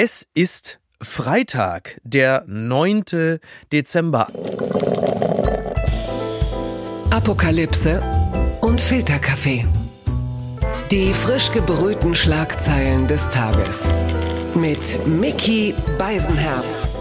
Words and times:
Es 0.00 0.28
ist 0.32 0.78
Freitag, 1.02 2.00
der 2.04 2.44
9. 2.46 3.40
Dezember. 3.72 4.28
Apokalypse 7.10 8.00
und 8.60 8.80
Filterkaffee. 8.80 9.66
Die 10.92 11.12
frisch 11.12 11.50
gebrühten 11.50 12.14
Schlagzeilen 12.14 13.08
des 13.08 13.28
Tages. 13.30 13.90
Mit 14.54 15.04
Mickey 15.04 15.74
Beisenherz. 15.98 16.97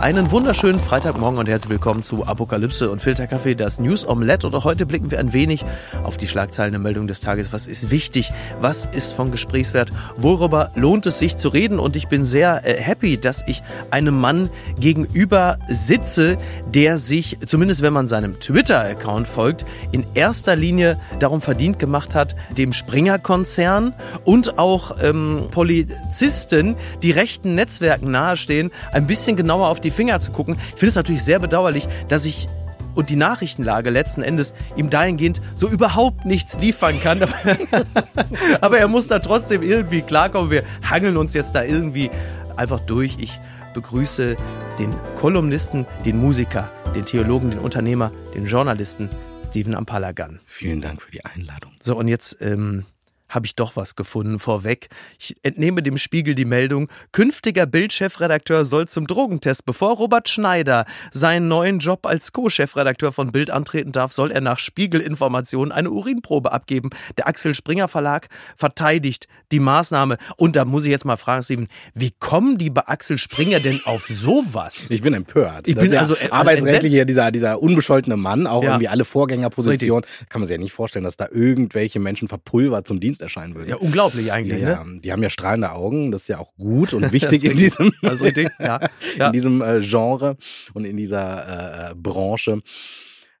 Einen 0.00 0.30
wunderschönen 0.30 0.78
Freitagmorgen 0.78 1.38
und 1.38 1.48
herzlich 1.48 1.70
willkommen 1.70 2.02
zu 2.02 2.26
Apokalypse 2.26 2.90
und 2.90 3.00
Filterkaffee, 3.00 3.54
das 3.54 3.80
News 3.80 4.06
Omelette. 4.06 4.46
Und 4.46 4.62
heute 4.62 4.84
blicken 4.84 5.10
wir 5.10 5.18
ein 5.18 5.32
wenig 5.32 5.64
auf 6.02 6.18
die 6.18 6.28
Schlagzeilen 6.28 6.72
der 6.72 6.80
Meldung 6.80 7.06
des 7.06 7.20
Tages. 7.20 7.50
Was 7.54 7.66
ist 7.66 7.90
wichtig? 7.90 8.30
Was 8.60 8.84
ist 8.84 9.14
von 9.14 9.30
Gesprächswert? 9.30 9.90
Worüber 10.16 10.70
lohnt 10.74 11.06
es 11.06 11.18
sich 11.18 11.38
zu 11.38 11.48
reden? 11.48 11.78
Und 11.78 11.96
ich 11.96 12.08
bin 12.08 12.24
sehr 12.24 12.60
äh, 12.66 12.80
happy, 12.80 13.16
dass 13.16 13.42
ich 13.46 13.62
einem 13.90 14.20
Mann 14.20 14.50
gegenüber 14.78 15.58
sitze, 15.66 16.36
der 16.66 16.98
sich, 16.98 17.38
zumindest 17.46 17.80
wenn 17.80 17.94
man 17.94 18.06
seinem 18.06 18.38
Twitter-Account 18.38 19.26
folgt, 19.26 19.64
in 19.92 20.04
erster 20.12 20.56
Linie 20.56 21.00
darum 21.20 21.40
verdient 21.40 21.78
gemacht 21.78 22.14
hat, 22.14 22.36
dem 22.56 22.74
Springer-Konzern 22.74 23.94
und 24.24 24.58
auch 24.58 24.98
ähm, 25.02 25.46
Polizisten, 25.50 26.76
die 27.02 27.12
rechten 27.12 27.54
Netzwerken 27.54 28.10
nahestehen, 28.10 28.70
ein 28.92 29.06
bisschen 29.06 29.36
genauer 29.36 29.68
auf 29.68 29.80
die 29.80 29.85
Finger 29.90 30.20
zu 30.20 30.32
gucken. 30.32 30.56
Ich 30.58 30.78
finde 30.78 30.88
es 30.88 30.94
natürlich 30.94 31.22
sehr 31.22 31.38
bedauerlich, 31.38 31.88
dass 32.08 32.24
ich 32.24 32.48
und 32.94 33.10
die 33.10 33.16
Nachrichtenlage 33.16 33.90
letzten 33.90 34.22
Endes 34.22 34.54
ihm 34.74 34.90
dahingehend 34.90 35.40
so 35.54 35.68
überhaupt 35.68 36.24
nichts 36.24 36.58
liefern 36.58 36.98
kann. 37.00 37.22
Aber 38.60 38.78
er 38.78 38.88
muss 38.88 39.06
da 39.06 39.18
trotzdem 39.18 39.62
irgendwie 39.62 40.02
klarkommen. 40.02 40.50
Wir 40.50 40.64
hangeln 40.82 41.16
uns 41.16 41.34
jetzt 41.34 41.54
da 41.54 41.62
irgendwie 41.62 42.10
einfach 42.56 42.80
durch. 42.80 43.16
Ich 43.20 43.38
begrüße 43.74 44.36
den 44.78 44.94
Kolumnisten, 45.16 45.86
den 46.06 46.16
Musiker, 46.16 46.70
den 46.94 47.04
Theologen, 47.04 47.50
den 47.50 47.58
Unternehmer, 47.58 48.10
den 48.34 48.46
Journalisten 48.46 49.10
Steven 49.46 49.74
Ampalagan. 49.74 50.40
Vielen 50.46 50.80
Dank 50.80 51.02
für 51.02 51.10
die 51.10 51.24
Einladung. 51.24 51.72
So, 51.80 51.96
und 51.96 52.08
jetzt 52.08 52.38
ähm, 52.40 52.84
habe 53.28 53.46
ich 53.46 53.54
doch 53.56 53.76
was 53.76 53.96
gefunden 53.96 54.38
vorweg. 54.38 54.88
Ich 55.18 55.36
entnehme 55.42 55.82
dem 55.82 55.96
Spiegel 55.96 56.34
die 56.34 56.44
Meldung, 56.44 56.88
künftiger 57.12 57.66
Bild-Chefredakteur 57.66 58.64
soll 58.64 58.86
zum 58.88 59.06
Drogentest. 59.06 59.64
Bevor 59.64 59.96
Robert 59.96 60.28
Schneider 60.28 60.84
seinen 61.12 61.48
neuen 61.48 61.78
Job 61.78 62.06
als 62.06 62.32
Co-Chefredakteur 62.32 63.12
von 63.12 63.32
Bild 63.32 63.50
antreten 63.50 63.92
darf, 63.92 64.12
soll 64.12 64.30
er 64.30 64.40
nach 64.40 64.58
Spiegelinformationen 64.58 65.72
eine 65.72 65.90
Urinprobe 65.90 66.52
abgeben. 66.52 66.90
Der 67.16 67.26
Axel 67.26 67.54
Springer 67.54 67.88
Verlag 67.88 68.28
verteidigt 68.56 69.26
die 69.52 69.60
Maßnahme. 69.60 70.16
Und 70.36 70.56
da 70.56 70.64
muss 70.64 70.84
ich 70.84 70.90
jetzt 70.90 71.04
mal 71.04 71.16
fragen, 71.16 71.42
Steven, 71.42 71.68
wie 71.94 72.12
kommen 72.18 72.58
die 72.58 72.70
bei 72.70 72.82
Axel 72.86 73.18
Springer 73.18 73.60
denn 73.60 73.80
auf 73.84 74.06
sowas? 74.06 74.86
Ich 74.90 75.02
bin 75.02 75.14
empört. 75.14 75.68
Ich 75.68 75.74
Das 75.74 75.84
bin 75.84 75.92
ja 75.92 76.00
also, 76.00 76.14
äh, 76.16 76.30
arbeitsrechtlich 76.30 76.92
hier 76.92 77.04
dieser, 77.04 77.30
dieser 77.30 77.60
unbescholtene 77.60 78.16
Mann, 78.16 78.46
auch 78.46 78.62
Ja. 78.62 78.70
irgendwie 78.70 78.88
alle 78.88 79.04
Vorgängerpositionen. 79.04 80.04
Kann 80.28 80.40
man 80.40 80.48
sich 80.48 80.56
ja 80.56 80.60
nicht 80.62 80.72
vorstellen, 80.72 81.04
dass 81.04 81.16
da 81.16 81.28
irgendwelche 81.30 82.00
Menschen 82.00 82.28
verpulvert 82.28 82.86
zum 82.86 83.00
Dienst 83.00 83.15
erscheinen 83.20 83.54
würden. 83.54 83.68
Ja, 83.68 83.76
unglaublich 83.76 84.32
eigentlich, 84.32 84.62
Ja, 84.62 84.84
ne? 84.84 85.00
Die 85.00 85.12
haben 85.12 85.22
ja 85.22 85.30
strahlende 85.30 85.72
Augen, 85.72 86.10
das 86.10 86.22
ist 86.22 86.28
ja 86.28 86.38
auch 86.38 86.54
gut 86.54 86.92
und 86.94 87.12
wichtig 87.12 87.44
in 87.44 87.56
diesem, 87.56 87.92
richtig, 88.02 88.48
ja. 88.58 88.80
ja. 89.18 89.26
in 89.26 89.32
diesem 89.32 89.62
äh, 89.62 89.80
Genre 89.80 90.36
und 90.74 90.84
in 90.84 90.96
dieser 90.96 91.88
äh, 91.88 91.92
äh, 91.92 91.94
Branche. 91.94 92.60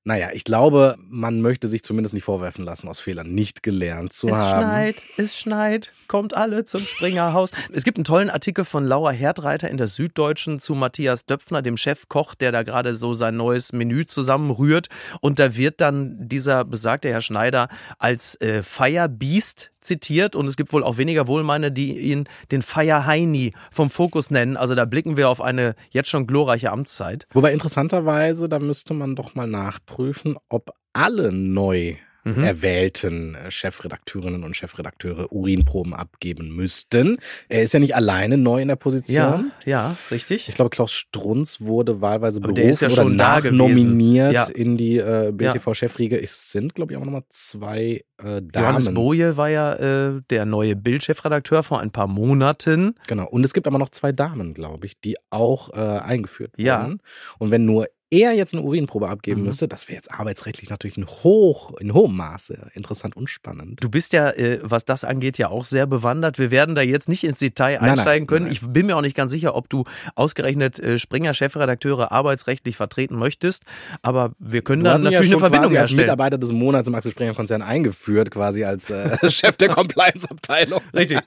Naja, 0.06 0.28
ich 0.32 0.44
glaube, 0.44 0.94
man 1.08 1.40
möchte 1.40 1.66
sich 1.66 1.82
zumindest 1.82 2.14
nicht 2.14 2.22
vorwerfen 2.22 2.64
lassen, 2.64 2.86
aus 2.86 3.00
Fehlern 3.00 3.34
nicht 3.34 3.64
gelernt 3.64 4.12
zu 4.12 4.28
Es 4.28 4.36
haben. 4.36 4.62
schneit, 4.62 5.02
es 5.16 5.36
schneit, 5.36 5.92
kommt 6.06 6.36
alle 6.36 6.64
zum 6.64 6.82
Springerhaus. 6.82 7.50
Es 7.72 7.82
gibt 7.82 7.98
einen 7.98 8.04
tollen 8.04 8.30
Artikel 8.30 8.64
von 8.64 8.84
Laura 8.86 9.10
Herdreiter 9.10 9.68
in 9.68 9.78
der 9.78 9.88
Süddeutschen 9.88 10.60
zu 10.60 10.76
Matthias 10.76 11.26
Döpfner, 11.26 11.60
dem 11.60 11.76
Chefkoch, 11.76 12.36
der 12.36 12.52
da 12.52 12.62
gerade 12.62 12.94
so 12.94 13.14
sein 13.14 13.36
neues 13.36 13.72
Menü 13.72 14.06
zusammenrührt. 14.06 14.86
Und 15.20 15.40
da 15.40 15.56
wird 15.56 15.80
dann 15.80 16.16
dieser 16.28 16.64
besagte 16.64 17.08
Herr 17.08 17.20
Schneider 17.20 17.66
als 17.98 18.40
äh, 18.40 18.62
Firebeast 18.62 19.72
zitiert 19.86 20.36
und 20.36 20.46
es 20.46 20.56
gibt 20.56 20.72
wohl 20.72 20.82
auch 20.82 20.98
weniger 20.98 21.26
Wohlmeine, 21.26 21.72
die 21.72 21.98
ihn 21.98 22.28
den 22.50 22.62
Fire 22.62 23.06
Heini 23.06 23.52
vom 23.70 23.90
Fokus 23.90 24.30
nennen. 24.30 24.56
Also 24.56 24.74
da 24.74 24.84
blicken 24.84 25.16
wir 25.16 25.28
auf 25.28 25.40
eine 25.40 25.74
jetzt 25.90 26.08
schon 26.08 26.26
glorreiche 26.26 26.70
Amtszeit. 26.70 27.26
Wobei 27.32 27.52
interessanterweise, 27.52 28.48
da 28.48 28.58
müsste 28.58 28.94
man 28.94 29.16
doch 29.16 29.34
mal 29.34 29.46
nachprüfen, 29.46 30.36
ob 30.48 30.70
alle 30.92 31.32
neu 31.32 31.96
Mhm. 32.26 32.42
erwählten 32.42 33.34
äh, 33.36 33.50
Chefredakteurinnen 33.50 34.42
und 34.44 34.56
Chefredakteure 34.56 35.32
Urinproben 35.32 35.94
abgeben 35.94 36.50
müssten. 36.54 37.18
Er 37.48 37.62
ist 37.62 37.72
ja 37.72 37.80
nicht 37.80 37.94
alleine 37.94 38.36
neu 38.36 38.60
in 38.62 38.68
der 38.68 38.76
Position. 38.76 39.14
Ja, 39.16 39.44
ja, 39.64 39.96
richtig. 40.10 40.48
Ich 40.48 40.56
glaube, 40.56 40.70
Klaus 40.70 40.92
Strunz 40.92 41.60
wurde 41.60 42.00
wahlweise 42.00 42.40
Aber 42.42 42.52
der 42.52 42.64
ist 42.64 42.80
berufen 42.80 42.96
ja 42.96 43.02
oder 43.04 43.14
nachnominiert. 43.14 44.32
Ja. 44.32 44.44
in 44.52 44.76
die 44.76 44.98
äh, 44.98 45.32
BTV-Chefriege. 45.32 46.20
Es 46.20 46.50
sind, 46.50 46.74
glaube 46.74 46.92
ich, 46.92 46.98
auch 46.98 47.04
nochmal 47.04 47.24
zwei 47.28 48.02
äh, 48.22 48.40
Johannes 48.54 48.84
Damen. 48.86 48.94
Boje 48.94 49.36
war 49.36 49.48
ja 49.48 49.74
äh, 50.16 50.20
der 50.30 50.44
neue 50.46 50.74
Bildchefredakteur 50.76 51.62
vor 51.62 51.80
ein 51.80 51.90
paar 51.92 52.08
Monaten. 52.08 52.94
Genau. 53.06 53.26
Und 53.28 53.44
es 53.44 53.52
gibt 53.54 53.66
aber 53.66 53.78
noch 53.78 53.90
zwei 53.90 54.12
Damen, 54.12 54.52
glaube 54.54 54.86
ich, 54.86 55.00
die 55.00 55.16
auch 55.30 55.72
äh, 55.74 55.80
eingeführt 55.80 56.52
Ja. 56.56 56.82
wurden. 56.82 57.00
Und 57.38 57.50
wenn 57.50 57.64
nur 57.64 57.86
er 58.10 58.32
jetzt 58.32 58.54
eine 58.54 58.62
Urinprobe 58.62 59.08
abgeben 59.08 59.40
Mhm. 59.40 59.46
müsste, 59.48 59.66
das 59.68 59.88
wäre 59.88 59.96
jetzt 59.96 60.12
arbeitsrechtlich 60.12 60.70
natürlich 60.70 60.96
in, 60.96 61.06
hoch, 61.06 61.76
in 61.78 61.92
hohem 61.92 62.16
Maße 62.16 62.70
interessant 62.74 63.16
und 63.16 63.28
spannend. 63.28 63.82
Du 63.82 63.88
bist 63.88 64.12
ja, 64.12 64.30
äh, 64.30 64.60
was 64.62 64.84
das 64.84 65.04
angeht, 65.04 65.38
ja 65.38 65.48
auch 65.48 65.64
sehr 65.64 65.86
bewandert. 65.86 66.38
Wir 66.38 66.50
werden 66.50 66.74
da 66.74 66.82
jetzt 66.82 67.08
nicht 67.08 67.24
ins 67.24 67.38
Detail 67.40 67.78
Nein, 67.80 67.90
einsteigen 67.90 68.22
nein, 68.22 68.26
können. 68.26 68.44
nein. 68.46 68.52
Ich 68.52 68.60
bin 68.60 68.86
mir 68.86 68.96
auch 68.96 69.00
nicht 69.02 69.16
ganz 69.16 69.32
sicher, 69.32 69.54
ob 69.56 69.68
du 69.68 69.84
ausgerechnet 70.14 70.78
äh, 70.78 70.98
Springer-Chefredakteure 70.98 72.12
arbeitsrechtlich 72.12 72.76
vertreten 72.76 73.16
möchtest. 73.16 73.64
Aber 74.02 74.32
wir 74.38 74.62
können 74.62 74.84
Du 74.84 74.90
da 74.90 74.96
ja 74.96 75.02
natürlich 75.02 75.26
schon 75.26 75.34
eine 75.34 75.40
Verbindung 75.40 75.70
quasi 75.70 75.76
als 75.78 75.90
herstellen. 75.90 76.00
Mitarbeiter 76.06 76.38
des 76.38 76.52
Monats 76.52 76.88
im 76.88 76.94
Axel 76.94 77.10
Springer 77.12 77.34
Konzern 77.34 77.62
eingeführt, 77.62 78.30
quasi 78.30 78.64
als 78.64 78.88
äh, 78.90 79.18
Chef 79.30 79.56
der 79.56 79.68
Compliance-Abteilung. 79.70 80.80
Richtig. 80.94 81.18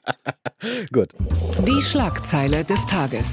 Gut. 0.94 1.09
Die 1.68 1.81
Schlagzeile 1.81 2.63
des 2.63 2.85
Tages. 2.88 3.29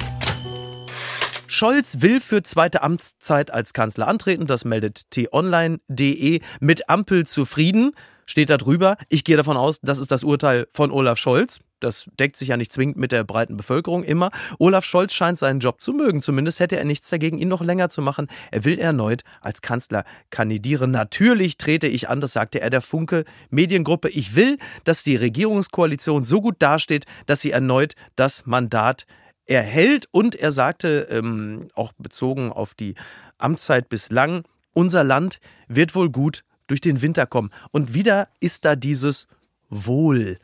Scholz 1.47 2.01
will 2.01 2.19
für 2.19 2.43
zweite 2.43 2.83
Amtszeit 2.83 3.51
als 3.51 3.73
Kanzler 3.73 4.07
antreten. 4.07 4.47
Das 4.47 4.65
meldet 4.65 5.09
t-online.de. 5.11 6.41
Mit 6.59 6.89
Ampel 6.89 7.25
zufrieden 7.25 7.93
steht 8.25 8.49
da 8.49 8.57
drüber. 8.57 8.97
Ich 9.07 9.23
gehe 9.23 9.37
davon 9.37 9.55
aus, 9.55 9.79
das 9.81 9.97
ist 9.97 10.11
das 10.11 10.23
Urteil 10.23 10.67
von 10.71 10.91
Olaf 10.91 11.17
Scholz. 11.17 11.59
Das 11.79 12.09
deckt 12.19 12.35
sich 12.35 12.49
ja 12.49 12.57
nicht 12.57 12.73
zwingend 12.73 12.97
mit 12.97 13.11
der 13.11 13.23
breiten 13.23 13.55
Bevölkerung 13.55 14.03
immer. 14.03 14.29
Olaf 14.57 14.83
Scholz 14.83 15.13
scheint 15.13 15.39
seinen 15.39 15.59
Job 15.59 15.81
zu 15.81 15.93
mögen. 15.93 16.21
Zumindest 16.21 16.59
hätte 16.59 16.75
er 16.75 16.85
nichts 16.85 17.09
dagegen, 17.09 17.37
ihn 17.37 17.47
noch 17.47 17.61
länger 17.61 17.89
zu 17.89 18.01
machen. 18.01 18.27
Er 18.51 18.65
will 18.65 18.79
erneut 18.79 19.21
als 19.41 19.61
Kanzler 19.61 20.03
kandidieren. 20.29 20.91
Natürlich 20.91 21.57
trete 21.57 21.87
ich 21.87 22.09
an, 22.09 22.19
das 22.19 22.33
sagte 22.33 22.59
er 22.59 22.71
der 22.71 22.81
Funke 22.81 23.25
Mediengruppe. 23.51 24.09
Ich 24.09 24.35
will, 24.35 24.57
dass 24.83 25.03
die 25.03 25.15
Regierungskoalition 25.15 26.23
so 26.23 26.41
gut 26.41 26.55
dasteht, 26.59 27.05
dass 27.27 27.41
sie 27.41 27.51
erneut 27.51 27.93
das 28.15 28.45
Mandat 28.45 29.05
erhält. 29.47 30.07
Und 30.11 30.35
er 30.35 30.51
sagte, 30.51 31.07
ähm, 31.09 31.67
auch 31.75 31.93
bezogen 31.97 32.51
auf 32.51 32.73
die 32.73 32.95
Amtszeit 33.37 33.89
bislang, 33.89 34.43
unser 34.73 35.03
Land 35.03 35.39
wird 35.67 35.95
wohl 35.95 36.09
gut 36.09 36.43
durch 36.67 36.81
den 36.81 37.01
Winter 37.01 37.25
kommen. 37.25 37.51
Und 37.71 37.93
wieder 37.93 38.29
ist 38.39 38.65
da 38.65 38.75
dieses 38.75 39.27
Wohl. 39.69 40.37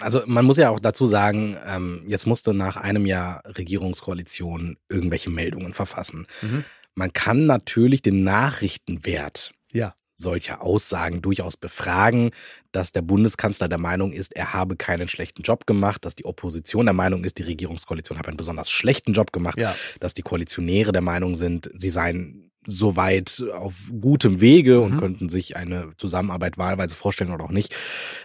Also 0.00 0.22
man 0.26 0.44
muss 0.44 0.56
ja 0.56 0.70
auch 0.70 0.78
dazu 0.78 1.06
sagen, 1.06 1.56
ähm, 1.66 2.04
jetzt 2.06 2.26
musste 2.26 2.54
nach 2.54 2.76
einem 2.76 3.06
Jahr 3.06 3.42
Regierungskoalition 3.44 4.76
irgendwelche 4.88 5.30
Meldungen 5.30 5.74
verfassen. 5.74 6.26
Mhm. 6.42 6.64
Man 6.94 7.12
kann 7.12 7.46
natürlich 7.46 8.02
den 8.02 8.22
Nachrichtenwert 8.22 9.52
Ja. 9.72 9.94
Solcher 10.16 10.62
Aussagen 10.62 11.20
durchaus 11.22 11.56
befragen, 11.56 12.30
dass 12.72 12.90
der 12.92 13.02
Bundeskanzler 13.02 13.68
der 13.68 13.78
Meinung 13.78 14.12
ist, 14.12 14.34
er 14.34 14.52
habe 14.54 14.76
keinen 14.76 15.08
schlechten 15.08 15.42
Job 15.42 15.66
gemacht, 15.66 16.04
dass 16.04 16.14
die 16.14 16.24
Opposition 16.24 16.86
der 16.86 16.94
Meinung 16.94 17.22
ist, 17.24 17.38
die 17.38 17.42
Regierungskoalition 17.42 18.18
habe 18.18 18.28
einen 18.28 18.36
besonders 18.36 18.70
schlechten 18.70 19.12
Job 19.12 19.32
gemacht, 19.32 19.58
Ja. 19.58 19.74
dass 20.00 20.14
die 20.14 20.22
Koalitionäre 20.22 20.92
der 20.92 21.02
Meinung 21.02 21.34
sind, 21.36 21.70
sie 21.76 21.90
seien 21.90 22.50
soweit 22.68 23.44
auf 23.52 23.92
gutem 24.00 24.40
Wege 24.40 24.80
und 24.80 24.94
Mhm. 24.94 24.98
könnten 24.98 25.28
sich 25.28 25.56
eine 25.56 25.92
Zusammenarbeit 25.98 26.58
wahlweise 26.58 26.96
vorstellen 26.96 27.30
oder 27.32 27.44
auch 27.44 27.50
nicht. 27.52 27.72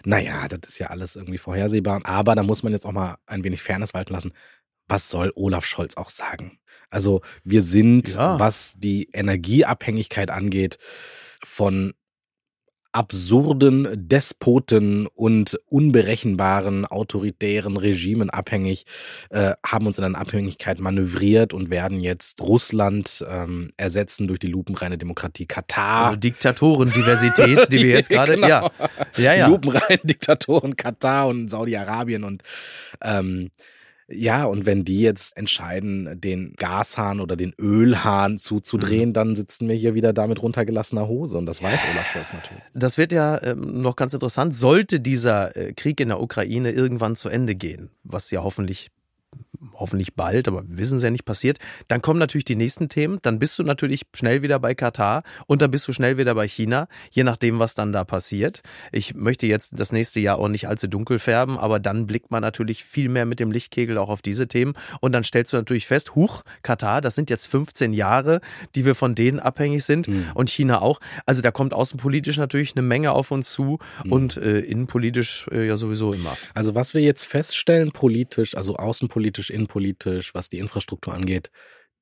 Naja, 0.04 0.48
das 0.48 0.62
ist 0.72 0.80
ja 0.80 0.88
alles 0.88 1.16
irgendwie 1.16 1.38
vorhersehbar. 1.38 2.02
Aber 2.06 2.34
da 2.34 2.42
muss 2.42 2.64
man 2.64 2.74
jetzt 2.74 2.86
auch 2.88 2.92
mal 2.92 3.18
ein 3.28 3.44
wenig 3.44 3.62
Fairness 3.62 3.94
walten 3.94 4.14
lassen. 4.14 4.32
Was 4.88 5.10
soll 5.10 5.32
Olaf 5.36 5.66
Scholz 5.66 5.96
auch 5.96 6.10
sagen? 6.10 6.58
Also 6.90 7.22
wir 7.44 7.62
sind, 7.62 8.16
Ja. 8.16 8.40
was 8.40 8.74
die 8.78 9.10
Energieabhängigkeit 9.14 10.32
angeht, 10.32 10.80
von 11.44 11.94
absurden 12.94 13.88
Despoten 13.94 15.08
und 15.08 15.58
unberechenbaren 15.68 16.86
autoritären 16.86 17.78
Regimen 17.78 18.30
abhängig, 18.30 18.86
äh, 19.30 19.54
haben 19.66 19.88
uns 19.88 19.98
in 19.98 20.04
eine 20.04 20.18
Abhängigkeit 20.18 20.80
manövriert 20.80 21.54
und 21.54 21.70
werden 21.70 22.02
jetzt 22.02 22.42
Russland 22.42 23.24
ähm, 23.30 23.72
ersetzen 23.78 24.28
durch 24.28 24.40
die 24.40 24.48
lupenreine 24.48 24.98
Demokratie 24.98 25.46
Katar. 25.46 26.08
Also 26.08 26.20
Diktatoren-Diversität, 26.20 27.72
die 27.72 27.78
wir 27.84 27.92
jetzt 27.92 28.10
gerade, 28.10 28.36
Genau. 28.36 28.48
ja, 28.48 28.72
ja, 29.18 29.34
ja. 29.36 29.48
lupenreinen 29.48 30.02
Diktatoren 30.04 30.76
Katar 30.76 31.28
und 31.30 31.50
Saudi-Arabien 31.50 32.24
und 32.26 32.44
ähm, 33.02 33.52
ja, 34.14 34.46
und 34.46 34.66
wenn 34.66 34.86
die 34.86 35.02
jetzt 35.02 35.38
entscheiden, 35.38 36.20
den 36.20 36.54
Gashahn 36.58 37.20
oder 37.20 37.36
den 37.36 37.54
Ölhahn 37.60 38.38
zuzudrehen, 38.38 39.10
Mhm. 39.10 39.14
dann 39.14 39.36
sitzen 39.36 39.68
wir 39.68 39.76
hier 39.76 39.94
wieder 39.94 40.14
da 40.14 40.28
mit 40.28 40.42
runtergelassener 40.42 41.08
Hose. 41.08 41.38
Und 41.38 41.46
das 41.46 41.62
weiß 41.64 41.80
Olaf 41.94 42.12
Scholz 42.12 42.34
natürlich. 42.34 42.64
Das 42.74 42.98
wird 42.98 43.12
ja 43.12 43.42
ähm, 43.44 43.82
noch 43.82 43.96
ganz 43.96 44.14
interessant. 44.14 44.56
Sollte 44.56 45.00
dieser 45.00 45.56
äh, 45.56 45.74
Krieg 45.74 46.00
in 46.00 46.10
der 46.10 46.22
Ukraine 46.22 46.72
irgendwann 46.72 47.16
zu 47.16 47.30
Ende 47.30 47.56
gehen, 47.56 47.90
was 48.04 48.32
ja 48.32 48.44
hoffentlich 48.44 48.90
hoffentlich 49.74 50.16
bald, 50.16 50.48
aber 50.48 50.64
wir 50.68 50.78
wissen 50.78 50.98
es 50.98 51.04
ja 51.04 51.10
nicht 51.10 51.26
passiert, 51.26 51.60
dann 51.88 52.02
kommen 52.02 52.20
natürlich 52.20 52.46
die 52.46 52.56
nächsten 52.56 52.90
Themen. 52.90 53.20
Dann 53.22 53.40
bist 53.40 53.58
du 53.60 53.64
natürlich 53.64 54.04
schnell 54.14 54.42
wieder 54.42 54.60
bei 54.60 54.74
Katar 54.74 55.24
und 55.48 55.62
dann 55.62 55.72
bist 55.72 55.88
du 55.88 55.94
schnell 55.94 56.18
wieder 56.18 56.36
bei 56.36 56.48
China, 56.48 56.88
je 57.12 57.24
nachdem, 57.24 57.60
was 57.60 57.76
dann 57.76 57.92
da 57.92 58.04
passiert. 58.04 58.62
Ich 58.92 59.14
möchte 59.14 59.48
jetzt 59.48 59.80
das 59.80 59.92
nächste 59.92 60.20
Jahr 60.20 60.40
auch 60.40 60.48
nicht 60.48 60.68
allzu 60.68 60.88
dunkel 60.88 61.20
färben, 61.20 61.58
aber 61.58 61.80
dann 61.80 62.08
blickt 62.08 62.32
man 62.32 62.42
natürlich 62.42 62.84
viel 62.84 63.10
mehr 63.10 63.26
mit 63.26 63.40
dem 63.40 63.52
Lichtkegel 63.52 63.98
auch 63.98 64.10
auf 64.10 64.22
diese 64.22 64.48
Themen 64.48 64.74
und 65.00 65.12
dann 65.12 65.24
stellst 65.24 65.54
du 65.54 65.58
natürlich 65.58 65.88
fest, 65.88 66.16
huch, 66.16 66.44
Katar, 66.64 67.02
das 67.02 67.16
sind 67.16 67.30
jetzt 67.30 67.48
15 67.48 67.94
Jahre, 67.94 68.42
die 68.76 68.86
wir 68.86 68.96
von 68.96 69.16
denen 69.16 69.40
abhängig 69.40 69.84
sind 69.84 70.10
und 70.34 70.50
China 70.50 70.82
auch. 70.82 71.00
Also 71.26 71.42
da 71.42 71.52
kommt 71.52 71.74
außenpolitisch 71.74 72.38
natürlich 72.38 72.76
eine 72.76 72.82
Menge 72.82 73.12
auf 73.12 73.32
uns 73.32 73.52
zu 73.52 73.80
und 74.10 74.38
äh, 74.38 74.60
innenpolitisch 74.60 75.48
äh, 75.52 75.68
ja 75.68 75.78
sowieso 75.78 76.14
immer. 76.14 76.38
Also 76.54 76.76
was 76.76 76.94
wir 76.94 77.02
jetzt 77.02 77.26
feststellen, 77.26 77.92
politisch, 77.92 78.56
also 78.56 78.76
außenpolitisch, 78.76 79.51
innenpolitisch, 79.52 80.34
was 80.34 80.50
die 80.50 80.60
Infrastruktur 80.60 81.14
angeht, 81.14 81.52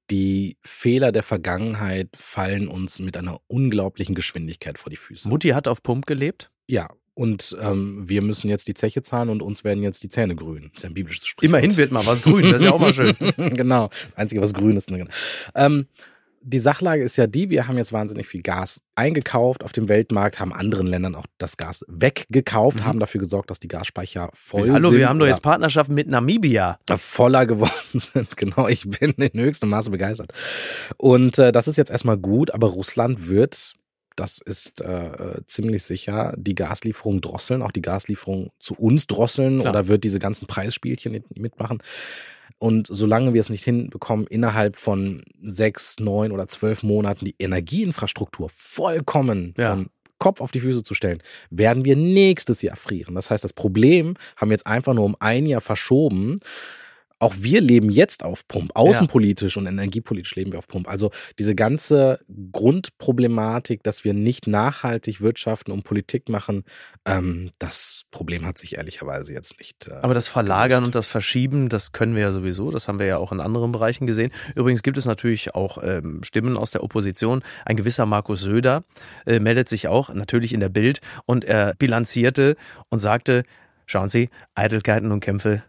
die 0.09 0.57
Fehler 0.63 1.11
der 1.11 1.23
Vergangenheit 1.23 2.09
fallen 2.17 2.67
uns 2.67 2.99
mit 2.99 3.15
einer 3.15 3.39
unglaublichen 3.47 4.15
Geschwindigkeit 4.15 4.77
vor 4.77 4.89
die 4.89 4.97
Füße. 4.97 5.29
Mutti 5.29 5.49
hat 5.49 5.67
auf 5.67 5.83
Pump 5.83 6.05
gelebt. 6.07 6.49
Ja, 6.67 6.89
und 7.13 7.55
ähm, 7.61 8.07
wir 8.07 8.21
müssen 8.21 8.49
jetzt 8.49 8.67
die 8.67 8.73
Zeche 8.73 9.01
zahlen 9.01 9.29
und 9.29 9.41
uns 9.41 9.63
werden 9.63 9.83
jetzt 9.83 10.01
die 10.01 10.07
Zähne 10.07 10.35
grün. 10.35 10.71
Das 10.73 10.83
ist 10.83 10.89
ein 10.89 10.93
biblisches 10.93 11.27
Sprichwort. 11.27 11.59
Immerhin 11.61 11.77
wird 11.77 11.91
mal 11.91 12.05
was 12.05 12.21
grün, 12.21 12.43
das 12.43 12.61
ist 12.61 12.63
ja 12.63 12.71
auch 12.71 12.79
mal 12.79 12.93
schön. 12.93 13.13
genau. 13.37 13.89
Das 13.89 14.15
Einzige, 14.15 14.41
was 14.41 14.53
grün 14.53 14.77
ist. 14.77 14.89
ne, 14.89 14.99
genau. 14.99 15.11
Ähm, 15.53 15.87
die 16.41 16.59
Sachlage 16.59 17.03
ist 17.03 17.17
ja 17.17 17.27
die, 17.27 17.49
wir 17.49 17.67
haben 17.67 17.77
jetzt 17.77 17.91
wahnsinnig 17.93 18.27
viel 18.27 18.41
Gas 18.41 18.81
eingekauft 18.95 19.63
auf 19.63 19.71
dem 19.73 19.89
Weltmarkt, 19.89 20.39
haben 20.39 20.53
anderen 20.53 20.87
Ländern 20.87 21.15
auch 21.15 21.25
das 21.37 21.57
Gas 21.57 21.85
weggekauft, 21.87 22.79
Mhm. 22.79 22.85
haben 22.85 22.99
dafür 22.99 23.19
gesorgt, 23.19 23.49
dass 23.49 23.59
die 23.59 23.67
Gasspeicher 23.67 24.29
voll 24.33 24.71
Hallo, 24.71 24.89
sind. 24.89 24.99
wir 24.99 25.09
haben 25.09 25.19
doch 25.19 25.27
jetzt 25.27 25.41
Partnerschaften 25.41 25.93
mit 25.93 26.07
Namibia. 26.09 26.79
voller 26.97 27.45
geworden 27.45 27.71
sind. 27.99 28.37
Genau, 28.37 28.67
ich 28.67 28.89
bin 28.89 29.11
in 29.11 29.39
höchstem 29.39 29.69
Maße 29.69 29.91
begeistert. 29.91 30.33
Und 30.97 31.37
äh, 31.39 31.51
das 31.51 31.67
ist 31.67 31.77
jetzt 31.77 31.91
erstmal 31.91 32.17
gut, 32.17 32.51
aber 32.51 32.67
Russland 32.67 33.27
wird, 33.27 33.73
das 34.15 34.39
ist 34.39 34.81
äh, 34.81 35.07
äh, 35.07 35.41
ziemlich 35.45 35.83
sicher, 35.83 36.33
die 36.37 36.55
Gaslieferung 36.55 37.21
drosseln, 37.21 37.61
auch 37.61 37.71
die 37.71 37.81
Gaslieferung 37.81 38.51
zu 38.59 38.73
uns 38.75 39.07
drosseln 39.07 39.59
Klar. 39.61 39.71
oder 39.73 39.87
wird 39.87 40.03
diese 40.03 40.19
ganzen 40.19 40.45
Preisspielchen 40.47 41.11
mit- 41.11 41.37
mitmachen. 41.39 41.79
Und 42.59 42.87
solange 42.91 43.33
wir 43.33 43.41
es 43.41 43.49
nicht 43.49 43.63
hinbekommen, 43.63 44.27
innerhalb 44.27 44.75
von 44.75 45.23
sechs, 45.41 45.99
neun 45.99 46.31
oder 46.31 46.47
zwölf 46.47 46.83
Monaten 46.83 47.25
die 47.25 47.35
Energieinfrastruktur 47.39 48.49
vollkommen 48.49 49.53
Ja. 49.57 49.71
von 49.71 49.89
Kopf 50.19 50.41
auf 50.41 50.51
die 50.51 50.59
Füße 50.59 50.83
zu 50.83 50.93
stellen, 50.93 51.23
werden 51.49 51.85
wir 51.85 51.95
nächstes 51.95 52.61
Jahr 52.61 52.75
frieren. 52.75 53.15
Das 53.15 53.31
heißt, 53.31 53.41
das 53.43 53.53
Problem 53.53 54.15
haben 54.35 54.49
wir 54.49 54.55
jetzt 54.55 54.67
einfach 54.67 54.93
nur 54.93 55.05
um 55.05 55.15
ein 55.19 55.45
Jahr 55.45 55.61
verschoben. 55.61 56.39
Auch 57.19 57.35
wir 57.37 57.61
leben 57.61 57.89
jetzt 57.89 58.23
auf 58.23 58.47
Pump. 58.47 58.71
Außenpolitisch 58.75 59.57
und 59.57 59.67
energiepolitisch 59.67 60.35
leben 60.35 60.53
wir 60.53 60.59
auf 60.59 60.67
Pump. 60.67 60.87
Also 60.87 61.11
diese 61.37 61.53
ganze 61.53 62.19
Grundproblematik, 62.51 63.83
dass 63.83 64.05
wir 64.05 64.13
nicht 64.13 64.47
nachhaltig 64.47 65.19
wirtschaften 65.21 65.71
und 65.71 65.83
Politik 65.83 66.29
machen, 66.29 66.63
ähm, 67.05 67.51
das 67.59 68.05
Problem 68.11 68.45
hat 68.45 68.57
sich 68.57 68.77
ehrlicherweise 68.77 69.33
jetzt 69.33 69.59
nicht. 69.59 69.87
Äh, 69.87 69.95
Aber 70.01 70.13
das 70.13 70.29
Verlagern 70.29 70.85
und 70.85 70.95
das 70.95 71.07
Verschieben, 71.07 71.67
das 71.67 71.91
können 71.91 72.15
wir 72.15 72.21
ja 72.21 72.31
sowieso. 72.31 72.71
Das 72.71 72.87
haben 72.87 72.99
wir 72.99 73.05
ja 73.05 73.17
auch 73.17 73.31
in 73.31 73.41
anderen 73.41 73.71
Bereichen 73.71 74.07
gesehen. 74.07 74.31
Übrigens 74.55 74.81
gibt 74.81 74.97
es 74.97 75.05
natürlich 75.05 75.55
auch 75.55 75.77
ähm, 75.83 76.23
Stimmen 76.23 76.57
aus 76.57 76.71
der 76.71 76.83
Opposition. 76.83 77.43
Ein 77.65 77.75
gewisser 77.75 78.05
Markus 78.05 78.41
Söder 78.41 78.83
äh, 79.25 79.39
meldet 79.39 79.67
sich 79.67 79.87
auch, 79.87 80.13
natürlich 80.13 80.53
in 80.53 80.61
der 80.61 80.69
Bild, 80.69 81.01
und 81.25 81.43
er 81.43 81.75
bilanzierte 81.77 82.55
und 82.89 82.99
sagte, 82.99 83.43
schauen 83.85 84.07
Sie, 84.07 84.29
Eitelkeiten 84.55 85.11
und 85.11 85.19
Kämpfe, 85.19 85.63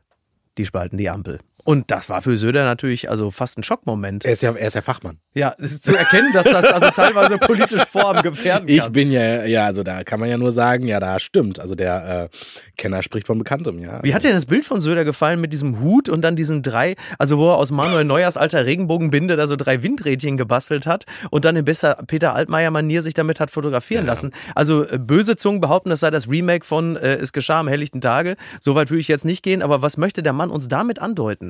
die 0.58 0.66
spalten 0.66 0.98
die 0.98 1.10
Ampel. 1.10 1.38
Und 1.64 1.90
das 1.90 2.08
war 2.08 2.22
für 2.22 2.36
Söder 2.36 2.64
natürlich 2.64 3.10
also 3.10 3.30
fast 3.30 3.58
ein 3.58 3.62
Schockmoment. 3.62 4.24
er 4.24 4.32
ist 4.32 4.42
ja, 4.42 4.52
er 4.52 4.66
ist 4.66 4.74
ja 4.74 4.82
Fachmann. 4.82 5.18
Ja, 5.34 5.54
zu 5.82 5.96
erkennen, 5.96 6.30
dass 6.32 6.44
das 6.44 6.64
also 6.64 6.90
teilweise 6.90 7.38
politisch 7.38 7.84
Vorhaben 7.90 8.22
gefährden 8.22 8.66
kann. 8.66 8.76
Ich 8.76 8.88
bin 8.88 9.12
ja, 9.12 9.44
ja, 9.44 9.66
also 9.66 9.82
da 9.82 10.02
kann 10.02 10.18
man 10.20 10.28
ja 10.28 10.36
nur 10.36 10.52
sagen, 10.52 10.86
ja, 10.86 10.98
da 10.98 11.20
stimmt. 11.20 11.60
Also 11.60 11.74
der 11.74 12.30
äh, 12.32 12.36
Kenner 12.76 13.02
spricht 13.02 13.26
von 13.26 13.38
Bekanntem, 13.38 13.78
ja. 13.78 14.00
Wie 14.02 14.14
hat 14.14 14.24
dir 14.24 14.32
das 14.32 14.46
Bild 14.46 14.64
von 14.64 14.80
Söder 14.80 15.04
gefallen 15.04 15.40
mit 15.40 15.52
diesem 15.52 15.80
Hut 15.80 16.08
und 16.08 16.22
dann 16.22 16.36
diesen 16.36 16.62
drei, 16.62 16.96
also 17.18 17.38
wo 17.38 17.50
er 17.50 17.56
aus 17.58 17.70
Manuel 17.70 18.04
Neuers 18.04 18.36
alter 18.36 18.66
Regenbogenbinde 18.66 19.36
da 19.36 19.46
so 19.46 19.56
drei 19.56 19.82
Windrädchen 19.82 20.36
gebastelt 20.36 20.86
hat 20.86 21.04
und 21.30 21.44
dann 21.44 21.56
in 21.56 21.64
besser 21.64 21.98
Peter 22.06 22.34
Altmaier-Manier 22.34 23.02
sich 23.02 23.14
damit 23.14 23.40
hat 23.40 23.50
fotografieren 23.50 24.06
lassen? 24.06 24.32
Also 24.54 24.84
äh, 24.88 24.98
böse 24.98 25.36
Zungen 25.36 25.60
behaupten, 25.60 25.90
das 25.90 26.00
sei 26.00 26.10
das 26.10 26.28
Remake 26.28 26.64
von 26.64 26.96
äh, 26.96 27.16
Es 27.16 27.32
geschah 27.32 27.60
am 27.60 27.68
helllichten 27.68 28.00
Tage. 28.00 28.36
Soweit 28.60 28.90
würde 28.90 29.00
ich 29.00 29.08
jetzt 29.08 29.24
nicht 29.24 29.42
gehen, 29.42 29.62
aber 29.62 29.82
was 29.82 29.96
möchte 29.96 30.22
der 30.22 30.32
Mann 30.32 30.50
uns 30.50 30.68
damit 30.68 30.98
andeuten? 30.98 31.49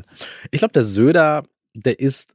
Ich 0.50 0.60
glaube, 0.60 0.72
der 0.72 0.84
Söder, 0.84 1.44
der 1.74 1.98
ist 1.98 2.34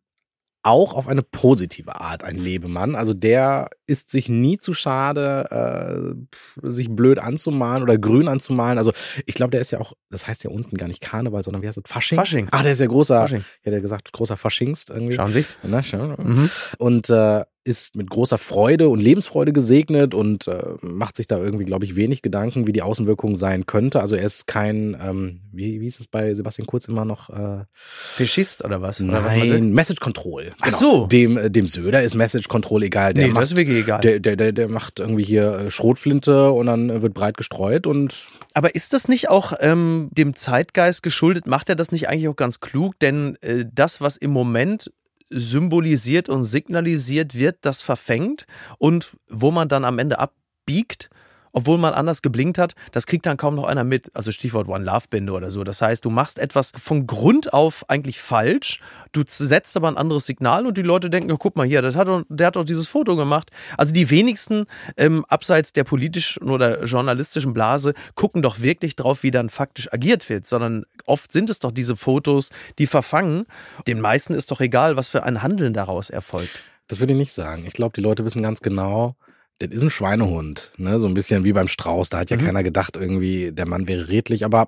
auch 0.66 0.96
auf 0.96 1.08
eine 1.08 1.22
positive 1.22 2.02
Art 2.02 2.24
ein 2.24 2.38
Lebemann. 2.38 2.96
Also 2.96 3.14
der 3.14 3.70
ist 3.86 4.10
sich 4.10 4.30
nie 4.30 4.58
zu 4.58 4.74
schade, 4.74 6.16
äh, 6.64 6.68
sich 6.68 6.90
blöd 6.90 7.20
anzumalen 7.20 7.84
oder 7.84 8.00
grün 8.00 8.28
anzumalen. 8.28 8.80
Also 8.80 8.92
ich 9.28 9.36
glaube, 9.36 9.52
der 9.52 9.62
ist 9.62 9.70
ja 9.70 9.80
auch, 9.80 9.94
das 10.10 10.28
heißt 10.28 10.44
ja 10.44 10.50
unten 10.50 10.76
gar 10.76 10.88
nicht 10.88 11.02
Karneval, 11.02 11.44
sondern 11.44 11.62
wie 11.62 11.68
heißt 11.68 11.78
das? 11.78 11.84
Fasching? 11.86 12.18
Fasching. 12.18 12.48
Ach, 12.50 12.64
der 12.64 12.72
ist 12.72 12.82
ja 12.82 12.88
großer, 12.88 13.22
Fasching. 13.22 13.46
ich 13.60 13.66
hätte 13.68 13.80
gesagt, 13.80 14.12
großer 14.12 14.38
Faschingst 14.38 14.90
irgendwie. 14.90 15.14
Schauen 15.14 15.32
Sie. 15.32 15.46
Na, 15.62 15.84
schau. 15.84 16.16
Mhm. 16.18 16.50
Und 16.80 17.12
äh, 17.12 17.44
ist 17.66 17.96
mit 17.96 18.12
großer 18.12 18.38
Freude 18.38 18.90
und 18.90 19.02
Lebensfreude 19.02 19.52
gesegnet 19.52 20.14
und 20.14 20.48
äh, 20.48 20.62
macht 20.82 21.18
sich 21.18 21.28
da 21.28 21.38
irgendwie, 21.38 21.66
glaube 21.66 21.84
ich, 21.84 21.96
wenig 21.96 22.22
Gedanken, 22.22 22.68
wie 22.68 22.72
die 22.72 22.84
Außenwirkung 22.84 23.36
sein 23.36 23.66
könnte. 23.66 24.02
Also 24.02 24.16
er 24.16 24.26
ist 24.26 24.46
kein, 24.46 24.96
ähm, 25.04 25.42
wie, 25.52 25.82
wie 25.82 25.88
ist 25.88 26.00
es 26.00 26.08
bei 26.08 26.34
Sebastian 26.36 26.68
Kurz 26.68 26.88
immer 26.88 27.06
noch? 27.06 27.32
Äh, 27.32 27.66
Fischist 27.74 28.64
oder 28.64 28.84
was? 28.84 29.02
Oder 29.02 29.26
was? 29.26 29.36
Nein, 29.36 29.72
Message 29.72 30.00
Control. 30.00 30.54
Ach 30.62 30.72
so. 30.74 31.08
Dem, 31.08 31.38
äh, 31.38 31.50
dem 31.50 31.68
Söder 31.68 32.04
ist 32.04 32.14
Message 32.14 32.48
Control 32.48 32.84
egal. 32.84 33.16
Der 33.16 33.26
Nee, 33.26 33.34
macht, 33.34 33.44
das 33.44 33.52
ist 33.52 33.58
wirklich 33.58 33.84
egal. 33.84 34.02
Der, 34.02 34.20
der, 34.20 34.36
der, 34.36 34.52
der 34.52 34.68
macht 34.70 35.00
irgendwie 35.00 35.24
hier 35.24 35.52
äh, 35.54 35.72
Schrotflinte 35.72 36.52
und 36.52 36.68
dann 36.68 36.92
äh, 36.92 37.02
wird 37.02 37.16
breit 37.16 37.36
gestreut 37.36 37.88
und 37.88 38.28
Aber 38.54 38.76
ist 38.76 38.94
das 38.94 39.08
nicht 39.08 39.30
auch 39.30 39.54
ähm, 39.60 40.10
dem 40.12 40.36
Zeitgeist 40.36 41.02
geschuldet? 41.02 41.48
Macht 41.48 41.70
er 41.70 41.76
das 41.76 41.92
nicht 41.92 42.10
eigentlich 42.10 42.28
auch 42.28 42.36
ganz 42.36 42.60
klug? 42.60 43.00
Denn 43.00 43.38
äh, 43.42 43.66
das, 43.74 44.02
was 44.02 44.18
im 44.18 44.30
Moment 44.30 44.92
symbolisiert 45.30 46.30
und 46.30 46.44
signalisiert 46.44 47.36
wird, 47.36 47.58
das 47.62 47.82
verfängt 47.82 48.46
und 48.78 49.18
wo 49.28 49.52
man 49.52 49.70
dann 49.70 49.86
am 49.86 50.00
Ende 50.00 50.20
abbiegt, 50.20 51.10
obwohl 51.56 51.78
man 51.78 51.94
anders 51.94 52.22
geblinkt 52.22 52.58
hat, 52.58 52.76
das 52.92 53.08
kriegt 53.08 53.26
dann 53.26 53.38
kaum 53.38 53.56
noch 53.56 53.64
einer 53.64 53.86
mit. 53.86 54.12
Also 54.14 54.32
Stichwort 54.32 54.68
One 54.68 54.84
Love 54.84 55.06
Binde 55.10 55.32
oder 55.32 55.50
so. 55.50 55.64
Das 55.64 55.82
heißt, 55.82 56.04
du 56.04 56.10
machst 56.10 56.38
etwas 56.38 56.74
von 56.78 57.08
Grund 57.08 57.54
auf 57.54 57.90
eigentlich 57.90 58.20
falsch, 58.20 58.82
du 59.14 59.24
setzt 59.26 59.78
aber 59.78 59.88
ein 59.88 59.96
anderes 59.96 60.26
Signal 60.26 60.68
und 60.68 60.78
die 60.78 60.82
Leute 60.82 61.10
denken, 61.10 61.30
ja, 61.30 61.38
guck 61.40 61.56
mal 61.56 61.66
hier, 61.66 61.82
das 61.82 61.96
hat 61.96 62.10
der 62.28 62.48
hat 62.48 62.58
doch 62.58 62.66
dieses 62.66 62.88
Foto 62.88 63.16
gemacht. 63.16 63.52
Also 63.78 63.94
die 63.94 64.10
wenigsten 64.10 64.66
ähm, 64.98 65.24
abseits 65.30 65.72
der 65.72 65.86
politischen 65.86 66.50
oder 66.50 66.84
journalistischen 66.84 67.54
Blase 67.54 67.94
gucken 68.16 68.42
doch 68.42 68.60
wirklich 68.60 68.98
drauf, 68.98 69.24
wie 69.24 69.32
dann 69.32 69.50
faktisch 69.50 69.92
agiert 69.94 70.28
wird, 70.28 70.46
sondern 70.48 70.86
oft 71.06 71.32
sind 71.32 71.50
es 71.50 71.60
doch 71.60 71.72
diese 71.72 71.96
Fotos, 71.96 72.50
die 72.80 72.88
verfangen. 72.88 73.46
Den 73.88 74.02
meisten 74.02 74.34
ist 74.34 74.52
doch 74.52 74.60
egal, 74.60 74.98
was 74.98 75.08
für 75.08 75.24
ein 75.24 75.42
Handeln 75.42 75.74
daraus 75.74 76.10
erfolgt. 76.10 76.64
das 76.90 77.00
würde 77.00 77.14
ich 77.14 77.20
nicht 77.20 77.34
sagen. 77.34 77.64
Ich 77.66 77.74
glaube, 77.74 77.94
die 77.96 78.02
Leute 78.02 78.26
wissen 78.26 78.44
ganz 78.44 78.60
genau, 78.60 79.16
das 79.60 79.70
ist 79.70 79.84
ein 79.84 79.90
Schweinehund, 79.90 80.74
ne? 80.78 81.00
So 81.00 81.08
ein 81.08 81.14
bisschen 81.14 81.46
wie 81.46 81.54
beim 81.54 81.68
Strauß. 81.70 82.10
Da 82.10 82.20
hat 82.20 82.30
ja 82.30 82.36
Mhm. 82.38 82.42
keiner 82.46 82.64
gedacht, 82.64 82.98
irgendwie, 82.98 83.52
der 83.54 83.66
Mann 83.68 83.88
wäre 83.88 84.10
redlich, 84.10 84.44
aber 84.44 84.68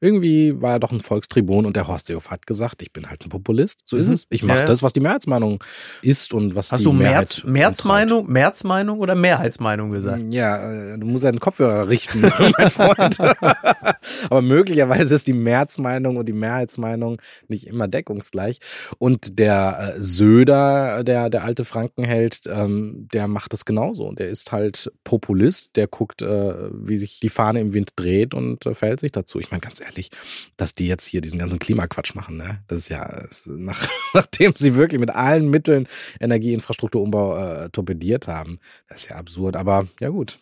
irgendwie 0.00 0.60
war 0.62 0.72
er 0.72 0.80
doch 0.80 0.90
ein 0.90 1.00
Volkstribun 1.02 1.66
und 1.66 1.76
der 1.76 1.86
Horst 1.86 2.06
Seehofer 2.06 2.30
hat 2.30 2.46
gesagt, 2.46 2.80
ich 2.82 2.92
bin 2.92 3.10
halt 3.10 3.24
ein 3.24 3.28
Populist. 3.28 3.80
So 3.84 3.96
ist 3.98 4.06
Mhm. 4.08 4.12
es. 4.14 4.26
Ich 4.30 4.42
mache 4.42 4.60
Ja, 4.60 4.64
das, 4.64 4.82
was 4.82 4.92
die 4.94 5.00
Mehrheitsmeinung 5.00 5.62
ist 6.00 6.32
und 6.32 6.54
was 6.54 6.72
Hast 6.72 6.80
die 6.80 6.84
du 6.84 6.92
Mehrheit 6.92 7.42
März, 7.44 7.44
Märzmeinung, 7.44 8.26
Märzmeinung 8.30 8.98
oder 9.00 9.14
Mehrheitsmeinung 9.14 9.90
gesagt? 9.90 10.22
Ja, 10.32 10.94
äh, 10.94 10.98
du 10.98 11.06
musst 11.06 11.24
ja 11.24 11.30
den 11.30 11.40
Kopfhörer 11.40 11.88
richten, 11.88 12.22
mein 12.58 12.70
Freund. 12.70 13.18
Aber 14.30 14.42
möglicherweise 14.42 15.14
ist 15.14 15.26
die 15.26 15.32
Mehrheitsmeinung 15.32 16.16
und 16.16 16.26
die 16.26 16.32
Mehrheitsmeinung 16.32 17.20
nicht 17.48 17.66
immer 17.66 17.86
deckungsgleich. 17.88 18.58
Und 18.98 19.38
der 19.38 19.94
äh, 19.96 20.00
Söder, 20.00 21.04
der 21.04 21.28
der 21.30 21.44
alte 21.44 21.64
Frankenheld, 21.64 22.40
ähm, 22.46 23.08
der 23.12 23.28
macht 23.28 23.52
es 23.54 23.64
genauso. 23.64 24.12
Der 24.22 24.30
ist 24.30 24.52
halt 24.52 24.92
Populist, 25.02 25.74
der 25.74 25.88
guckt, 25.88 26.22
äh, 26.22 26.54
wie 26.72 26.96
sich 26.96 27.18
die 27.18 27.28
Fahne 27.28 27.60
im 27.60 27.74
Wind 27.74 27.90
dreht 27.96 28.34
und 28.34 28.64
äh, 28.66 28.74
verhält 28.74 29.00
sich 29.00 29.10
dazu. 29.10 29.40
Ich 29.40 29.50
meine, 29.50 29.60
ganz 29.60 29.80
ehrlich, 29.80 30.10
dass 30.56 30.74
die 30.74 30.86
jetzt 30.86 31.06
hier 31.06 31.20
diesen 31.20 31.40
ganzen 31.40 31.58
Klimaquatsch 31.58 32.14
machen, 32.14 32.36
ne? 32.36 32.62
Das 32.68 32.78
ist 32.78 32.88
ja, 32.88 33.04
ist 33.04 33.48
nach, 33.48 33.84
nachdem 34.14 34.54
sie 34.56 34.76
wirklich 34.76 35.00
mit 35.00 35.10
allen 35.10 35.50
Mitteln 35.50 35.88
Energieinfrastrukturumbau 36.20 37.36
äh, 37.36 37.70
torpediert 37.70 38.28
haben. 38.28 38.60
Das 38.88 39.02
ist 39.02 39.10
ja 39.10 39.16
absurd, 39.16 39.56
aber 39.56 39.88
ja 39.98 40.08
gut. 40.08 40.38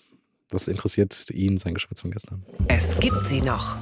Was 0.51 0.69
interessiert 0.69 1.31
ihn 1.31 1.57
sein 1.59 1.75
Geschwätz 1.75 2.03
von 2.03 2.11
gestern? 2.11 2.45
Es 2.69 2.99
gibt 2.99 3.29
sie 3.29 3.41
noch. 3.41 3.79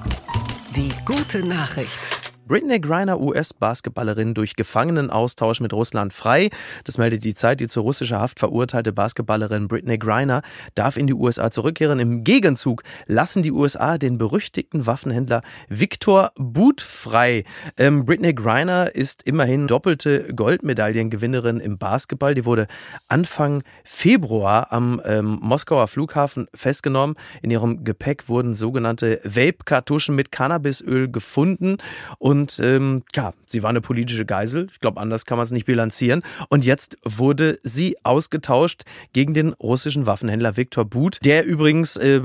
Die 0.77 0.93
gute 1.07 1.45
Nachricht. 1.45 2.28
Britney 2.49 2.81
Griner, 2.81 3.21
US-Basketballerin, 3.21 4.33
durch 4.33 4.57
Gefangenenaustausch 4.57 5.61
mit 5.61 5.75
Russland 5.75 6.15
frei. 6.15 6.49
Das 6.85 6.97
meldet 6.97 7.23
die 7.25 7.35
Zeit. 7.35 7.61
Die 7.61 7.69
zur 7.69 7.83
russischer 7.83 8.21
Haft 8.21 8.39
verurteilte 8.39 8.93
Basketballerin 8.93 9.69
Britney 9.69 9.99
Griner 9.99 10.41
darf 10.75 10.97
in 10.97 11.07
die 11.07 11.13
USA 11.13 11.51
zurückkehren. 11.51 12.01
Im 12.01 12.25
Gegenzug 12.25 12.83
lassen 13.07 13.43
die 13.43 13.53
USA 13.53 13.99
den 13.99 14.17
berüchtigten 14.17 14.87
Waffenhändler 14.87 15.43
Victor 15.69 16.33
Boot 16.37 16.81
frei. 16.81 17.45
Ähm, 17.77 18.07
Britney 18.07 18.33
Griner 18.33 18.95
ist 18.95 19.25
immerhin 19.25 19.67
doppelte 19.67 20.33
Goldmedaillengewinnerin 20.35 21.61
im 21.61 21.77
Basketball. 21.77 22.33
Die 22.33 22.47
wurde 22.47 22.67
Anfang 23.09 23.63
Februar 23.85 24.73
am 24.73 25.03
ähm, 25.05 25.39
Moskauer 25.43 25.87
Flughafen 25.87 26.49
festgenommen. 26.55 27.17
In 27.43 27.51
ihrem 27.51 27.85
Gepäck 27.85 28.29
wurden 28.29 28.55
sogenannte 28.55 29.21
Vape-Kartuschen 29.23 30.15
mit 30.15 30.33
Cannabisöl 30.33 31.11
gefunden 31.11 31.77
und 32.19 32.38
und 32.39 32.61
ähm, 32.61 33.03
ja, 33.15 33.35
sie 33.47 33.65
war 33.65 33.71
eine 33.71 33.81
politische 33.81 34.25
Geisel. 34.25 34.69
Ich 34.71 34.79
glaube, 34.79 35.01
anders 35.01 35.27
kann 35.27 35.39
man 35.39 35.45
es 35.45 35.51
nicht 35.51 35.67
bilanzieren. 35.67 36.23
Und 36.49 36.65
jetzt 36.65 36.97
wurde 37.05 37.59
sie 37.65 37.97
ausgetauscht 38.05 38.85
gegen 39.13 39.35
den 39.35 39.55
russischen 39.55 40.07
Waffenhändler 40.07 40.57
Viktor 40.57 40.85
But, 40.85 41.19
der 41.25 41.45
übrigens 41.45 41.97
äh, 41.97 42.21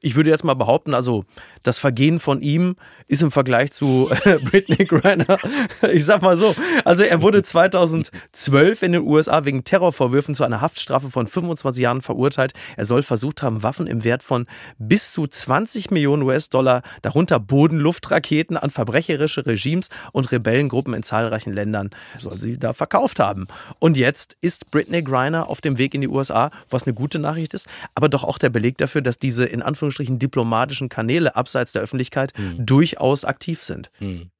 ich 0.00 0.14
würde 0.14 0.30
jetzt 0.30 0.44
mal 0.44 0.54
behaupten, 0.54 0.94
also 0.94 1.24
das 1.62 1.78
Vergehen 1.78 2.20
von 2.20 2.40
ihm 2.42 2.76
ist 3.08 3.22
im 3.22 3.30
Vergleich 3.30 3.72
zu 3.72 4.08
äh, 4.24 4.38
Britney 4.44 4.84
Griner, 4.84 5.38
ich 5.92 6.04
sag 6.04 6.22
mal 6.22 6.36
so, 6.36 6.54
also 6.84 7.02
er 7.02 7.22
wurde 7.22 7.42
2012 7.42 8.82
in 8.82 8.92
den 8.92 9.02
USA 9.02 9.44
wegen 9.44 9.64
Terrorvorwürfen 9.64 10.34
zu 10.34 10.44
einer 10.44 10.60
Haftstrafe 10.60 11.10
von 11.10 11.26
25 11.26 11.82
Jahren 11.82 12.02
verurteilt. 12.02 12.52
Er 12.76 12.84
soll 12.84 13.02
versucht 13.02 13.42
haben, 13.42 13.62
Waffen 13.62 13.86
im 13.86 14.04
Wert 14.04 14.22
von 14.22 14.46
bis 14.78 15.12
zu 15.12 15.26
20 15.26 15.90
Millionen 15.90 16.22
US-Dollar, 16.22 16.82
darunter 17.02 17.40
Bodenluftraketen 17.40 18.56
an 18.56 18.70
verbrecherische 18.70 19.44
Regimes 19.44 19.88
und 20.12 20.30
Rebellengruppen 20.30 20.94
in 20.94 21.02
zahlreichen 21.02 21.52
Ländern, 21.52 21.90
soll 22.18 22.38
sie 22.38 22.58
da 22.58 22.72
verkauft 22.72 23.18
haben. 23.18 23.48
Und 23.78 23.96
jetzt 23.96 24.36
ist 24.40 24.70
Britney 24.70 25.02
Griner 25.02 25.48
auf 25.48 25.60
dem 25.60 25.78
Weg 25.78 25.94
in 25.94 26.00
die 26.00 26.08
USA, 26.08 26.50
was 26.70 26.84
eine 26.84 26.94
gute 26.94 27.18
Nachricht 27.18 27.54
ist, 27.54 27.66
aber 27.94 28.08
doch 28.08 28.24
auch 28.24 28.38
der 28.38 28.50
Beleg 28.50 28.78
dafür, 28.78 29.02
dass 29.02 29.18
diese 29.18 29.44
in 29.44 29.62
Anführungsstrichen 29.80 30.18
diplomatischen 30.18 30.88
Kanäle 30.88 31.36
abseits 31.36 31.72
der 31.72 31.82
Öffentlichkeit 31.82 32.32
mhm. 32.36 32.66
durchaus 32.66 33.24
aktiv 33.24 33.62
sind. 33.62 33.90
Mhm. 34.00 34.30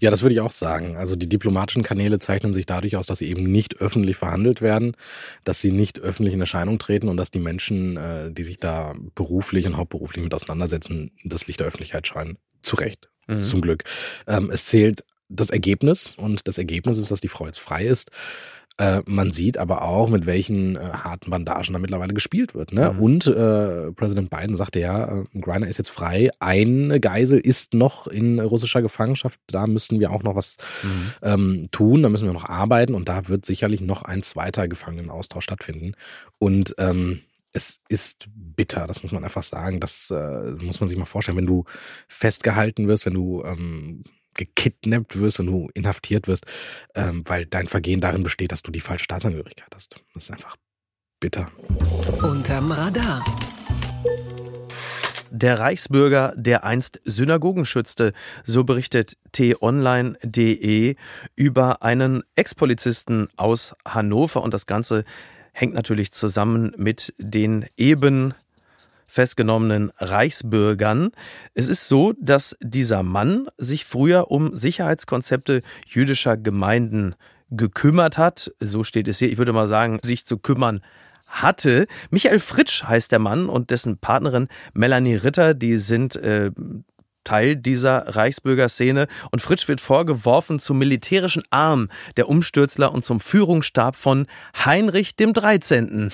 Ja, 0.00 0.10
das 0.10 0.22
würde 0.22 0.32
ich 0.32 0.40
auch 0.40 0.52
sagen. 0.52 0.96
Also 0.96 1.16
die 1.16 1.28
diplomatischen 1.28 1.82
Kanäle 1.82 2.18
zeichnen 2.18 2.54
sich 2.54 2.66
dadurch 2.66 2.96
aus, 2.96 3.06
dass 3.06 3.18
sie 3.18 3.28
eben 3.28 3.50
nicht 3.50 3.78
öffentlich 3.78 4.16
verhandelt 4.16 4.62
werden, 4.62 4.96
dass 5.44 5.60
sie 5.60 5.72
nicht 5.72 6.00
öffentlich 6.00 6.34
in 6.34 6.40
Erscheinung 6.40 6.78
treten 6.78 7.08
und 7.08 7.16
dass 7.16 7.30
die 7.30 7.40
Menschen, 7.40 7.96
äh, 7.96 8.32
die 8.32 8.44
sich 8.44 8.58
da 8.58 8.94
beruflich 9.14 9.66
und 9.66 9.76
hauptberuflich 9.76 10.22
mit 10.22 10.32
auseinandersetzen, 10.32 11.10
das 11.24 11.46
Licht 11.46 11.60
der 11.60 11.66
Öffentlichkeit 11.66 12.06
scheinen. 12.06 12.38
Zu 12.62 12.76
Recht, 12.76 13.10
mhm. 13.26 13.42
zum 13.42 13.60
Glück. 13.60 13.84
Ähm, 14.26 14.50
es 14.50 14.64
zählt 14.66 15.04
das 15.28 15.50
Ergebnis 15.50 16.14
und 16.16 16.46
das 16.46 16.56
Ergebnis 16.56 16.96
ist, 16.96 17.10
dass 17.10 17.20
die 17.20 17.28
Frau 17.28 17.46
jetzt 17.46 17.58
frei 17.58 17.84
ist. 17.84 18.10
Äh, 18.78 19.02
man 19.06 19.32
sieht 19.32 19.56
aber 19.56 19.82
auch, 19.82 20.08
mit 20.08 20.26
welchen 20.26 20.76
äh, 20.76 20.80
harten 20.80 21.30
Bandagen 21.30 21.72
da 21.72 21.78
mittlerweile 21.78 22.12
gespielt 22.12 22.54
wird. 22.54 22.72
Ne? 22.72 22.92
Mhm. 22.92 23.00
Und 23.00 23.26
äh, 23.26 23.92
Präsident 23.92 24.28
Biden 24.28 24.54
sagte 24.54 24.80
ja, 24.80 25.20
äh, 25.20 25.24
Griner 25.40 25.66
ist 25.66 25.78
jetzt 25.78 25.88
frei. 25.88 26.30
Eine 26.40 27.00
Geisel 27.00 27.40
ist 27.40 27.72
noch 27.72 28.06
in 28.06 28.38
russischer 28.38 28.82
Gefangenschaft. 28.82 29.40
Da 29.46 29.66
müssen 29.66 29.98
wir 29.98 30.10
auch 30.10 30.22
noch 30.22 30.36
was 30.36 30.58
mhm. 30.82 31.12
ähm, 31.22 31.68
tun. 31.70 32.02
Da 32.02 32.10
müssen 32.10 32.26
wir 32.26 32.34
noch 32.34 32.48
arbeiten. 32.48 32.94
Und 32.94 33.08
da 33.08 33.28
wird 33.28 33.46
sicherlich 33.46 33.80
noch 33.80 34.02
ein 34.02 34.22
zweiter 34.22 34.68
Gefangenenaustausch 34.68 35.44
stattfinden. 35.44 35.94
Und 36.38 36.74
ähm, 36.76 37.20
es 37.54 37.80
ist 37.88 38.28
bitter, 38.34 38.86
das 38.86 39.02
muss 39.02 39.12
man 39.12 39.24
einfach 39.24 39.42
sagen. 39.42 39.80
Das 39.80 40.10
äh, 40.10 40.50
muss 40.60 40.80
man 40.80 40.90
sich 40.90 40.98
mal 40.98 41.06
vorstellen, 41.06 41.38
wenn 41.38 41.46
du 41.46 41.64
festgehalten 42.08 42.88
wirst, 42.88 43.06
wenn 43.06 43.14
du 43.14 43.42
ähm, 43.44 44.04
gekidnappt 44.36 45.18
wirst, 45.18 45.38
wenn 45.38 45.46
du 45.46 45.68
inhaftiert 45.74 46.28
wirst, 46.28 46.46
ähm, 46.94 47.22
weil 47.26 47.46
dein 47.46 47.68
Vergehen 47.68 48.00
darin 48.00 48.22
besteht, 48.22 48.52
dass 48.52 48.62
du 48.62 48.70
die 48.70 48.80
falsche 48.80 49.04
Staatsangehörigkeit 49.04 49.68
hast. 49.74 49.96
Das 50.14 50.24
ist 50.24 50.30
einfach 50.30 50.56
bitter. 51.20 51.50
Unterm 52.22 52.72
Radar. 52.72 53.24
Der 55.30 55.58
Reichsbürger, 55.58 56.32
der 56.36 56.64
einst 56.64 57.00
Synagogen 57.04 57.66
schützte, 57.66 58.12
so 58.44 58.64
berichtet 58.64 59.16
t-online.de 59.32 60.94
über 61.34 61.82
einen 61.82 62.22
Ex-Polizisten 62.36 63.28
aus 63.36 63.74
Hannover 63.86 64.42
und 64.42 64.54
das 64.54 64.66
Ganze 64.66 65.04
hängt 65.52 65.74
natürlich 65.74 66.12
zusammen 66.12 66.72
mit 66.76 67.12
den 67.18 67.66
eben 67.76 68.34
festgenommenen 69.16 69.92
Reichsbürgern. 69.96 71.10
Es 71.54 71.68
ist 71.68 71.88
so, 71.88 72.12
dass 72.20 72.56
dieser 72.60 73.02
Mann 73.02 73.48
sich 73.56 73.86
früher 73.86 74.30
um 74.30 74.54
Sicherheitskonzepte 74.54 75.62
jüdischer 75.86 76.36
Gemeinden 76.36 77.14
gekümmert 77.50 78.18
hat. 78.18 78.52
So 78.60 78.84
steht 78.84 79.08
es 79.08 79.18
hier. 79.18 79.32
Ich 79.32 79.38
würde 79.38 79.54
mal 79.54 79.66
sagen, 79.66 80.00
sich 80.02 80.26
zu 80.26 80.36
kümmern 80.36 80.82
hatte. 81.26 81.86
Michael 82.10 82.40
Fritsch 82.40 82.84
heißt 82.84 83.10
der 83.10 83.18
Mann 83.18 83.48
und 83.48 83.70
dessen 83.70 83.96
Partnerin 83.96 84.48
Melanie 84.74 85.16
Ritter, 85.16 85.54
die 85.54 85.78
sind 85.78 86.16
äh, 86.16 86.50
Teil 87.26 87.56
dieser 87.56 88.16
Reichsbürgerszene 88.16 89.08
und 89.30 89.42
Fritsch 89.42 89.68
wird 89.68 89.82
vorgeworfen, 89.82 90.58
zum 90.58 90.78
militärischen 90.78 91.42
Arm 91.50 91.90
der 92.16 92.30
Umstürzler 92.30 92.92
und 92.92 93.04
zum 93.04 93.20
Führungsstab 93.20 93.96
von 93.96 94.26
Heinrich 94.64 95.16
dem 95.16 95.34
13. 95.34 96.10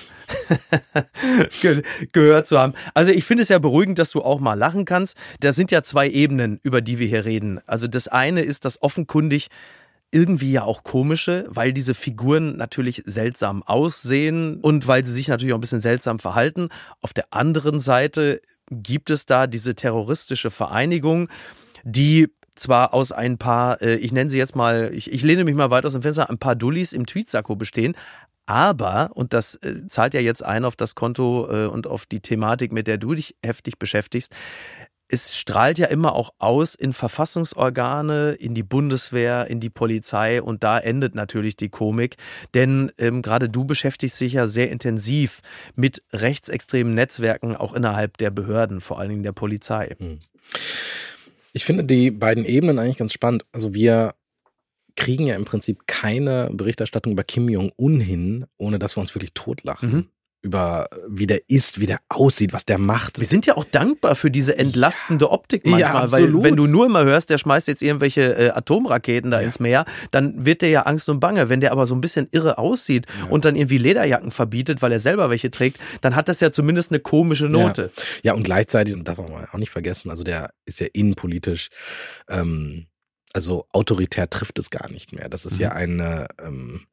gehört 2.11 2.47
zu 2.47 2.59
haben. 2.59 2.73
Also 2.93 3.11
ich 3.11 3.23
finde 3.23 3.43
es 3.43 3.49
ja 3.49 3.59
beruhigend, 3.59 3.99
dass 3.99 4.11
du 4.11 4.21
auch 4.21 4.39
mal 4.39 4.55
lachen 4.55 4.83
kannst. 4.83 5.15
Da 5.39 5.53
sind 5.53 5.71
ja 5.71 5.83
zwei 5.83 6.09
Ebenen, 6.09 6.59
über 6.63 6.81
die 6.81 6.99
wir 6.99 7.07
hier 7.07 7.23
reden. 7.23 7.59
Also 7.65 7.87
das 7.87 8.07
eine 8.07 8.41
ist, 8.41 8.65
dass 8.65 8.81
offenkundig 8.81 9.49
irgendwie 10.13 10.51
ja 10.51 10.63
auch 10.63 10.83
komische, 10.83 11.45
weil 11.49 11.73
diese 11.73 11.93
Figuren 11.93 12.55
natürlich 12.55 13.03
seltsam 13.05 13.63
aussehen 13.63 14.59
und 14.61 14.87
weil 14.87 15.05
sie 15.05 15.11
sich 15.11 15.27
natürlich 15.27 15.53
auch 15.53 15.57
ein 15.57 15.61
bisschen 15.61 15.81
seltsam 15.81 16.19
verhalten. 16.19 16.69
Auf 17.01 17.13
der 17.13 17.25
anderen 17.31 17.79
Seite 17.79 18.39
gibt 18.69 19.09
es 19.09 19.25
da 19.25 19.47
diese 19.47 19.75
terroristische 19.75 20.51
Vereinigung, 20.51 21.29
die 21.83 22.29
zwar 22.55 22.93
aus 22.93 23.11
ein 23.11 23.37
paar, 23.37 23.81
äh, 23.81 23.95
ich 23.95 24.11
nenne 24.11 24.29
sie 24.29 24.37
jetzt 24.37 24.55
mal, 24.55 24.91
ich, 24.93 25.11
ich 25.11 25.23
lehne 25.23 25.43
mich 25.43 25.55
mal 25.55 25.71
weit 25.71 25.85
aus 25.85 25.93
dem 25.93 26.03
Fenster, 26.03 26.29
ein 26.29 26.37
paar 26.37 26.55
Dullis 26.55 26.93
im 26.93 27.07
Tweetsacko 27.07 27.55
bestehen, 27.55 27.95
aber, 28.45 29.11
und 29.13 29.33
das 29.33 29.55
äh, 29.55 29.87
zahlt 29.87 30.13
ja 30.13 30.19
jetzt 30.19 30.43
ein 30.43 30.65
auf 30.65 30.75
das 30.75 30.95
Konto 30.95 31.47
äh, 31.49 31.65
und 31.65 31.87
auf 31.87 32.05
die 32.05 32.19
Thematik, 32.19 32.71
mit 32.71 32.87
der 32.87 32.97
du 32.97 33.15
dich 33.15 33.35
heftig 33.43 33.79
beschäftigst, 33.79 34.35
es 35.13 35.37
strahlt 35.37 35.77
ja 35.77 35.85
immer 35.85 36.15
auch 36.15 36.33
aus 36.39 36.73
in 36.73 36.91
Verfassungsorgane, 36.91 38.31
in 38.31 38.55
die 38.55 38.63
Bundeswehr, 38.63 39.45
in 39.45 39.59
die 39.59 39.69
Polizei 39.69 40.41
und 40.41 40.63
da 40.63 40.79
endet 40.79 41.13
natürlich 41.13 41.55
die 41.55 41.69
Komik. 41.69 42.15
Denn 42.55 42.91
ähm, 42.97 43.21
gerade 43.21 43.47
du 43.47 43.63
beschäftigst 43.63 44.19
dich 44.19 44.33
ja 44.33 44.47
sehr 44.47 44.71
intensiv 44.71 45.41
mit 45.75 46.01
rechtsextremen 46.11 46.95
Netzwerken, 46.95 47.55
auch 47.55 47.73
innerhalb 47.73 48.17
der 48.17 48.31
Behörden, 48.31 48.81
vor 48.81 48.99
allen 48.99 49.09
Dingen 49.09 49.23
der 49.23 49.33
Polizei. 49.33 49.95
Hm. 49.99 50.19
Ich 51.53 51.63
finde 51.63 51.83
die 51.83 52.09
beiden 52.09 52.43
Ebenen 52.43 52.79
eigentlich 52.79 52.97
ganz 52.97 53.13
spannend. 53.13 53.45
Also 53.51 53.75
wir 53.75 54.15
kriegen 54.95 55.27
ja 55.27 55.35
im 55.35 55.45
Prinzip 55.45 55.85
keine 55.85 56.49
Berichterstattung 56.51 57.13
über 57.13 57.23
Kim 57.23 57.49
Jong-un 57.49 57.99
hin, 57.99 58.45
ohne 58.57 58.79
dass 58.79 58.97
wir 58.97 59.01
uns 59.01 59.13
wirklich 59.13 59.35
totlachen. 59.35 59.91
Mhm 59.91 60.07
über 60.43 60.87
wie 61.07 61.25
der 61.25 61.49
ist, 61.49 61.79
wie 61.79 61.87
der 61.87 61.99
aussieht, 62.09 62.51
was 62.51 62.65
der 62.65 62.77
macht. 62.77 63.19
Wir 63.19 63.25
sind 63.25 63.45
ja 63.45 63.55
auch 63.55 63.63
dankbar 63.63 64.15
für 64.15 64.29
diese 64.29 64.57
entlastende 64.57 65.31
Optik 65.31 65.65
manchmal, 65.65 66.05
ja, 66.05 66.11
weil 66.11 66.43
wenn 66.43 66.57
du 66.57 66.67
nur 66.67 66.85
immer 66.85 67.05
hörst, 67.05 67.29
der 67.29 67.37
schmeißt 67.37 67.67
jetzt 67.69 67.81
irgendwelche 67.81 68.35
äh, 68.37 68.49
Atomraketen 68.49 69.31
da 69.31 69.39
ja. 69.39 69.45
ins 69.45 69.61
Meer, 69.61 69.85
dann 70.11 70.45
wird 70.45 70.61
der 70.61 70.69
ja 70.69 70.81
Angst 70.81 71.07
und 71.07 71.21
Bange. 71.21 71.47
Wenn 71.47 71.61
der 71.61 71.71
aber 71.71 71.87
so 71.87 71.95
ein 71.95 72.01
bisschen 72.01 72.27
irre 72.31 72.57
aussieht 72.57 73.07
ja. 73.19 73.29
und 73.29 73.45
dann 73.45 73.55
irgendwie 73.55 73.77
Lederjacken 73.77 74.31
verbietet, 74.31 74.81
weil 74.81 74.91
er 74.91 74.99
selber 74.99 75.29
welche 75.29 75.49
trägt, 75.49 75.79
dann 76.01 76.15
hat 76.15 76.27
das 76.27 76.41
ja 76.41 76.51
zumindest 76.51 76.91
eine 76.91 76.99
komische 76.99 77.45
Note. 77.45 77.91
Ja, 78.21 78.33
und 78.33 78.43
gleichzeitig, 78.43 78.93
und 78.93 79.07
darf 79.07 79.19
man 79.19 79.45
auch 79.45 79.57
nicht 79.57 79.71
vergessen, 79.71 80.09
also 80.09 80.23
der 80.23 80.49
ist 80.65 80.81
ja 80.81 80.87
innenpolitisch 80.91 81.69
ähm, 82.29 82.87
also 83.33 83.65
autoritär 83.71 84.29
trifft 84.29 84.59
es 84.59 84.69
gar 84.69 84.89
nicht 84.91 85.11
mehr. 85.11 85.27
Das 85.27 85.45
ist 85.45 85.55
mhm. 85.55 85.61
ja 85.61 85.71
eine 85.71 86.27
ähm, 86.39 86.85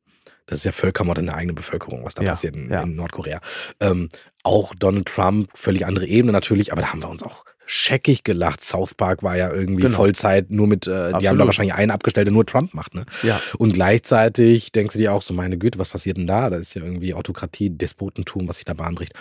das 0.51 0.59
ist 0.59 0.65
ja 0.65 0.73
Völkermord 0.73 1.19
in 1.19 1.27
der 1.27 1.37
eigenen 1.37 1.55
Bevölkerung, 1.55 2.05
was 2.05 2.15
da 2.15 2.23
ja, 2.23 2.31
passiert 2.31 2.57
in, 2.57 2.71
ja. 2.71 2.83
in 2.83 2.97
Nordkorea. 2.97 3.41
Ähm, 3.79 4.09
auch 4.43 4.75
Donald 4.75 5.07
Trump, 5.07 5.51
völlig 5.55 5.87
andere 5.87 6.07
Ebene 6.07 6.33
natürlich, 6.33 6.73
aber 6.73 6.83
da 6.83 6.93
haben 6.93 7.01
wir 7.01 7.09
uns 7.09 7.23
auch 7.23 7.45
scheckig 7.67 8.25
gelacht. 8.25 8.65
South 8.65 8.97
Park 8.97 9.23
war 9.23 9.37
ja 9.37 9.53
irgendwie 9.53 9.85
Genau. 9.85 9.97
Vollzeit 9.97 10.51
nur 10.51 10.67
mit, 10.67 10.89
äh, 10.89 11.13
die 11.21 11.29
haben 11.29 11.39
da 11.39 11.47
wahrscheinlich 11.47 11.75
einen 11.75 11.93
abgestellt, 11.93 12.27
der 12.27 12.33
nur 12.33 12.45
Trump 12.45 12.75
macht, 12.75 12.97
ne? 12.97 13.05
Ja. 13.23 13.41
Und 13.59 13.75
gleichzeitig 13.75 14.73
denkst 14.73 14.95
du 14.95 14.99
dir 14.99 15.13
auch 15.13 15.23
so, 15.23 15.33
meine 15.35 15.57
Güte, 15.57 15.79
was 15.79 15.89
passiert 15.89 16.17
denn 16.17 16.27
da? 16.27 16.51
Da 16.51 16.57
ist 16.57 16.75
ja 16.75 16.83
irgendwie 16.83 17.15
Autokratie, 17.15 17.71
Despotentum, 17.71 18.49
was 18.49 18.57
sich 18.57 18.65
da 18.65 18.75
bahnbricht. 18.75 19.13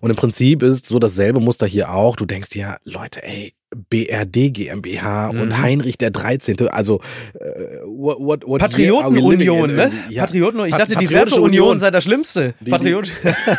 Und 0.00 0.10
im 0.10 0.16
Prinzip 0.16 0.62
ist 0.62 0.86
so 0.86 1.00
dasselbe 1.00 1.40
Muster 1.40 1.66
hier 1.66 1.92
auch. 1.92 2.14
Du 2.14 2.24
denkst 2.24 2.50
dir, 2.50 2.76
Leute, 2.84 3.24
ey, 3.24 3.54
BRD 3.90 4.50
GmbH 4.52 5.32
Mhm. 5.32 5.40
und 5.40 5.58
Heinrich 5.60 5.98
der 5.98 6.10
13., 6.10 6.68
also 6.68 7.00
äh, 7.34 7.80
what, 7.84 8.18
what, 8.18 8.46
what 8.46 8.60
Patriotenunion, 8.60 9.74
ne? 9.74 9.92
Ja. 10.08 10.22
Patrioten, 10.22 10.64
ich 10.64 10.74
dachte, 10.74 10.96
die 10.96 11.10
Werteunion 11.10 11.44
Union. 11.64 11.78
sei 11.78 11.90
das 11.90 12.04
Schlimmste. 12.04 12.54
Die- 12.60 12.70
Patriot. 12.70 13.12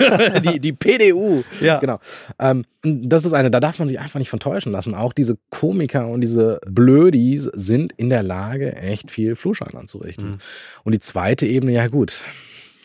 die, 0.45 0.59
die 0.59 0.73
PDU. 0.73 1.43
Ja. 1.61 1.79
Genau. 1.79 1.99
Ähm, 2.39 2.65
das 2.83 3.25
ist 3.25 3.33
eine, 3.33 3.51
da 3.51 3.59
darf 3.59 3.77
man 3.77 3.87
sich 3.87 3.99
einfach 3.99 4.19
nicht 4.19 4.29
von 4.29 4.39
täuschen 4.39 4.71
lassen. 4.71 4.95
Auch 4.95 5.13
diese 5.13 5.37
Komiker 5.51 6.07
und 6.07 6.21
diese 6.21 6.59
Blödis 6.67 7.43
sind 7.53 7.93
in 7.97 8.09
der 8.09 8.23
Lage, 8.23 8.75
echt 8.77 9.11
viel 9.11 9.35
Flurschein 9.35 9.75
anzurichten. 9.75 10.29
Mhm. 10.31 10.37
Und 10.85 10.93
die 10.95 10.99
zweite 10.99 11.45
Ebene, 11.45 11.73
ja 11.73 11.87
gut. 11.87 12.25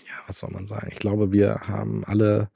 Ja, 0.07 0.13
was 0.27 0.39
soll 0.41 0.51
man 0.51 0.67
sagen? 0.67 0.89
Ich 0.93 0.99
glaube, 0.99 1.33
wir 1.33 1.61
haben 1.69 2.05
alle 2.05 2.49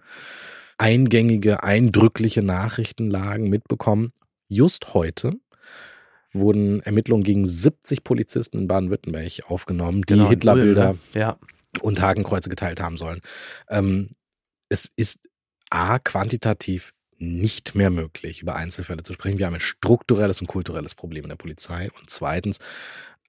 eingängige, 0.77 1.63
eindrückliche 1.63 2.43
Nachrichtenlagen 2.43 3.49
mitbekommen. 3.49 4.13
Just 4.49 4.95
heute 4.95 5.33
wurden 6.33 6.81
Ermittlungen 6.81 7.25
gegen 7.25 7.47
70 7.47 8.05
Polizisten 8.05 8.59
in 8.59 8.69
Baden-Württemberg 8.69 9.43
aufgenommen, 9.49 10.03
die 10.03 10.15
Genau, 10.15 10.29
Hitlerbilder 10.29 10.93
ne? 10.93 10.99
Ja. 11.15 11.39
und 11.81 12.01
Hakenkreuze 12.01 12.49
geteilt 12.49 12.81
haben 12.81 12.97
sollen. 12.97 13.21
Ähm, 13.71 14.11
es 14.69 14.91
ist 14.97 15.21
A, 15.71 15.99
quantitativ 15.99 16.93
nicht 17.19 17.75
mehr 17.75 17.91
möglich, 17.91 18.43
über 18.43 18.57
Einzelfälle 18.57 19.03
zu 19.03 19.13
sprechen. 19.13 19.39
Wir 19.39 19.47
haben 19.47 19.55
ein 19.55 19.61
strukturelles 19.61 20.41
und 20.41 20.47
kulturelles 20.47 20.95
Problem 20.95 21.25
in 21.25 21.31
der 21.31 21.37
Polizei. 21.37 21.91
Und 21.99 22.09
zweitens, 22.09 22.59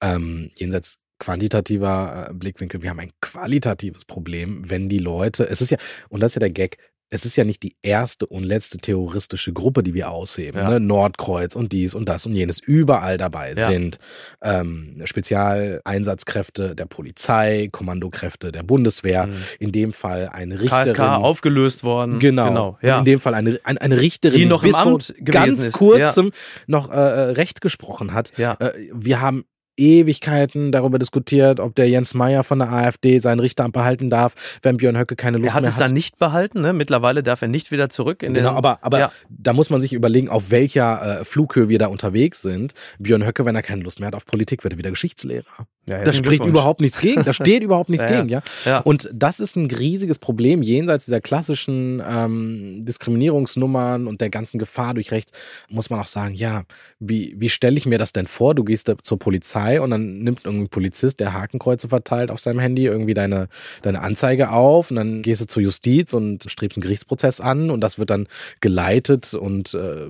ähm, 0.00 0.50
jenseits 0.56 0.98
quantitativer 1.18 2.28
äh, 2.30 2.34
Blickwinkel, 2.34 2.82
wir 2.82 2.90
haben 2.90 3.00
ein 3.00 3.12
qualitatives 3.20 4.04
Problem, 4.04 4.68
wenn 4.70 4.88
die 4.88 4.98
Leute, 4.98 5.48
es 5.48 5.60
ist 5.60 5.70
ja, 5.70 5.78
und 6.08 6.20
das 6.20 6.32
ist 6.32 6.36
ja 6.36 6.40
der 6.40 6.50
Gag, 6.50 6.78
es 7.10 7.24
ist 7.24 7.34
ja 7.36 7.44
nicht 7.44 7.62
die 7.64 7.76
erste 7.82 8.26
und 8.26 8.44
letzte 8.44 8.78
terroristische 8.78 9.52
Gruppe, 9.52 9.82
die 9.82 9.94
wir 9.94 10.10
ausheben. 10.10 10.60
Ja. 10.60 10.70
Ne? 10.70 10.80
Nordkreuz 10.80 11.56
und 11.56 11.72
dies 11.72 11.94
und 11.94 12.08
das 12.08 12.24
und 12.24 12.34
jenes. 12.34 12.60
Überall 12.60 13.18
dabei 13.18 13.54
Ja. 13.56 13.68
sind 13.68 13.98
ähm, 14.42 15.02
Spezialeinsatzkräfte 15.04 16.76
der 16.76 16.86
Polizei, 16.86 17.68
Kommandokräfte 17.72 18.52
der 18.52 18.62
Bundeswehr. 18.62 19.26
Mhm. 19.26 19.34
In 19.58 19.72
dem 19.72 19.92
Fall 19.92 20.28
eine 20.32 20.60
Richterin. 20.60 20.94
KSK 20.94 21.00
aufgelöst 21.00 21.82
worden. 21.82 22.20
Genau. 22.20 22.46
genau 22.46 22.78
ja. 22.80 23.00
In 23.00 23.04
dem 23.04 23.20
Fall 23.20 23.34
eine, 23.34 23.58
eine, 23.64 23.80
eine 23.80 24.00
Richterin, 24.00 24.38
Die 24.38 24.46
noch 24.46 24.62
im 24.62 24.70
bis 24.70 24.78
vor 24.78 24.92
Amt 24.92 25.14
ganz 25.24 25.72
kurzem 25.72 26.30
noch 26.68 26.90
äh, 26.90 26.94
äh, 26.94 27.20
Recht 27.32 27.60
gesprochen 27.60 28.14
hat. 28.14 28.38
Äh, 28.38 28.54
wir 28.92 29.20
haben 29.20 29.44
Ewigkeiten 29.80 30.72
darüber 30.72 30.98
diskutiert, 30.98 31.60
ob 31.60 31.74
der 31.74 31.88
Jens 31.88 32.14
Meyer 32.14 32.44
von 32.44 32.58
der 32.58 32.70
AfD 32.72 33.18
seinen 33.18 33.40
Richteramt 33.40 33.72
behalten 33.72 34.10
darf, 34.10 34.34
wenn 34.62 34.76
Björn 34.76 34.96
Höcke 34.98 35.16
keine 35.16 35.38
Lust 35.38 35.50
Er 35.50 35.54
hat 35.54 35.62
mehr 35.62 35.68
es 35.70 35.76
hat. 35.76 35.82
dann 35.84 35.92
nicht 35.94 36.18
behalten, 36.18 36.60
ne? 36.60 36.72
Mittlerweile 36.72 37.22
darf 37.22 37.42
er 37.42 37.48
nicht 37.48 37.70
wieder 37.70 37.88
zurück 37.90 38.22
in 38.22 38.34
Genau, 38.34 38.50
den. 38.50 38.56
aber, 38.56 38.78
aber 38.82 38.98
Ja. 38.98 39.12
da 39.30 39.52
muss 39.52 39.70
man 39.70 39.80
sich 39.80 39.92
überlegen, 39.92 40.28
auf 40.28 40.50
welcher 40.50 41.20
äh, 41.20 41.24
Flughöhe 41.24 41.68
wir 41.68 41.78
da 41.78 41.86
unterwegs 41.86 42.42
sind. 42.42 42.74
Björn 42.98 43.24
Höcke, 43.26 43.44
wenn 43.44 43.56
er 43.56 43.62
keine 43.62 43.82
Lust 43.82 44.00
mehr 44.00 44.06
hat 44.08 44.14
auf 44.14 44.26
Politik, 44.26 44.62
wird 44.64 44.74
er 44.74 44.78
wieder 44.78 44.90
Geschichtslehrer. 44.90 45.44
Ja, 45.90 45.98
Da 45.98 46.04
herzlichen 46.04 46.24
spricht 46.24 46.46
überhaupt 46.46 46.80
nichts 46.80 46.98
gegen. 46.98 47.24
Da 47.24 47.32
steht 47.32 47.62
überhaupt 47.62 47.88
nichts 47.90 48.04
Ja, 48.04 48.18
gegen, 48.18 48.28
ja. 48.28 48.42
Ja. 48.64 48.78
Und 48.78 49.10
das 49.12 49.40
ist 49.40 49.56
ein 49.56 49.66
riesiges 49.66 50.18
Problem 50.18 50.62
jenseits 50.62 51.06
dieser 51.06 51.20
klassischen 51.20 52.02
ähm, 52.06 52.84
Diskriminierungsnummern 52.84 54.06
und 54.06 54.20
der 54.20 54.30
ganzen 54.30 54.58
Gefahr 54.58 54.94
durch 54.94 55.10
rechts. 55.10 55.32
Muss 55.68 55.90
man 55.90 56.00
auch 56.00 56.06
sagen, 56.06 56.34
ja, 56.34 56.62
wie, 57.00 57.34
wie 57.38 57.48
stelle 57.48 57.76
ich 57.76 57.86
mir 57.86 57.98
das 57.98 58.12
denn 58.12 58.26
vor? 58.26 58.54
Du 58.54 58.64
gehst 58.64 58.88
da 58.88 58.94
zur 59.02 59.18
Polizei 59.18 59.80
und 59.80 59.90
dann 59.90 60.20
nimmt 60.20 60.42
irgendwie 60.44 60.66
ein 60.66 60.68
Polizist, 60.70 61.20
der 61.20 61.32
Hakenkreuze 61.32 61.88
verteilt 61.88 62.30
auf 62.30 62.40
seinem 62.40 62.60
Handy, 62.60 62.86
irgendwie 62.86 63.14
deine, 63.14 63.48
deine 63.82 64.00
Anzeige 64.02 64.50
auf 64.50 64.90
und 64.90 64.96
dann 64.96 65.22
gehst 65.22 65.40
du 65.40 65.46
zur 65.46 65.62
Justiz 65.62 66.12
und 66.12 66.50
strebst 66.50 66.76
einen 66.76 66.82
Gerichtsprozess 66.82 67.40
an 67.40 67.70
und 67.70 67.80
das 67.80 67.98
wird 67.98 68.10
dann 68.10 68.28
geleitet 68.60 69.34
und 69.34 69.74
äh, 69.74 70.08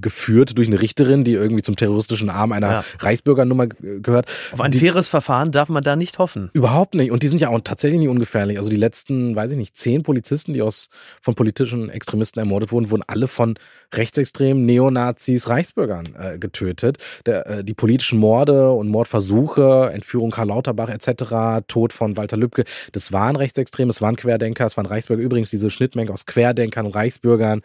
geführt 0.00 0.56
durch 0.58 0.68
eine 0.68 0.80
Richterin, 0.80 1.24
die 1.24 1.32
irgendwie 1.32 1.62
zum 1.62 1.76
terroristischen 1.76 2.30
Arm 2.30 2.52
einer 2.52 2.70
Ja. 2.70 2.84
Reichsbürgernummer 3.00 3.64
äh, 3.64 4.00
gehört. 4.00 4.26
Auf 4.52 4.60
ein 4.60 4.72
faires 4.72 5.08
Verfahren 5.08 5.52
darf 5.52 5.68
man 5.68 5.82
da 5.82 5.96
nicht 5.96 6.18
hoffen. 6.18 6.50
Überhaupt 6.52 6.94
nicht. 6.94 7.10
Und 7.10 7.22
die 7.22 7.28
sind 7.28 7.40
ja 7.40 7.48
auch 7.48 7.60
tatsächlich 7.60 8.00
nicht 8.00 8.08
ungefährlich. 8.08 8.58
Also 8.58 8.70
die 8.70 8.76
letzten, 8.76 9.34
weiß 9.36 9.50
ich 9.52 9.56
nicht, 9.56 9.76
zehn 9.76 10.02
Polizisten, 10.02 10.52
die 10.52 10.62
aus 10.62 10.88
von 11.20 11.34
politischen 11.34 11.88
Extremisten 11.90 12.38
ermordet 12.40 12.72
wurden, 12.72 12.90
wurden 12.90 13.02
alle 13.06 13.28
von 13.28 13.54
Rechtsextremen, 13.94 14.64
Neonazis, 14.64 15.48
Reichsbürgern 15.48 16.08
äh, 16.18 16.38
getötet. 16.38 16.98
Der, 17.26 17.46
äh, 17.46 17.64
die 17.64 17.74
politischen 17.74 18.18
Morde 18.18 18.70
und 18.72 18.88
Mordversuche, 18.88 19.90
Entführung 19.92 20.30
Karl 20.30 20.48
Lauterbach 20.48 20.88
etc., 20.88 21.64
Tod 21.68 21.92
von 21.92 22.16
Walter 22.16 22.36
Lübcke, 22.36 22.64
das 22.92 23.12
waren 23.12 23.36
Rechtsextreme, 23.36 23.90
es 23.90 24.00
waren 24.02 24.16
Querdenker, 24.16 24.66
es 24.66 24.76
waren 24.76 24.86
Reichsbürger. 24.86 25.22
Übrigens 25.22 25.50
diese 25.50 25.70
Schnittmenge 25.70 26.10
aus 26.12 26.26
Querdenkern 26.26 26.86
und 26.86 26.94
Reichsbürgern, 26.94 27.62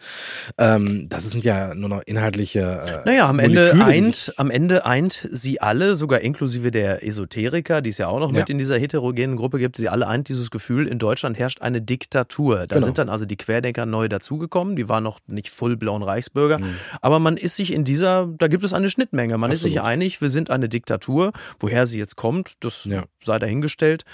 ähm, 0.58 1.06
das 1.08 1.30
sind 1.30 1.44
ja 1.44 1.74
nur 1.74 1.88
noch 1.88 2.02
inhaltliche. 2.06 3.02
Äh, 3.04 3.08
Naja, 3.08 3.28
am 3.28 3.38
Ende, 3.38 3.60
Moleküle, 3.74 3.84
eint, 3.84 4.34
am 4.36 4.50
Ende 4.50 4.84
eint 4.86 5.26
sie 5.30 5.60
alle, 5.60 5.96
sogar 5.96 6.20
inklusive 6.20 6.70
der 6.70 7.04
Esoteriker, 7.06 7.80
die 7.82 7.90
es 7.90 7.98
ja 7.98 8.08
auch 8.08 8.20
noch 8.20 8.30
mit 8.32 8.48
Ja. 8.48 8.52
in 8.52 8.58
dieser 8.58 8.78
heterogenen 8.78 9.36
Gruppe 9.36 9.58
gibt, 9.58 9.76
sie 9.76 9.88
alle 9.88 10.06
eint 10.06 10.28
dieses 10.28 10.50
Gefühl, 10.50 10.86
in 10.86 10.98
Deutschland 10.98 11.38
herrscht 11.38 11.60
eine 11.62 11.80
Diktatur. 11.82 12.66
Da 12.66 12.76
Genau. 12.76 12.84
sind 12.84 12.98
dann 12.98 13.08
also 13.08 13.24
die 13.24 13.36
Querdenker 13.36 13.86
neu 13.86 14.08
dazugekommen, 14.08 14.76
die 14.76 14.88
waren 14.88 15.02
noch 15.04 15.20
nicht 15.26 15.50
full-blown 15.50 16.02
Reichsbürger, 16.18 16.58
Mhm. 16.58 16.76
aber 17.00 17.18
man 17.18 17.36
ist 17.36 17.56
sich 17.56 17.72
in 17.72 17.84
dieser, 17.84 18.26
da 18.26 18.48
gibt 18.48 18.64
es 18.64 18.72
eine 18.74 18.90
Schnittmenge, 18.90 19.38
man 19.38 19.52
ist 19.52 19.62
sich 19.62 19.78
Absolut. 19.78 19.92
einig, 19.92 20.20
wir 20.20 20.30
sind 20.30 20.50
eine 20.50 20.68
Diktatur, 20.68 21.32
woher 21.60 21.86
sie 21.86 21.98
jetzt 21.98 22.16
kommt, 22.16 22.54
das 22.60 22.84
Ja. 22.84 23.04
sei 23.24 23.38
dahingestellt. 23.38 24.04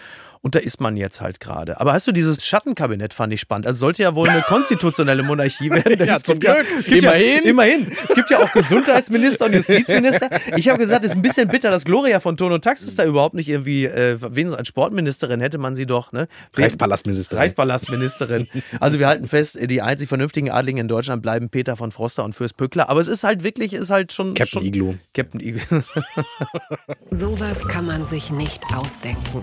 Und 0.44 0.54
da 0.54 0.58
ist 0.58 0.78
man 0.78 0.98
jetzt 0.98 1.22
halt 1.22 1.40
gerade. 1.40 1.80
Aber 1.80 1.94
hast 1.94 2.06
du 2.06 2.12
dieses 2.12 2.44
Schattenkabinett, 2.44 3.14
fand 3.14 3.32
ich 3.32 3.40
spannend. 3.40 3.66
Also 3.66 3.78
sollte 3.78 4.02
ja 4.02 4.14
wohl 4.14 4.28
eine 4.28 4.42
konstitutionelle 4.46 5.22
Monarchie 5.22 5.70
werden. 5.70 6.06
Ja, 6.06 6.16
es 6.16 6.22
zum 6.22 6.34
gibt 6.34 6.44
ja, 6.44 6.54
Glück. 6.56 6.66
es 6.80 6.84
gibt 6.84 7.02
Immerhin. 7.02 7.44
Ja, 7.44 7.50
immerhin. 7.50 7.92
Es 8.06 8.14
gibt 8.14 8.28
ja 8.28 8.40
auch 8.40 8.52
Gesundheitsminister 8.52 9.46
und 9.46 9.54
Justizminister. 9.54 10.28
Ich 10.56 10.68
habe 10.68 10.78
gesagt, 10.78 11.02
es 11.02 11.12
ist 11.12 11.16
ein 11.16 11.22
bisschen 11.22 11.48
bitter, 11.48 11.70
dass 11.70 11.86
Gloria 11.86 12.20
von 12.20 12.36
Ton 12.36 12.52
und 12.52 12.62
Taxis 12.62 12.94
da 12.94 13.06
überhaupt 13.06 13.34
nicht 13.34 13.48
irgendwie, 13.48 13.86
äh, 13.86 14.18
wenigstens 14.20 14.52
als 14.52 14.68
Sportministerin 14.68 15.40
hätte 15.40 15.56
man 15.56 15.74
sie 15.74 15.86
doch, 15.86 16.12
ne? 16.12 16.28
Reichspalastministerin. 16.54 17.38
Reichspalastministerin. 17.38 18.46
Also 18.80 18.98
wir 18.98 19.08
halten 19.08 19.26
fest, 19.26 19.58
die 19.58 19.80
einzig 19.80 20.10
vernünftigen 20.10 20.50
Adligen 20.50 20.78
in 20.78 20.88
Deutschland 20.88 21.22
bleiben 21.22 21.48
Peter 21.48 21.78
von 21.78 21.90
Froster 21.90 22.22
und 22.22 22.34
Fürst 22.34 22.58
Pückler. 22.58 22.90
Aber 22.90 23.00
es 23.00 23.08
ist 23.08 23.24
halt 23.24 23.44
wirklich, 23.44 23.72
ist 23.72 23.88
halt 23.88 24.12
schon. 24.12 24.34
Captain 24.34 24.60
schon, 24.60 24.66
Igloo. 24.66 24.94
Captain 25.14 25.40
Igloo. 25.40 25.80
Sowas 27.10 27.66
kann 27.66 27.86
man 27.86 28.04
sich 28.04 28.30
nicht 28.30 28.60
ausdenken. 28.76 29.42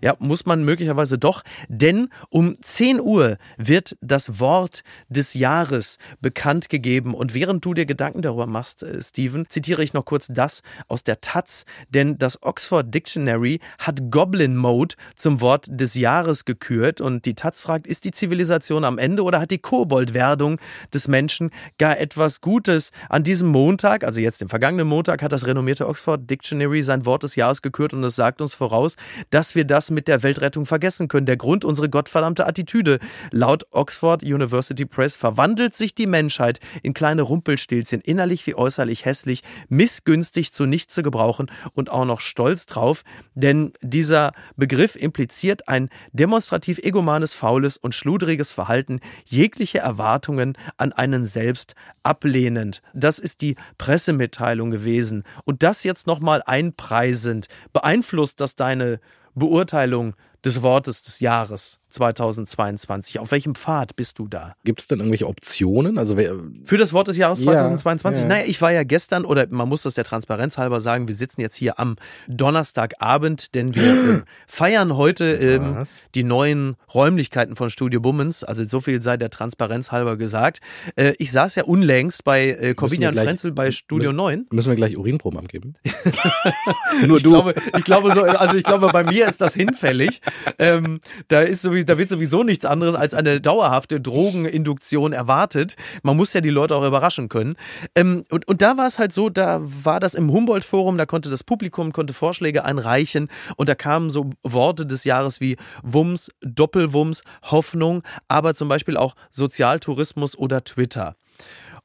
Ja, 0.00 0.14
muss 0.20 0.46
man 0.46 0.64
möglicherweise 0.64 1.18
doch, 1.18 1.42
denn 1.68 2.08
um 2.30 2.56
10 2.60 3.00
Uhr 3.00 3.36
wird 3.56 3.96
das 4.00 4.38
Wort 4.38 4.84
des 5.08 5.34
Jahres 5.34 5.98
bekannt 6.20 6.68
gegeben. 6.68 7.14
Und 7.14 7.34
während 7.34 7.64
du 7.64 7.74
dir 7.74 7.84
Gedanken 7.84 8.22
darüber 8.22 8.46
machst, 8.46 8.84
äh, 8.84 9.02
Steven, 9.02 9.46
zitiere 9.48 9.82
ich 9.82 9.94
noch 9.94 10.04
kurz 10.04 10.28
das 10.28 10.62
aus 10.86 11.02
der 11.02 11.20
Taz, 11.20 11.64
denn 11.88 12.16
das 12.16 12.42
Oxford 12.44 12.94
Dictionary 12.94 13.58
hat 13.80 14.10
Goblin 14.10 14.56
Mode 14.56 14.94
zum 15.16 15.40
Wort 15.40 15.66
des 15.68 15.94
Jahres 15.94 16.44
gekürt. 16.44 17.00
Und 17.00 17.24
die 17.24 17.34
Taz 17.34 17.60
fragt, 17.60 17.88
ist 17.88 18.04
die 18.04 18.12
Zivilisation 18.12 18.84
am 18.84 18.98
Ende 18.98 19.24
oder 19.24 19.40
hat 19.40 19.50
die 19.50 19.58
Koboldwerdung 19.58 20.60
des 20.94 21.08
Menschen 21.08 21.50
gar 21.78 21.98
etwas 21.98 22.40
Gutes? 22.40 22.92
An 23.08 23.24
diesem 23.24 23.48
Montag, 23.48 24.04
also 24.04 24.20
jetzt 24.20 24.40
dem 24.40 24.48
vergangenen 24.48 24.86
Montag, 24.86 25.22
hat 25.22 25.32
das 25.32 25.44
renommierte 25.44 25.88
Oxford 25.88 26.30
Dictionary 26.30 26.82
sein 26.82 27.04
Wort 27.04 27.24
des 27.24 27.34
Jahres 27.34 27.62
gekürt 27.62 27.92
und 27.92 28.04
es 28.04 28.14
sagt 28.14 28.40
uns 28.40 28.54
voraus, 28.54 28.94
dass 29.30 29.56
wir 29.56 29.64
das 29.64 29.87
mit 29.90 30.08
der 30.08 30.22
Weltrettung 30.22 30.66
vergessen 30.66 31.08
können. 31.08 31.26
Der 31.26 31.36
Grund, 31.36 31.64
unsere 31.64 31.88
gottverdammte 31.88 32.46
Attitüde. 32.46 32.98
Laut 33.30 33.66
Oxford 33.70 34.22
University 34.22 34.84
Press 34.84 35.16
verwandelt 35.16 35.74
sich 35.74 35.94
die 35.94 36.06
Menschheit 36.06 36.60
in 36.82 36.94
kleine 36.94 37.22
Rumpelstilzchen, 37.22 38.00
innerlich 38.00 38.46
wie 38.46 38.54
äußerlich 38.54 39.04
hässlich, 39.04 39.42
missgünstig 39.68 40.52
zu 40.52 40.66
nichts 40.66 40.94
zu 40.94 41.02
gebrauchen 41.02 41.50
und 41.74 41.90
auch 41.90 42.04
noch 42.04 42.20
stolz 42.20 42.66
drauf, 42.66 43.04
denn 43.34 43.72
dieser 43.82 44.32
Begriff 44.56 44.96
impliziert 44.96 45.68
ein 45.68 45.88
demonstrativ 46.12 46.78
egomanes, 46.78 47.34
faules 47.34 47.76
und 47.76 47.94
schludriges 47.94 48.52
Verhalten, 48.52 49.00
jegliche 49.24 49.78
Erwartungen 49.78 50.56
an 50.76 50.92
einen 50.92 51.24
selbst 51.24 51.74
ablehnend. 52.02 52.82
Das 52.94 53.18
ist 53.18 53.40
die 53.40 53.56
Pressemitteilung 53.76 54.70
gewesen. 54.70 55.24
Und 55.44 55.62
das 55.62 55.84
jetzt 55.84 56.06
nochmal 56.06 56.42
einpreisend. 56.44 57.48
Beeinflusst 57.72 58.40
das 58.40 58.56
deine 58.56 59.00
Beurteilung 59.34 60.14
des 60.44 60.62
Wortes 60.62 60.88
des 60.88 61.18
Jahres? 61.18 61.80
2022? 61.90 63.18
Auf 63.20 63.30
welchem 63.30 63.54
Pfad 63.54 63.96
bist 63.96 64.18
du 64.18 64.28
da? 64.28 64.52
Gibt 64.64 64.80
es 64.80 64.86
denn 64.88 64.98
irgendwelche 64.98 65.26
Optionen? 65.26 65.98
Also 65.98 66.16
Für 66.64 66.76
das 66.76 66.92
Wort 66.92 67.08
des 67.08 67.16
Jahres 67.16 67.40
Ja, 67.44 67.52
2022? 67.52 68.22
ja. 68.24 68.28
Naja, 68.28 68.44
ich 68.46 68.60
war 68.60 68.72
ja 68.72 68.82
gestern, 68.84 69.24
oder 69.24 69.46
man 69.50 69.68
muss 69.68 69.82
das 69.82 69.94
der 69.94 70.04
Transparenz 70.04 70.58
halber 70.58 70.80
sagen, 70.80 71.08
wir 71.08 71.14
sitzen 71.14 71.40
jetzt 71.40 71.54
hier 71.56 71.78
am 71.78 71.96
Donnerstagabend, 72.28 73.54
denn 73.54 73.74
wir 73.74 73.82
ähm, 73.92 74.22
feiern 74.46 74.96
heute 74.96 75.24
ähm, 75.34 75.82
die 76.14 76.24
neuen 76.24 76.76
Räumlichkeiten 76.92 77.56
von 77.56 77.70
Studio 77.70 78.00
Bummens. 78.00 78.44
Also 78.44 78.64
so 78.66 78.80
viel 78.80 79.02
sei 79.02 79.16
der 79.16 79.30
Transparenz 79.30 79.90
halber 79.92 80.16
gesagt. 80.16 80.60
Äh, 80.96 81.14
ich 81.18 81.32
saß 81.32 81.54
ja 81.56 81.64
unlängst 81.64 82.24
bei 82.24 82.48
äh, 82.50 82.74
Corbinian 82.74 83.14
Frenzel 83.14 83.52
bei 83.52 83.70
Studio 83.70 84.10
müssen- 84.10 84.16
9. 84.16 84.46
müssen 84.52 84.68
wir 84.68 84.76
gleich 84.76 84.96
Urinproben 84.96 85.38
abgeben? 85.38 85.74
Nur 87.06 87.16
Ich 87.18 87.22
du. 87.22 87.30
glaube, 87.30 87.54
ich 87.76 87.84
glaube 87.84 88.12
so, 88.12 88.22
also 88.22 88.56
ich 88.56 88.64
glaube, 88.64 88.88
bei 88.92 89.04
mir 89.04 89.26
ist 89.26 89.40
das 89.40 89.54
hinfällig. 89.54 90.20
Ähm, 90.58 91.00
da 91.28 91.40
ist 91.40 91.62
sowieso, 91.62 91.77
da 91.84 91.98
wird 91.98 92.08
sowieso 92.08 92.42
nichts 92.42 92.64
anderes 92.64 92.94
als 92.94 93.14
eine 93.14 93.40
dauerhafte 93.40 94.00
Drogeninduktion 94.00 95.12
erwartet. 95.12 95.76
Man 96.02 96.16
muss 96.16 96.32
ja 96.32 96.40
die 96.40 96.50
Leute 96.50 96.76
auch 96.76 96.86
überraschen 96.86 97.28
können. 97.28 97.56
Ähm, 97.94 98.24
und, 98.30 98.46
und 98.48 98.62
da 98.62 98.76
war 98.76 98.86
es 98.86 98.98
halt 98.98 99.12
so, 99.12 99.28
da 99.28 99.60
war 99.62 100.00
das 100.00 100.14
im 100.14 100.30
Humboldt-Forum, 100.32 100.98
da 100.98 101.06
konnte 101.06 101.30
das 101.30 101.44
Publikum 101.44 101.92
konnte 101.92 102.12
Vorschläge 102.12 102.64
einreichen 102.64 103.28
und 103.56 103.68
da 103.68 103.74
kamen 103.74 104.10
so 104.10 104.30
Worte 104.42 104.86
des 104.86 105.04
Jahres 105.04 105.40
wie 105.40 105.56
Wumms, 105.82 106.30
Doppelwumms, 106.40 107.22
Hoffnung, 107.42 108.02
aber 108.28 108.54
zum 108.54 108.68
Beispiel 108.68 108.96
auch 108.96 109.14
Sozialtourismus 109.30 110.36
oder 110.36 110.64
Twitter. 110.64 111.16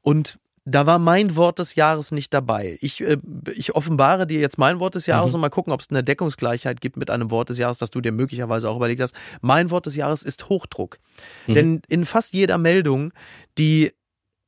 Und 0.02 0.38
da 0.66 0.86
war 0.86 0.98
mein 0.98 1.36
Wort 1.36 1.60
des 1.60 1.76
Jahres 1.76 2.12
nicht 2.12 2.34
dabei. 2.34 2.78
Ich, 2.82 3.02
äh, 3.02 3.18
ich 3.54 3.76
offenbare 3.76 4.26
dir 4.26 4.40
jetzt 4.40 4.58
mein 4.58 4.80
Wort 4.80 4.96
des 4.96 5.06
Jahres 5.08 5.32
Mhm. 5.32 5.36
und 5.36 5.42
mal 5.42 5.50
gucken, 5.50 5.74
ob 5.74 5.82
es 5.82 5.90
eine 5.90 6.04
Deckungsgleichheit 6.04 6.80
gibt 6.80 6.96
mit 6.98 7.10
einem 7.10 7.32
Wort 7.32 7.50
des 7.50 7.58
Jahres, 7.58 7.78
das 7.80 7.92
du 7.92 8.00
dir 8.00 8.12
möglicherweise 8.14 8.70
auch 8.70 8.78
überlegt 8.78 9.02
hast. 9.02 9.14
Mein 9.42 9.72
Wort 9.72 9.86
des 9.88 9.96
Jahres 9.96 10.24
ist 10.24 10.48
Hochdruck. 10.50 11.00
Mhm. 11.48 11.54
Denn 11.54 11.82
in 11.90 12.06
fast 12.06 12.34
jeder 12.34 12.58
Meldung, 12.58 13.12
die 13.58 13.92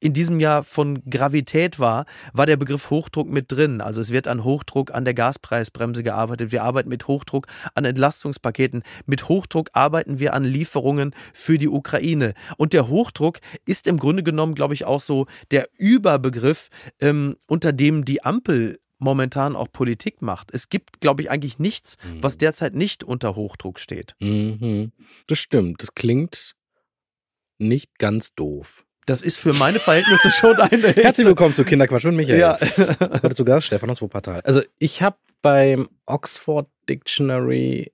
in 0.06 0.14
diesem 0.14 0.40
Jahr 0.40 0.62
von 0.62 1.02
Gravität 1.10 1.80
war, 1.80 2.06
war 2.32 2.46
der 2.46 2.58
Begriff 2.58 2.92
Hochdruck 2.92 3.28
mit 3.28 3.52
drin. 3.52 3.82
Also 3.82 4.02
es 4.02 4.12
wird 4.12 4.28
an 4.28 4.44
Hochdruck 4.44 4.94
an 4.94 5.04
der 5.04 5.16
Gaspreisbremse 5.16 6.04
gearbeitet. 6.04 6.52
Wir 6.52 6.62
arbeiten 6.62 6.90
mit 6.90 7.08
Hochdruck 7.08 7.48
an 7.74 7.86
Entlastungspaketen. 7.86 8.84
Mit 9.08 9.30
Hochdruck 9.30 9.72
arbeiten 9.74 10.20
wir 10.20 10.36
an 10.36 10.44
Lieferungen 10.44 11.16
für 11.34 11.58
die 11.58 11.68
Ukraine. 11.68 12.36
Und 12.58 12.74
der 12.74 12.88
Hochdruck 12.88 13.40
ist 13.66 13.88
im 13.88 13.98
Grunde 13.98 14.22
genommen, 14.22 14.54
glaube 14.54 14.76
ich, 14.76 14.86
auch 14.86 15.02
so 15.02 15.26
der 15.50 15.70
Überbegriff, 15.76 16.70
ähm, 17.00 17.36
unter 17.48 17.74
dem 17.74 18.06
die 18.06 18.24
Ampel 18.24 18.78
momentan 19.00 19.56
auch 19.56 19.72
Politik 19.72 20.22
macht. 20.22 20.54
Es 20.54 20.70
gibt, 20.70 21.02
glaube 21.02 21.24
ich, 21.24 21.32
eigentlich 21.32 21.58
nichts, 21.58 21.98
was 22.22 22.38
derzeit 22.38 22.76
nicht 22.76 23.04
unter 23.04 23.36
Hochdruck 23.36 23.80
steht. 23.80 24.14
Mhm. 24.20 24.92
Das 25.26 25.40
stimmt. 25.40 25.82
Das 25.82 25.96
klingt 25.96 26.56
nicht 27.58 27.98
ganz 27.98 28.36
doof. 28.36 28.85
Das 29.06 29.22
ist 29.22 29.38
für 29.38 29.54
meine 29.54 29.80
Verhältnisse 29.80 30.32
schon 30.32 30.56
eine 30.56 30.88
Herzlich 30.96 31.28
willkommen 31.28 31.54
zu 31.54 31.64
Kinderquatsch 31.64 32.06
mit 32.06 32.16
Michael. 32.16 32.40
Ja. 32.40 32.58
Heute 33.22 33.36
zu 33.36 33.46
Gast 33.46 33.68
Stefan 33.68 33.90
aus 33.92 34.02
Wuppertal. 34.02 34.42
Also 34.42 34.62
ich 34.80 35.04
habe 35.04 35.18
beim 35.44 35.90
Oxford 36.08 36.68
Dictionary 36.90 37.92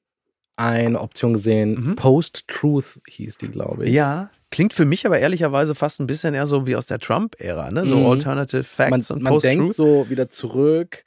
eine 0.56 1.02
Option 1.02 1.34
gesehen. 1.34 1.74
Mhm. 1.74 1.96
Post-Truth 1.96 3.02
hieß 3.10 3.38
die, 3.40 3.50
glaube 3.50 3.86
ich. 3.88 3.94
Ja, 3.94 4.30
klingt 4.52 4.72
für 4.74 4.86
mich 4.86 5.06
aber 5.06 5.20
ehrlicherweise 5.20 5.76
fast 5.76 6.00
ein 6.00 6.08
bisschen 6.08 6.34
eher 6.34 6.46
so 6.46 6.66
wie 6.66 6.78
aus 6.78 6.86
der 6.86 7.00
Trump-Ära, 7.00 7.72
ne? 7.72 7.86
So 7.86 7.98
Mhm. 7.98 8.06
Alternative 8.06 8.64
Facts 8.64 9.10
man, 9.10 9.18
und 9.18 9.24
man 9.24 9.40
denkt 9.40 9.68
Post-Truth. 9.68 9.76
so 9.76 10.10
wieder 10.10 10.30
zurück. 10.30 11.04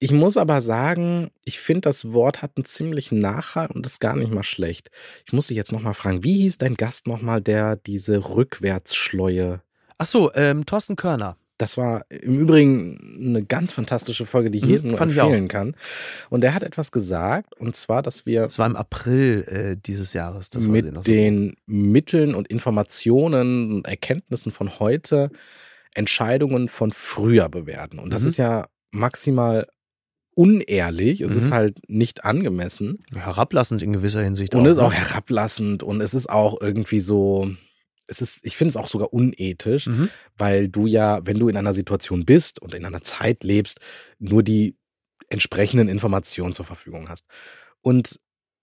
Ich 0.00 0.12
muss 0.12 0.36
aber 0.36 0.60
sagen, 0.60 1.30
ich 1.44 1.58
finde, 1.58 1.80
das 1.82 2.12
Wort 2.12 2.40
hat 2.40 2.52
einen 2.56 2.64
ziemlichen 2.64 3.18
Nachhall 3.18 3.66
und 3.68 3.84
ist 3.84 4.00
gar 4.00 4.14
nicht 4.14 4.32
mal 4.32 4.44
schlecht. 4.44 4.90
Ich 5.26 5.32
muss 5.32 5.48
dich 5.48 5.56
jetzt 5.56 5.72
nochmal 5.72 5.94
fragen, 5.94 6.22
wie 6.22 6.36
hieß 6.42 6.58
dein 6.58 6.74
Gast 6.76 7.06
nochmal, 7.08 7.40
der 7.40 7.76
diese 7.76 8.18
Rückwärtsschleue 8.28 9.60
Ach 10.00 10.06
so, 10.06 10.32
ähm, 10.34 10.64
Thorsten 10.64 10.94
Körner. 10.94 11.36
Das 11.56 11.76
war 11.76 12.04
im 12.08 12.38
Übrigen 12.38 13.16
eine 13.18 13.44
ganz 13.44 13.72
fantastische 13.72 14.26
Folge, 14.26 14.48
die 14.52 14.58
ich 14.58 14.64
Mhm, 14.66 14.70
jedem 14.70 14.94
ich 14.94 15.00
empfehlen 15.00 15.48
kann. 15.48 15.74
Und 16.30 16.44
er 16.44 16.54
hat 16.54 16.62
etwas 16.62 16.92
gesagt, 16.92 17.52
und 17.58 17.74
zwar, 17.74 18.00
dass 18.02 18.24
wir 18.24 18.42
Das 18.42 18.60
war 18.60 18.66
im 18.68 18.76
April 18.76 19.42
äh, 19.48 19.76
dieses 19.76 20.12
Jahres. 20.12 20.50
Das 20.50 20.68
mit 20.68 20.84
so. 20.94 21.00
den 21.00 21.56
Mitteln 21.66 22.36
und 22.36 22.46
Informationen 22.46 23.72
und 23.72 23.86
Erkenntnissen 23.88 24.52
von 24.52 24.78
heute 24.78 25.30
Entscheidungen 25.94 26.68
von 26.68 26.92
früher 26.92 27.48
bewerten. 27.48 27.98
Und 27.98 28.12
das 28.12 28.22
Mhm. 28.22 28.28
ist 28.28 28.36
ja 28.36 28.68
maximal 28.92 29.66
unehrlich, 30.38 31.20
es 31.20 31.32
Mhm. 31.32 31.36
ist 31.38 31.50
halt 31.50 31.78
nicht 31.88 32.24
angemessen 32.24 33.02
herablassend 33.12 33.82
in 33.82 33.92
gewisser 33.92 34.22
Hinsicht. 34.22 34.54
und 34.54 34.64
es 34.66 34.72
ist 34.72 34.76
ne? 34.78 34.84
auch 34.84 34.92
herablassend 34.92 35.82
und 35.82 36.00
es 36.00 36.14
ist 36.14 36.30
auch 36.30 36.60
irgendwie 36.60 37.00
so, 37.00 37.50
es 38.06 38.22
ist, 38.22 38.46
ich 38.46 38.56
finde 38.56 38.70
es 38.70 38.76
auch 38.76 38.86
sogar 38.88 39.12
unethisch, 39.12 39.86
Mhm. 39.88 40.08
weil 40.36 40.68
du 40.68 40.86
ja, 40.86 41.26
wenn 41.26 41.38
du 41.40 41.48
in 41.48 41.56
einer 41.56 41.74
Situation 41.74 42.24
bist 42.24 42.62
und 42.62 42.72
in 42.72 42.84
einer 42.84 43.02
Zeit 43.02 43.42
lebst, 43.42 43.80
nur 44.20 44.44
die 44.44 44.76
entsprechenden 45.28 45.88
Informationen 45.88 46.54
zur 46.54 46.64
Verfügung 46.64 47.08
hast. 47.08 47.26
Und 47.82 48.20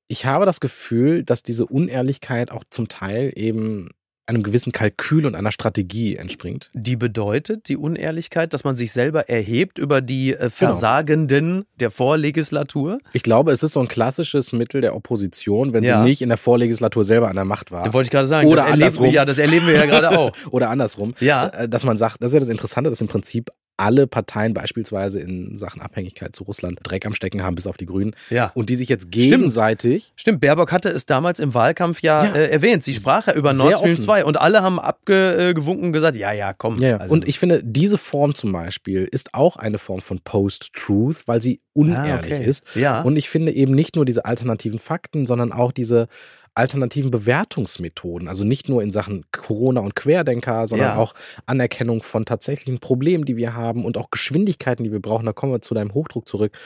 ich 0.08 0.26
habe 0.26 0.46
das 0.46 0.60
Gefühl, 0.62 1.24
dass 1.24 1.44
diese 1.44 1.66
Unehrlichkeit 1.66 2.52
auch 2.52 2.64
zum 2.70 2.88
Teil 2.88 3.32
eben 3.36 3.90
einem 4.28 4.42
gewissen 4.44 4.72
Kalkül 4.72 5.26
und 5.26 5.36
einer 5.36 5.52
Strategie 5.52 6.16
entspringt. 6.16 6.70
Die 6.74 6.96
bedeutet, 6.96 7.70
die 7.70 7.78
Unehrlichkeit, 7.78 8.54
dass 8.54 8.64
man 8.64 8.76
sich 8.76 8.92
selber 8.92 9.30
erhebt 9.30 9.78
über 9.78 10.02
die 10.02 10.32
Genau. 10.32 10.46
äh, 10.46 10.50
Versagenden 10.50 11.66
der 11.80 11.92
Vorlegislatur. 11.92 12.98
Ich 13.14 13.24
glaube, 13.24 13.52
es 13.52 13.62
ist 13.64 13.74
so 13.74 13.80
ein 13.82 13.88
klassisches 13.88 14.52
Mittel 14.54 14.82
der 14.82 14.96
Opposition, 14.96 15.74
wenn 15.74 15.84
Ja. 15.84 16.02
sie 16.04 16.10
nicht 16.10 16.22
in 16.22 16.30
der 16.30 16.38
Vorlegislatur 16.38 17.04
selber 17.04 17.30
an 17.30 17.36
der 17.36 17.46
Macht 17.46 17.72
war. 17.72 17.84
Da 17.84 17.94
wollte 17.94 18.08
ich 18.08 18.12
gerade 18.12 18.28
sagen, 18.28 18.48
Oder 18.48 18.62
das 18.64 18.70
erleben, 18.72 18.84
andersrum. 18.84 19.06
wir, 19.06 19.12
ja, 19.12 19.26
das 19.26 19.38
erleben 19.38 19.68
wir 19.68 19.74
ja 19.76 19.86
gerade 19.86 20.18
auch. 20.18 20.32
Oder 20.52 20.70
andersrum. 20.70 21.14
Ja. 21.20 21.48
Äh, 21.48 21.70
Dass 21.70 21.84
man 21.84 21.98
sagt, 21.98 22.18
das 22.22 22.30
ist 22.30 22.34
ja 22.34 22.40
das 22.40 22.50
Interessante, 22.50 22.90
dass 22.90 23.02
im 23.02 23.08
Prinzip 23.08 23.50
alle 23.78 24.08
Parteien 24.08 24.54
beispielsweise 24.54 25.20
in 25.20 25.58
Sachen 25.58 25.82
Abhängigkeit 25.82 26.36
zu 26.36 26.44
Russland 26.44 26.80
Dreck 26.84 27.06
am 27.06 27.14
Stecken 27.14 27.44
haben, 27.44 27.56
bis 27.56 27.68
auf 27.68 27.78
die 27.78 27.86
Grünen. 27.86 28.16
Ja. 28.30 28.52
Und 28.56 28.70
die 28.70 28.76
sich 28.76 28.90
jetzt 28.90 29.04
Stimmt. 29.08 29.14
gegenseitig 29.16 30.14
Stimmt, 30.16 30.40
Baerbock 30.42 30.72
hatte 30.72 30.90
es 30.90 31.06
damals 31.06 31.40
im 31.40 31.54
Wahlkampf 31.54 32.02
ja, 32.02 32.26
Ja. 32.26 32.32
Äh, 32.34 32.48
erwähnt. 32.52 32.84
Sie 32.84 32.94
sprach 32.94 33.28
ja 33.28 33.34
über 33.34 33.54
Nord 33.54 33.78
Stream 33.78 33.94
offen. 33.94 34.04
2 34.04 34.26
und 34.26 34.40
alle 34.40 34.62
haben 34.62 34.80
abgewunken 34.80 35.88
und 35.88 35.94
gesagt, 35.94 36.16
ja, 36.18 36.32
ja, 36.32 36.54
komm. 36.54 36.80
Ja, 36.82 36.90
ja. 36.90 36.98
Also, 36.98 37.14
und 37.14 37.28
ich 37.28 37.40
finde, 37.40 37.62
diese 37.64 37.98
Form 37.98 38.34
zum 38.36 38.52
Beispiel 38.52 39.08
ist 39.12 39.34
auch 39.34 39.58
eine 39.58 39.78
Form 39.78 40.02
von 40.02 40.20
Post-Truth, 40.20 41.28
weil 41.28 41.42
sie 41.42 41.60
unehrlich 41.74 42.32
Ah, 42.34 42.36
okay. 42.38 42.46
ist. 42.46 42.64
Ja. 42.76 43.02
Und 43.02 43.16
ich 43.18 43.30
finde 43.30 43.52
eben 43.52 43.74
nicht 43.74 43.96
nur 43.96 44.06
diese 44.06 44.26
alternativen 44.26 44.80
Fakten, 44.80 45.26
sondern 45.28 45.52
auch 45.52 45.72
diese 45.72 46.08
alternativen 46.56 47.12
Bewertungsmethoden. 47.12 48.28
Also 48.28 48.44
nicht 48.44 48.70
nur 48.70 48.82
in 48.82 48.91
Sachen 48.91 49.26
Corona 49.32 49.82
und 49.82 49.96
Querdenker, 49.96 50.68
sondern 50.68 50.96
Ja. 50.96 50.98
auch 50.98 51.13
Anerkennung 51.46 52.02
von 52.02 52.26
tatsächlichen 52.26 52.80
Problemen, 52.80 53.26
die 53.26 53.38
wir 53.38 53.54
haben 53.54 53.86
und 53.86 53.98
auch 53.98 54.10
Geschwindigkeiten, 54.10 54.84
die 54.84 54.91
wir 54.91 55.02
brauchen. 55.02 55.26
Da 55.26 55.34
kommen 55.34 55.52
wir 55.52 55.62
zu 55.62 55.74
deinem 55.74 55.94
Hochdruck 55.94 56.28
zurück. 56.28 56.58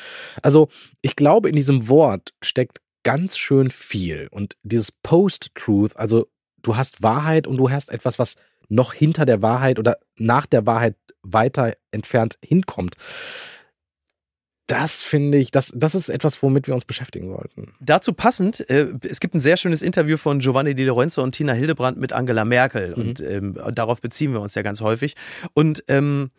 Also 0.41 0.69
ich 1.01 1.15
glaube, 1.15 1.49
in 1.49 1.55
diesem 1.55 1.89
Wort 1.89 2.33
steckt 2.41 2.79
ganz 3.03 3.37
schön 3.37 3.71
viel. 3.71 4.27
Und 4.31 4.55
dieses 4.63 4.91
Post-Truth, 4.91 5.97
also 5.97 6.27
du 6.61 6.75
hast 6.75 7.01
Wahrheit 7.01 7.47
und 7.47 7.57
du 7.57 7.69
hast 7.69 7.89
etwas, 7.89 8.19
was 8.19 8.35
noch 8.67 8.93
hinter 8.93 9.25
der 9.25 9.41
Wahrheit 9.41 9.79
oder 9.79 9.97
nach 10.17 10.45
der 10.45 10.65
Wahrheit 10.65 10.95
weiter 11.23 11.73
entfernt 11.91 12.37
hinkommt. 12.43 12.95
Das 14.69 15.01
finde 15.01 15.39
ich, 15.39 15.49
das, 15.49 15.73
das 15.75 15.95
ist 15.95 16.09
etwas, 16.09 16.43
womit 16.43 16.67
wir 16.67 16.75
uns 16.75 16.85
beschäftigen 16.85 17.31
sollten. 17.31 17.73
Dazu 17.79 18.13
passend, 18.13 18.69
äh, 18.69 18.93
es 19.01 19.19
gibt 19.19 19.33
ein 19.33 19.41
sehr 19.41 19.57
schönes 19.57 19.81
Interview 19.81 20.15
von 20.15 20.37
Giovanni 20.37 20.75
Di 20.75 20.83
Lorenzo 20.83 21.23
und 21.23 21.31
Tina 21.31 21.53
Hildebrand 21.53 21.97
mit 21.97 22.13
Angela 22.13 22.45
Merkel. 22.45 22.93
Mhm. 22.95 23.01
Und 23.01 23.21
ähm, 23.21 23.57
darauf 23.73 23.99
beziehen 23.99 24.31
wir 24.31 24.41
uns 24.41 24.53
ja 24.53 24.61
ganz 24.61 24.81
häufig. 24.81 25.15
Und 25.55 25.83
ähm, 25.87 26.29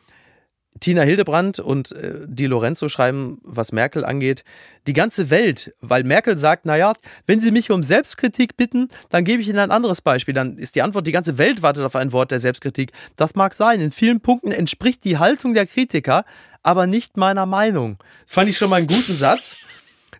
Tina 0.78 1.02
Hildebrand 1.02 1.58
und 1.58 1.90
äh, 1.90 2.20
Di 2.28 2.46
Lorenzo 2.46 2.88
schreiben, 2.88 3.38
was 3.42 3.72
Merkel 3.72 4.04
angeht, 4.04 4.44
die 4.86 4.92
ganze 4.92 5.28
Welt, 5.30 5.74
weil 5.80 6.04
Merkel 6.04 6.38
sagt, 6.38 6.64
naja, 6.64 6.92
wenn 7.26 7.40
Sie 7.40 7.50
mich 7.50 7.72
um 7.72 7.82
Selbstkritik 7.82 8.56
bitten, 8.56 8.90
dann 9.08 9.24
gebe 9.24 9.42
ich 9.42 9.48
Ihnen 9.48 9.58
ein 9.58 9.72
anderes 9.72 10.00
Beispiel. 10.00 10.34
Dann 10.34 10.56
ist 10.56 10.76
die 10.76 10.82
Antwort, 10.82 11.08
die 11.08 11.12
ganze 11.12 11.36
Welt 11.36 11.62
wartet 11.62 11.84
auf 11.84 11.96
ein 11.96 12.12
Wort 12.12 12.30
der 12.30 12.38
Selbstkritik. 12.38 12.92
Das 13.16 13.34
mag 13.34 13.54
sein, 13.54 13.80
in 13.80 13.90
vielen 13.90 14.20
Punkten 14.20 14.52
entspricht 14.52 15.02
die 15.04 15.18
Haltung 15.18 15.54
der 15.54 15.66
Kritiker, 15.66 16.24
aber 16.62 16.86
nicht 16.86 17.16
meiner 17.16 17.46
Meinung. 17.46 17.98
Das 18.24 18.34
fand 18.34 18.48
ich 18.48 18.58
schon 18.58 18.70
mal 18.70 18.76
einen 18.76 18.86
guten 18.86 19.14
Satz. 19.14 19.58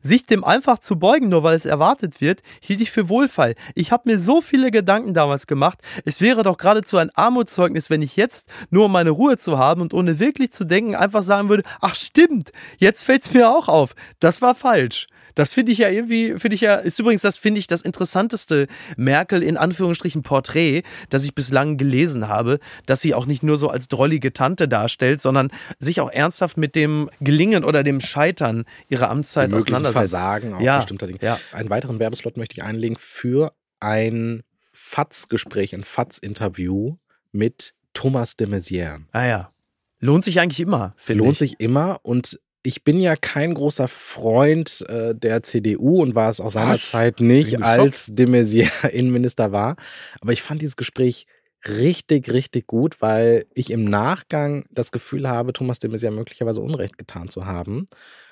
Sich 0.03 0.25
dem 0.25 0.45
einfach 0.45 0.79
zu 0.79 0.99
beugen, 0.99 1.29
nur 1.29 1.43
weil 1.43 1.57
es 1.57 1.67
erwartet 1.67 2.23
wird, 2.23 2.41
hielt 2.61 2.81
ich 2.81 2.91
für 2.91 3.11
Wohlfall. 3.11 3.55
Ich 3.75 3.93
habe 3.93 4.11
mir 4.11 4.19
so 4.19 4.41
viele 4.41 4.71
Gedanken 4.71 5.13
damals 5.13 5.47
gemacht. 5.47 5.79
Es 6.07 6.23
wäre 6.23 6.43
doch 6.43 6.57
geradezu 6.57 6.97
ein 6.97 7.11
Armutszeugnis, 7.15 7.91
wenn 7.91 8.01
ich 8.01 8.17
jetzt, 8.17 8.49
nur 8.71 8.87
um 8.87 8.93
meine 8.93 9.11
Ruhe 9.11 9.37
zu 9.37 9.59
haben 9.59 9.83
und 9.83 9.93
ohne 9.93 10.19
wirklich 10.19 10.53
zu 10.53 10.65
denken, 10.65 10.95
einfach 10.95 11.23
sagen 11.23 11.51
würde, 11.51 11.65
ach 11.83 11.95
stimmt, 11.95 12.51
jetzt 12.79 13.03
fällt's 13.03 13.35
mir 13.35 13.51
auch 13.51 13.69
auf. 13.69 13.95
Das 14.21 14.41
war 14.41 14.55
falsch. 14.55 15.07
Das 15.35 15.55
finde 15.55 15.73
ich 15.73 15.79
ja 15.79 15.89
irgendwie, 15.89 16.39
finde 16.39 16.55
ich 16.55 16.61
ja, 16.61 16.77
ist 16.77 16.99
übrigens 16.99 17.23
das, 17.23 17.37
finde 17.37 17.61
ich, 17.61 17.67
das 17.67 17.83
interessanteste 17.83 18.67
Merkel 18.97 19.43
in 19.43 19.57
Anführungsstrichen 19.57 20.23
Porträt, 20.23 20.83
das 21.09 21.25
ich 21.25 21.35
bislang 21.35 21.77
gelesen 21.77 22.29
habe, 22.29 22.59
dass 22.87 23.01
sie 23.01 23.15
auch 23.15 23.27
nicht 23.27 23.43
nur 23.43 23.57
so 23.57 23.69
als 23.69 23.89
drollige 23.89 24.33
Tante 24.33 24.69
darstellt, 24.69 25.21
sondern 25.21 25.51
sich 25.79 26.01
auch 26.01 26.11
ernsthaft 26.11 26.57
mit 26.57 26.75
dem 26.75 27.11
Gelingen 27.21 27.65
oder 27.65 27.83
dem 27.83 28.01
Scheitern 28.01 28.65
ihrer 28.89 29.11
Amtszeit 29.11 29.53
auseinandersetzt. 29.53 30.11
Versagen 30.11 30.55
auch 30.55 30.61
ja, 30.61 30.79
bestimmter 30.79 31.07
Dinge. 31.07 31.19
Ja. 31.23 31.39
Einen 31.53 31.71
weiteren 31.71 31.99
Werbeslot 31.99 32.37
möchte 32.37 32.55
ich 32.57 32.63
einlegen 32.63 32.97
für 32.99 33.53
ein 33.81 34.43
FATS-Gespräch, 34.73 35.75
ein 35.75 35.85
FATS-Interview 35.85 36.97
mit 37.33 37.75
Thomas 37.93 38.37
de 38.37 38.47
Maizière. 38.47 39.01
Ah 39.13 39.27
ja. 39.27 39.53
Lohnt 40.01 40.25
sich 40.25 40.41
eigentlich 40.41 40.61
immer, 40.61 40.95
finde 40.97 41.23
ich. 41.23 41.27
Lohnt 41.27 41.39
sich 41.39 41.61
immer 41.61 42.01
und 42.03 42.41
ich 42.63 42.85
bin 42.85 43.01
ja 43.01 43.17
kein 43.17 43.55
großer 43.55 43.89
Freund 43.89 44.85
äh, 44.89 45.15
der 45.15 45.43
CDU 45.43 46.03
und 46.03 46.15
war 46.15 46.29
es 46.29 46.41
auch 46.41 46.51
seinerzeit 46.51 47.21
nicht, 47.21 47.63
als 47.63 48.09
de 48.13 48.27
Maizière 48.27 48.89
Innenminister 48.93 49.53
war. 49.53 49.77
Aber 50.21 50.33
ich 50.33 50.43
fand 50.43 50.61
dieses 50.61 50.77
Gespräch 50.77 51.27
richtig, 51.67 52.31
richtig 52.31 52.67
gut, 52.67 53.01
weil 53.01 53.47
ich 53.55 53.71
im 53.71 53.85
Nachgang 53.85 54.65
das 54.71 54.93
Gefühl 54.93 55.29
habe, 55.29 55.53
Thomas 55.53 55.79
de 55.79 55.91
Maizière 55.91 56.11
möglicherweise 56.11 56.61
Unrecht 56.61 56.99
getan 56.99 57.29
zu 57.29 57.47
haben. 57.47 57.87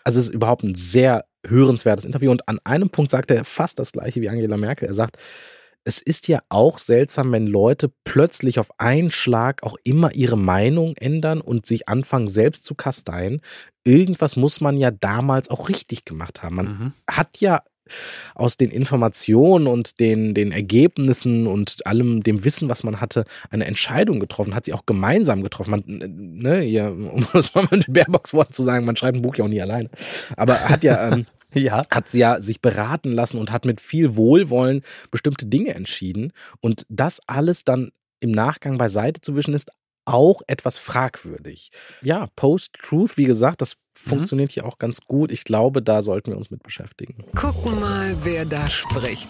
Also 0.04 0.20
es 0.20 0.28
ist 0.28 0.34
überhaupt 0.34 0.62
ein 0.62 0.74
sehr 0.74 1.26
hörenswertes 1.46 2.04
Interview 2.04 2.30
und 2.30 2.48
an 2.48 2.58
einem 2.64 2.90
Punkt 2.90 3.10
sagt 3.10 3.30
er 3.30 3.44
fast 3.44 3.78
das 3.78 3.92
gleiche 3.92 4.20
wie 4.20 4.28
Angela 4.28 4.56
Merkel. 4.56 4.88
Er 4.88 4.94
sagt, 4.94 5.16
es 5.88 6.02
ist 6.02 6.28
ja 6.28 6.40
auch 6.50 6.78
seltsam, 6.78 7.32
wenn 7.32 7.46
Leute 7.46 7.90
plötzlich 8.04 8.58
auf 8.58 8.78
einen 8.78 9.10
Schlag 9.10 9.62
auch 9.62 9.74
immer 9.84 10.14
ihre 10.14 10.36
Meinung 10.36 10.94
ändern 10.98 11.40
und 11.40 11.64
sich 11.64 11.88
anfangen 11.88 12.28
selbst 12.28 12.64
zu 12.64 12.74
kasteien. 12.74 13.40
Irgendwas 13.84 14.36
muss 14.36 14.60
man 14.60 14.76
ja 14.76 14.90
damals 14.90 15.48
auch 15.48 15.70
richtig 15.70 16.04
gemacht 16.04 16.42
haben. 16.42 16.56
Man 16.56 16.66
mhm. 16.66 16.92
hat 17.10 17.40
ja 17.40 17.62
aus 18.34 18.58
den 18.58 18.70
Informationen 18.70 19.66
und 19.66 19.98
den, 19.98 20.34
den 20.34 20.52
Ergebnissen 20.52 21.46
und 21.46 21.86
allem 21.86 22.22
dem 22.22 22.44
Wissen, 22.44 22.68
was 22.68 22.84
man 22.84 23.00
hatte, 23.00 23.24
eine 23.48 23.64
Entscheidung 23.64 24.20
getroffen, 24.20 24.54
hat 24.54 24.66
sie 24.66 24.74
auch 24.74 24.84
gemeinsam 24.84 25.42
getroffen. 25.42 25.70
Man, 25.70 25.84
ne, 25.86 26.64
ja, 26.66 26.88
um 26.90 27.26
das 27.32 27.54
mal 27.54 27.66
mit 27.70 27.90
Baerbocks 27.90 28.34
Worten 28.34 28.52
zu 28.52 28.62
sagen, 28.62 28.84
man 28.84 28.96
schreibt 28.96 29.16
ein 29.16 29.22
Buch 29.22 29.36
ja 29.36 29.46
auch 29.46 29.48
nie 29.48 29.62
alleine. 29.62 29.88
Aber 30.36 30.68
hat 30.68 30.84
ja 30.84 31.12
ähm, 31.12 31.24
ja. 31.54 31.82
hat 31.90 32.10
sie 32.10 32.20
ja 32.20 32.40
sich 32.40 32.60
beraten 32.60 33.12
lassen 33.12 33.38
und 33.38 33.52
hat 33.52 33.64
mit 33.64 33.80
viel 33.80 34.16
Wohlwollen 34.16 34.82
bestimmte 35.10 35.46
Dinge 35.46 35.74
entschieden. 35.74 36.32
Und 36.60 36.86
das 36.88 37.20
alles 37.26 37.64
dann 37.64 37.90
im 38.20 38.32
Nachgang 38.32 38.78
beiseite 38.78 39.20
zu 39.20 39.36
wischen, 39.36 39.54
ist 39.54 39.70
auch 40.04 40.40
etwas 40.46 40.78
fragwürdig. 40.78 41.70
Ja, 42.00 42.28
Post-Truth, 42.34 43.18
wie 43.18 43.26
gesagt, 43.26 43.60
das 43.60 43.74
mhm. 43.74 44.10
funktioniert 44.10 44.50
hier 44.52 44.64
auch 44.64 44.78
ganz 44.78 45.02
gut. 45.02 45.30
Ich 45.30 45.44
glaube, 45.44 45.82
da 45.82 46.02
sollten 46.02 46.30
wir 46.30 46.38
uns 46.38 46.50
mit 46.50 46.62
beschäftigen. 46.62 47.24
Gucken 47.36 47.78
mal, 47.78 48.16
wer 48.22 48.46
da 48.46 48.66
spricht. 48.68 49.28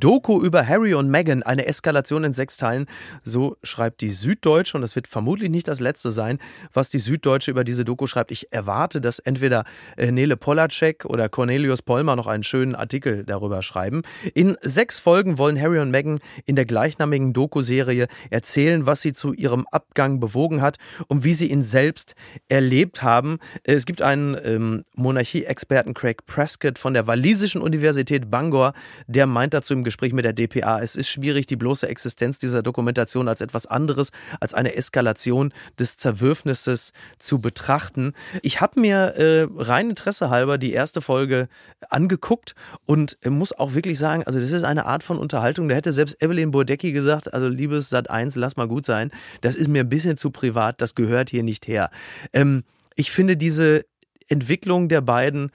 Doku 0.00 0.42
über 0.42 0.66
Harry 0.66 0.94
und 0.94 1.10
Meghan, 1.10 1.42
eine 1.42 1.66
Eskalation 1.66 2.24
in 2.24 2.34
sechs 2.34 2.56
Teilen. 2.56 2.86
So 3.22 3.56
schreibt 3.62 4.00
die 4.00 4.10
Süddeutsche 4.10 4.76
und 4.76 4.80
das 4.80 4.96
wird 4.96 5.06
vermutlich 5.06 5.50
nicht 5.50 5.68
das 5.68 5.78
letzte 5.78 6.10
sein, 6.10 6.38
was 6.72 6.88
die 6.88 6.98
Süddeutsche 6.98 7.50
über 7.50 7.64
diese 7.64 7.84
Doku 7.84 8.06
schreibt. 8.06 8.30
Ich 8.30 8.52
erwarte, 8.52 9.00
dass 9.00 9.18
entweder 9.18 9.64
äh, 9.96 10.10
Nele 10.10 10.36
Polacek 10.36 11.04
oder 11.04 11.28
Cornelius 11.28 11.82
Pollmer 11.82 12.16
noch 12.16 12.26
einen 12.26 12.42
schönen 12.42 12.74
Artikel 12.74 13.24
darüber 13.24 13.62
schreiben. 13.62 14.02
In 14.34 14.56
sechs 14.62 14.98
Folgen 14.98 15.38
wollen 15.38 15.60
Harry 15.60 15.78
und 15.78 15.90
Meghan 15.90 16.20
in 16.46 16.56
der 16.56 16.64
gleichnamigen 16.64 17.32
Doku-Serie 17.32 18.08
erzählen, 18.30 18.86
was 18.86 19.02
sie 19.02 19.12
zu 19.12 19.34
ihrem 19.34 19.66
Abgang 19.70 20.18
bewogen 20.18 20.62
hat 20.62 20.78
und 21.08 21.24
wie 21.24 21.34
sie 21.34 21.50
ihn 21.50 21.62
selbst 21.62 22.14
erlebt 22.48 23.02
haben. 23.02 23.38
Es 23.64 23.84
gibt 23.84 24.00
einen 24.00 24.36
ähm, 24.44 24.84
Monarchie-Experten 24.94 25.92
Craig 25.94 26.24
Prescott 26.26 26.78
von 26.78 26.94
der 26.94 27.06
walisischen 27.06 27.60
Universität 27.60 28.30
Bangor, 28.30 28.72
der 29.06 29.26
meint 29.26 29.52
dazu 29.52 29.74
im 29.74 29.84
Gespräch 29.90 30.12
mit 30.12 30.24
der 30.24 30.32
DPA. 30.32 30.80
Es 30.80 30.94
ist 30.94 31.08
schwierig, 31.08 31.46
die 31.46 31.56
bloße 31.56 31.88
Existenz 31.88 32.38
dieser 32.38 32.62
Dokumentation 32.62 33.28
als 33.28 33.40
etwas 33.40 33.66
anderes, 33.66 34.12
als 34.38 34.54
eine 34.54 34.74
Eskalation 34.74 35.52
des 35.78 35.96
Zerwürfnisses 35.96 36.92
zu 37.18 37.40
betrachten. 37.40 38.14
Ich 38.42 38.60
habe 38.60 38.80
mir 38.80 38.96
äh, 39.16 39.48
rein 39.56 39.90
Interesse 39.90 40.30
halber 40.30 40.58
die 40.58 40.72
erste 40.72 41.02
Folge 41.02 41.48
angeguckt 41.88 42.54
und 42.86 43.18
muss 43.28 43.52
auch 43.52 43.74
wirklich 43.74 43.98
sagen, 43.98 44.22
also 44.24 44.38
das 44.38 44.52
ist 44.52 44.62
eine 44.62 44.86
Art 44.86 45.02
von 45.02 45.18
Unterhaltung. 45.18 45.68
Da 45.68 45.74
hätte 45.74 45.92
selbst 45.92 46.22
Evelyn 46.22 46.52
Burdecki 46.52 46.92
gesagt, 46.92 47.34
also 47.34 47.48
liebes 47.48 47.90
Sat 47.90 48.08
1, 48.08 48.36
lass 48.36 48.56
mal 48.56 48.68
gut 48.68 48.86
sein. 48.86 49.10
Das 49.40 49.56
ist 49.56 49.68
mir 49.68 49.80
ein 49.80 49.88
bisschen 49.88 50.16
zu 50.16 50.30
privat, 50.30 50.80
das 50.80 50.94
gehört 50.94 51.30
hier 51.30 51.42
nicht 51.42 51.66
her. 51.66 51.90
Ähm, 52.32 52.62
ich 52.94 53.10
finde 53.10 53.36
diese 53.36 53.84
Entwicklung 54.28 54.88
der 54.88 55.00
beiden, 55.00 55.50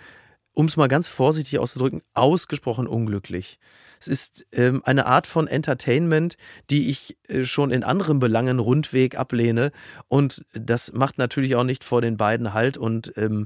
um 0.55 0.65
es 0.65 0.77
mal 0.77 0.87
ganz 0.87 1.07
vorsichtig 1.07 1.59
auszudrücken, 1.59 2.01
ausgesprochen 2.13 2.87
unglücklich. 2.87 3.59
Es 3.99 4.07
ist 4.07 4.45
ähm, 4.51 4.81
eine 4.85 5.05
Art 5.05 5.27
von 5.27 5.47
Entertainment, 5.47 6.37
die 6.69 6.89
ich 6.89 7.17
äh, 7.27 7.43
schon 7.43 7.71
in 7.71 7.83
anderen 7.83 8.19
Belangen 8.19 8.59
rundweg 8.59 9.17
ablehne. 9.17 9.71
Und 10.07 10.45
das 10.53 10.93
macht 10.93 11.17
natürlich 11.17 11.55
auch 11.55 11.63
nicht 11.63 11.83
vor 11.83 12.01
den 12.01 12.17
beiden 12.17 12.53
Halt. 12.53 12.77
Und 12.77 13.13
ähm, 13.17 13.45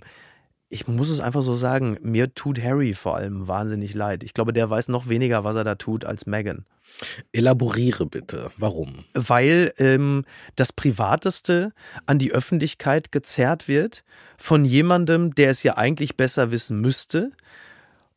ich 0.69 0.87
muss 0.87 1.09
es 1.09 1.19
einfach 1.19 1.41
so 1.41 1.53
sagen, 1.53 1.97
mir 2.01 2.33
tut 2.33 2.61
Harry 2.61 2.93
vor 2.93 3.15
allem 3.15 3.47
wahnsinnig 3.47 3.93
leid. 3.93 4.23
Ich 4.23 4.33
glaube, 4.33 4.53
der 4.53 4.69
weiß 4.69 4.87
noch 4.87 5.09
weniger, 5.09 5.43
was 5.43 5.55
er 5.55 5.63
da 5.63 5.75
tut, 5.75 6.05
als 6.05 6.25
Meghan. 6.25 6.65
Elaboriere 7.31 8.05
bitte. 8.05 8.51
Warum? 8.57 9.05
Weil 9.13 9.73
ähm, 9.77 10.25
das 10.55 10.73
Privateste 10.73 11.73
an 12.05 12.19
die 12.19 12.31
Öffentlichkeit 12.31 13.11
gezerrt 13.11 13.67
wird 13.67 14.03
von 14.37 14.65
jemandem, 14.65 15.33
der 15.35 15.49
es 15.49 15.63
ja 15.63 15.77
eigentlich 15.77 16.17
besser 16.17 16.51
wissen 16.51 16.79
müsste, 16.81 17.31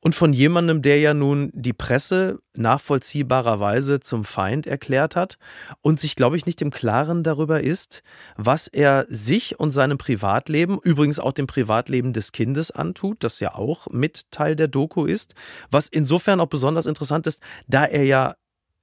und 0.04 0.16
von 0.16 0.32
jemandem, 0.32 0.82
der 0.82 0.98
ja 0.98 1.14
nun 1.14 1.50
die 1.54 1.72
Presse 1.72 2.40
nachvollziehbarerweise 2.54 4.00
zum 4.00 4.24
Feind 4.24 4.66
erklärt 4.66 5.14
hat 5.14 5.38
und 5.80 6.00
sich, 6.00 6.16
glaube 6.16 6.36
ich, 6.36 6.44
nicht 6.44 6.60
im 6.60 6.72
Klaren 6.72 7.22
darüber 7.22 7.60
ist, 7.60 8.02
was 8.36 8.66
er 8.66 9.06
sich 9.08 9.60
und 9.60 9.70
seinem 9.70 9.98
Privatleben, 9.98 10.78
übrigens 10.82 11.20
auch 11.20 11.32
dem 11.32 11.46
Privatleben 11.46 12.12
des 12.12 12.32
Kindes 12.32 12.72
antut, 12.72 13.22
das 13.22 13.38
ja 13.38 13.54
auch 13.54 13.86
mit 13.90 14.30
Teil 14.32 14.56
der 14.56 14.68
Doku 14.68 15.04
ist, 15.04 15.34
was 15.70 15.86
insofern 15.86 16.40
auch 16.40 16.48
besonders 16.48 16.86
interessant 16.86 17.28
ist, 17.28 17.40
da 17.68 17.84
er 17.84 18.04
ja 18.04 18.34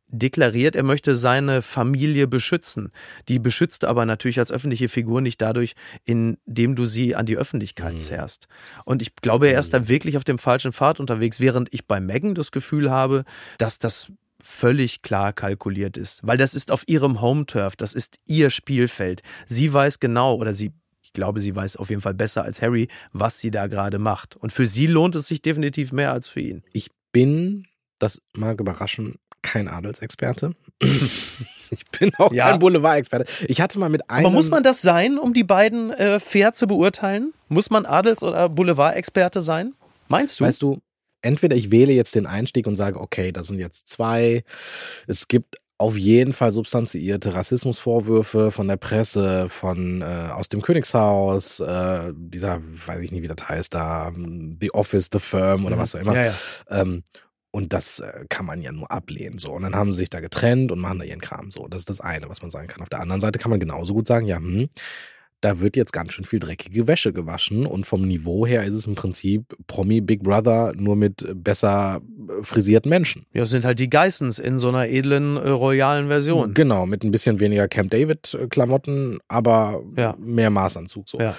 deklariert, 0.10 0.76
er 0.76 0.84
möchte 0.84 1.16
seine 1.16 1.62
Familie 1.62 2.28
beschützen. 2.28 2.92
Die 3.28 3.40
beschützt 3.40 3.86
aber 3.86 4.06
natürlich 4.06 4.40
als 4.40 4.52
öffentliche 4.52 4.90
Figur 4.90 5.22
nicht 5.22 5.42
dadurch, 5.42 5.74
indem 6.06 6.76
du 6.76 6.86
sie 6.86 7.16
an 7.16 7.26
die 7.26 7.38
Öffentlichkeit 7.38 7.94
mhm. 7.94 8.00
zerrst. 8.00 8.48
Und 8.86 9.02
ich 9.02 9.16
glaube, 9.16 9.50
er 9.50 9.60
ist 9.60 9.74
da 9.74 9.80
mhm. 9.80 9.88
wirklich 9.88 10.18
auf 10.18 10.24
dem 10.24 10.40
falschen 10.40 10.74
Pfad 10.74 11.00
unterwegs, 11.00 11.40
während 11.40 11.74
ich 11.74 11.86
bei 11.88 12.00
Megan 12.00 12.36
das 12.36 12.52
Gefühl 12.52 12.90
habe, 12.90 13.24
dass 13.58 13.80
das 13.80 14.12
völlig 14.42 15.02
klar 15.02 15.34
kalkuliert 15.34 15.98
ist. 15.98 16.22
Weil 16.24 16.38
das 16.38 16.56
ist 16.56 16.72
auf 16.72 16.84
ihrem 16.88 17.22
Home-Turf, 17.22 17.76
das 17.76 17.94
ist 17.94 18.18
ihr 18.26 18.50
Spielfeld. 18.50 19.22
Sie 19.48 19.72
weiß 19.72 20.00
genau 20.00 20.36
oder 20.36 20.54
sie 20.54 20.72
ich 21.02 21.14
glaube, 21.14 21.40
sie 21.40 21.56
weiß 21.56 21.78
auf 21.78 21.90
jeden 21.90 22.04
Fall 22.04 22.14
besser 22.14 22.44
als 22.44 22.62
Harry, 22.62 22.88
was 23.14 23.40
sie 23.40 23.50
da 23.50 23.66
gerade 23.66 23.98
macht. 23.98 24.36
Und 24.36 24.54
für 24.54 24.68
sie 24.68 24.86
lohnt 24.86 25.16
es 25.16 25.26
sich 25.26 25.42
definitiv 25.42 25.92
mehr 25.92 26.14
als 26.14 26.28
für 26.28 26.40
ihn. 26.40 26.62
Ich 26.72 26.92
bin, 27.12 27.66
das 27.98 28.22
mag 28.34 28.60
überraschen, 28.60 29.16
kein 29.42 29.68
Adelsexperte. 29.68 30.54
ich 30.82 31.86
bin 31.98 32.12
auch 32.18 32.32
ja. 32.32 32.50
kein 32.50 32.60
Boulevardexperte. 32.60 33.46
Ich 33.48 33.62
hatte 33.62 33.80
mal 33.80 33.90
mit 33.90 34.10
einem. 34.10 34.26
Aber 34.26 34.34
muss 34.34 34.50
man 34.50 34.64
das 34.64 34.82
sein, 34.82 35.18
um 35.18 35.34
die 35.34 35.44
beiden 35.44 35.92
äh, 35.92 36.20
fair 36.20 36.54
zu 36.54 36.68
beurteilen? 36.68 37.34
Muss 37.48 37.70
man 37.70 37.86
Adels- 37.86 38.24
oder 38.24 38.50
Boulevardexperte 38.50 39.42
sein? 39.42 39.74
Meinst 40.08 40.40
du? 40.40 40.46
Weißt 40.46 40.62
du, 40.62 40.82
entweder 41.22 41.56
ich 41.56 41.72
wähle 41.72 41.94
jetzt 41.94 42.16
den 42.16 42.26
Einstieg 42.26 42.68
und 42.68 42.76
sage, 42.76 43.00
okay, 43.00 43.32
das 43.32 43.48
sind 43.48 43.60
jetzt 43.60 43.88
zwei. 43.90 44.44
Es 45.08 45.28
gibt 45.28 45.58
auf 45.80 45.98
jeden 45.98 46.34
Fall 46.34 46.52
substanziierte 46.52 47.36
Rassismusvorwürfe 47.36 48.52
von 48.52 48.68
der 48.68 48.76
Presse, 48.76 49.48
von 49.48 50.02
äh, 50.02 50.30
aus 50.34 50.50
dem 50.50 50.62
Königshaus, 50.62 51.62
äh, 51.62 52.12
dieser, 52.16 52.60
weiß 52.86 53.02
ich 53.02 53.14
nicht, 53.14 53.22
wie 53.22 53.30
das 53.30 53.48
heißt, 53.48 53.74
da 53.74 54.12
The 54.60 54.74
Office, 54.74 55.10
The 55.12 55.20
Firm 55.20 55.66
oder 55.66 55.78
mhm. 55.78 55.80
was 55.80 55.96
auch 55.96 56.02
immer. 56.02 56.16
Ja, 56.16 56.26
ja. 56.26 56.34
Ähm, 56.70 57.04
und 57.52 57.74
das 57.74 58.00
äh, 58.00 58.26
kann 58.30 58.46
man 58.46 58.62
ja 58.62 58.72
nur 58.72 58.92
ablehnen. 58.92 59.40
So. 59.40 59.52
Und 59.52 59.64
dann 59.64 59.76
haben 59.76 59.94
sie 59.94 60.02
sich 60.02 60.10
da 60.10 60.20
getrennt 60.20 60.72
und 60.72 60.80
machen 60.80 61.00
da 61.00 61.06
ihren 61.06 61.22
Kram. 61.22 61.52
So, 61.52 61.68
das 61.68 61.82
ist 61.82 61.90
das 61.90 62.02
eine, 62.02 62.30
was 62.30 62.42
man 62.42 62.52
sagen 62.52 62.68
kann. 62.68 62.82
Auf 62.82 62.90
der 62.90 63.00
anderen 63.00 63.22
Seite 63.22 63.40
kann 63.40 63.50
man 63.50 63.60
genauso 63.60 63.94
gut 63.94 64.08
sagen, 64.08 64.26
ja, 64.26 64.38
hm, 64.38 64.70
da 65.42 65.62
wird 65.62 65.78
jetzt 65.78 65.94
ganz 65.94 66.14
schön 66.14 66.26
viel 66.26 66.40
dreckige 66.40 66.88
Wäsche 66.88 67.14
gewaschen. 67.14 67.66
Und 67.66 67.88
vom 67.88 68.02
Niveau 68.02 68.46
her 68.46 68.66
ist 68.66 68.74
es 68.74 68.86
im 68.86 68.96
Prinzip 68.96 69.56
Promi 69.68 70.02
Big 70.02 70.22
Brother 70.22 70.74
nur 70.76 70.96
mit 70.96 71.26
besser 71.34 72.02
äh, 72.28 72.44
frisierten 72.44 72.90
Menschen. 72.90 73.26
Ja, 73.34 73.42
das 73.42 73.50
sind 73.50 73.66
halt 73.66 73.80
die 73.80 73.90
Geissens 73.90 74.38
in 74.38 74.60
so 74.60 74.70
einer 74.70 74.88
edlen, 74.88 75.38
äh, 75.38 75.50
royalen 75.50 76.08
Version. 76.08 76.54
Genau, 76.54 76.86
mit 76.86 77.04
ein 77.04 77.12
bisschen 77.12 77.40
weniger 77.40 77.68
Camp 77.68 77.90
David-Klamotten, 77.90 79.20
aber 79.28 79.82
ja. 79.96 80.16
mehr 80.20 80.50
Maßanzug. 80.50 81.10
So. 81.10 81.20
Ja 81.20 81.36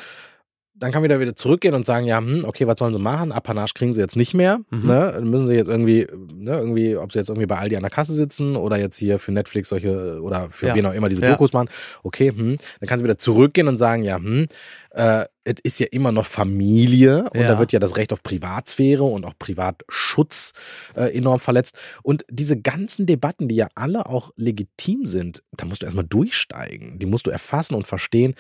dann 0.81 0.93
kann 0.93 1.03
man 1.03 1.11
wieder 1.11 1.21
wieder 1.21 1.37
zurückgehen 1.37 1.75
und 1.75 1.85
sagen, 1.85 2.07
ja, 2.07 2.19
hm, 2.19 2.45
okay, 2.47 2.66
was 2.66 2.79
sollen 2.79 2.95
sie 2.95 2.99
machen? 2.99 3.33
Apanage 3.33 3.75
kriegen 3.75 3.93
sie 3.93 4.01
jetzt 4.01 4.16
nicht 4.16 4.33
mehr. 4.33 4.61
Mhm. 4.71 4.87
Ne? 4.87 5.12
Dann 5.14 5.29
müssen 5.29 5.47
sie 5.47 5.55
jetzt 5.55 5.69
irgendwie, 5.69 6.07
ne, 6.35 6.53
irgendwie, 6.53 6.97
ob 6.97 7.12
sie 7.12 7.19
jetzt 7.19 7.29
irgendwie 7.29 7.47
bei 7.47 7.59
Aldi 7.59 7.77
an 7.77 7.83
der 7.83 7.90
Kasse 7.90 8.14
sitzen 8.14 8.57
oder 8.57 8.79
jetzt 8.79 8.97
hier 8.97 9.19
für 9.19 9.31
Netflix 9.31 9.69
solche 9.69 10.21
oder 10.23 10.49
für 10.51 10.69
ja. 10.69 10.75
wen 10.75 10.87
auch 10.87 10.95
immer 10.95 11.11
diese 11.11 11.23
ja. 11.23 11.33
Dokus 11.33 11.53
machen. 11.53 11.69
Okay, 12.03 12.33
hm. 12.35 12.57
Dann 12.81 12.88
kann 12.88 12.99
sie 12.99 13.05
wieder 13.05 13.19
zurückgehen 13.19 13.69
und 13.69 13.77
sagen, 13.77 14.03
ja, 14.03 14.16
hm, 14.16 14.47
äh, 14.93 15.27
es 15.45 15.55
ist 15.62 15.81
ja 15.81 15.87
immer 15.90 16.12
noch 16.12 16.27
Familie 16.27 17.25
und 17.31 17.40
ja. 17.40 17.49
da 17.49 17.59
wird 17.59 17.73
ja 17.73 17.79
das 17.79 17.97
Recht 17.97 18.12
auf 18.12 18.23
Privatsphäre 18.23 19.05
und 19.05 19.25
auch 19.25 19.35
Privatschutz 19.38 20.53
äh, 20.95 21.16
enorm 21.16 21.40
verletzt. 21.40 21.79
Und 22.03 22.25
diese 22.31 22.61
ganzen 22.61 23.07
Debatten, 23.07 23.49
die 23.49 23.57
ja 23.57 23.69
alle 23.75 24.07
auch 24.07 24.33
legitim 24.37 25.07
sind, 25.07 25.43
da 25.53 25.64
musst 25.64 25.83
du 25.83 25.87
erstmal 25.87 26.05
durchsteigen. 26.05 26.99
Die 26.99 27.07
musst 27.07 27.27
du 27.27 27.31
erfassen 27.31 27.75
und 27.75 27.87
verstehen 27.87 28.35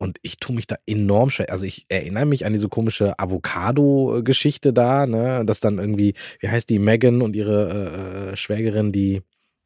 und 0.00 0.18
ich 0.22 0.38
tue 0.38 0.56
mich 0.56 0.66
da 0.66 0.76
enorm 0.86 1.28
schwer. 1.28 1.52
Also 1.52 1.66
ich 1.66 1.84
erinnere 1.88 2.24
mich 2.24 2.46
an 2.46 2.54
diese 2.54 2.68
komische 2.68 3.18
Avocado-Geschichte 3.18 4.72
da, 4.72 5.06
ne, 5.06 5.44
dass 5.44 5.60
dann 5.60 5.78
irgendwie, 5.78 6.14
wie 6.40 6.48
heißt 6.48 6.70
die, 6.70 6.78
Megan 6.78 7.20
und 7.20 7.36
ihre 7.36 8.30
äh, 8.32 8.36
Schwägerin, 8.36 8.92
die 8.92 9.20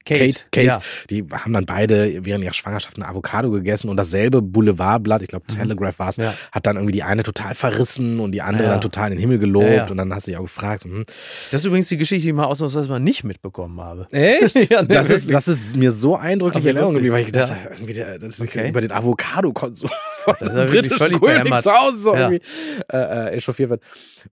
Kate, 0.04 0.44
Kate, 0.50 0.66
ja. 0.66 0.78
die 1.08 1.24
haben 1.32 1.52
dann 1.52 1.64
beide 1.66 2.24
während 2.24 2.44
ihrer 2.44 2.52
Schwangerschaft 2.52 2.98
ein 2.98 3.02
Avocado 3.02 3.50
gegessen 3.50 3.88
und 3.88 3.96
dasselbe 3.96 4.42
Boulevardblatt, 4.42 5.22
ich 5.22 5.28
glaube 5.28 5.46
mhm. 5.48 5.54
Telegraph 5.54 5.98
war 5.98 6.10
es, 6.10 6.16
ja. 6.16 6.34
hat 6.52 6.66
dann 6.66 6.76
irgendwie 6.76 6.92
die 6.92 7.02
eine 7.02 7.22
total 7.22 7.54
verrissen 7.54 8.20
und 8.20 8.32
die 8.32 8.42
andere 8.42 8.64
ja. 8.64 8.70
dann 8.70 8.80
total 8.80 9.06
in 9.06 9.16
den 9.16 9.20
Himmel 9.20 9.38
gelobt 9.38 9.90
und 9.90 9.96
dann 9.96 10.12
hast 10.14 10.26
du 10.26 10.32
dich 10.32 10.38
auch 10.38 10.44
gefragt. 10.44 10.84
Hm. 10.84 11.04
Das 11.50 11.62
ist 11.62 11.66
übrigens 11.66 11.88
die 11.88 11.96
Geschichte, 11.96 12.22
die 12.24 12.28
ich 12.30 12.34
mal 12.34 12.44
ausnahmsweise 12.44 12.88
mal 12.88 13.00
nicht 13.00 13.24
mitbekommen 13.24 13.80
habe. 13.80 14.06
Echt? 14.10 14.54
nee, 14.54 14.66
das, 14.66 15.08
ist, 15.08 15.32
das 15.32 15.48
ist 15.48 15.76
mir 15.76 15.92
so 15.92 16.16
eindrücklich 16.16 16.64
in 16.64 16.76
Erinnerung 16.76 16.94
geblieben, 16.94 17.14
weil 17.14 17.22
ich 17.22 17.26
gedacht 17.26 17.50
habe, 17.50 17.74
irgendwie 17.74 17.94
der, 17.94 18.18
das 18.18 18.38
ist 18.38 18.40
okay. 18.40 18.68
über 18.68 18.80
den 18.80 18.92
Avocado-Konsum 18.92 19.90
von 20.24 20.34
das 20.38 20.50
ist 20.50 20.66
britischen 20.66 20.98
völlig 20.98 21.20
König 21.20 21.62
zu 21.62 21.72
Hause 21.72 21.98
so 21.98 22.14
irgendwie 22.14 22.40
äh, 22.92 22.96
äh, 22.96 23.36
echauffiert 23.36 23.70
wird. 23.70 23.82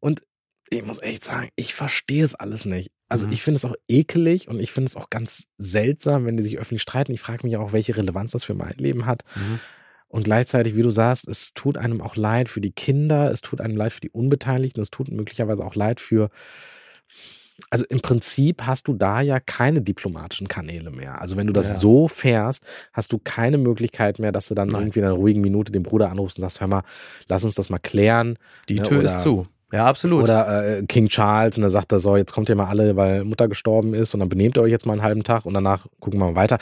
Und 0.01 0.23
ich 0.71 0.85
muss 0.85 1.03
echt 1.03 1.23
sagen, 1.23 1.49
ich 1.57 1.75
verstehe 1.75 2.25
es 2.25 2.35
alles 2.35 2.65
nicht. 2.65 2.91
Also 3.13 3.27
mhm. 3.27 3.35
ich 3.35 3.43
finde 3.43 3.57
es 3.57 3.65
auch 3.67 3.75
ekelig 3.89 4.49
und 4.49 4.59
ich 4.59 4.73
finde 4.73 4.89
es 4.89 4.97
auch 4.97 5.11
ganz 5.11 5.45
seltsam, 5.59 6.25
wenn 6.25 6.39
die 6.39 6.43
sich 6.43 6.59
öffentlich 6.59 6.81
streiten. 6.81 7.13
Ich 7.13 7.21
frage 7.21 7.47
mich 7.47 7.59
auch, 7.59 7.73
welche 7.73 7.95
Relevanz 7.95 8.33
das 8.33 8.43
für 8.43 8.55
mein 8.55 8.75
Leben 8.79 9.05
hat. 9.05 9.23
Mhm. 9.37 9.61
Und 10.09 10.25
gleichzeitig, 10.25 10.77
wie 10.77 10.83
du 10.83 10.91
sagst, 10.91 11.29
es 11.29 11.53
tut 11.53 11.77
einem 11.77 12.01
auch 12.01 12.17
leid 12.17 12.49
für 12.49 12.63
die 12.63 12.73
Kinder, 12.73 13.31
es 13.31 13.43
tut 13.43 13.61
einem 13.61 13.77
leid 13.77 13.93
für 13.93 14.01
die 14.01 14.11
Unbeteiligten, 14.11 14.83
es 14.83 14.91
tut 14.91 15.11
möglicherweise 15.11 15.63
auch 15.63 15.75
leid 15.75 16.01
für. 16.01 16.31
Also 17.69 17.85
im 17.91 18.01
Prinzip 18.01 18.63
hast 18.63 18.89
du 18.89 18.95
da 18.95 19.21
ja 19.21 19.41
keine 19.41 19.83
diplomatischen 19.83 20.49
Kanäle 20.49 20.91
mehr. 20.91 21.21
Also 21.21 21.37
wenn 21.37 21.47
du 21.47 21.53
das 21.53 21.69
ja. 21.69 21.75
so 21.75 22.09
fährst, 22.09 22.65
hast 22.95 23.13
du 23.13 23.19
keine 23.19 23.59
Möglichkeit 23.59 24.19
mehr, 24.19 24.33
dass 24.33 24.49
du 24.49 24.55
dann 24.55 24.69
Nein. 24.69 24.83
irgendwie 24.83 25.01
in 25.01 25.05
einer 25.05 25.15
ruhigen 25.15 25.43
Minute 25.43 25.71
den 25.71 25.83
Bruder 25.83 26.11
anrufst 26.11 26.39
und 26.39 26.43
sagst, 26.43 26.63
hör 26.63 26.69
mal, 26.69 26.83
lass 27.29 27.45
uns 27.45 27.55
das 27.55 27.69
mal 27.69 27.79
klären. 27.79 28.39
Die 28.71 28.77
ne, 28.77 28.83
Tür 28.83 29.01
Oder, 29.01 29.17
ist 29.17 29.21
zu. 29.21 29.47
Ja, 29.73 29.87
absolut. 29.87 30.25
Oder 30.25 30.79
äh, 30.79 30.83
King 30.85 31.09
Charles 31.09 31.57
und 31.57 31.63
da 31.63 31.71
sagt 31.71 31.93
er 31.93 31.99
so, 31.99 32.17
jetzt 32.17 32.33
kommt 32.33 32.51
ihr 32.51 32.55
mal 32.55 32.67
alle, 32.67 32.95
weil 32.95 33.25
Mutter 33.25 33.49
gestorben 33.49 33.95
ist 33.95 34.13
und 34.13 34.21
dann 34.21 34.29
benehmt 34.29 34.57
ihr 34.59 34.63
euch 34.63 34.71
jetzt 34.71 34.85
mal 34.85 34.93
einen 34.93 35.03
halben 35.03 35.25
Tag 35.25 35.47
und 35.47 35.55
danach 35.55 35.87
gucken 35.99 36.21
wir 36.21 36.27
mal 36.27 36.35
weiter. 36.35 36.59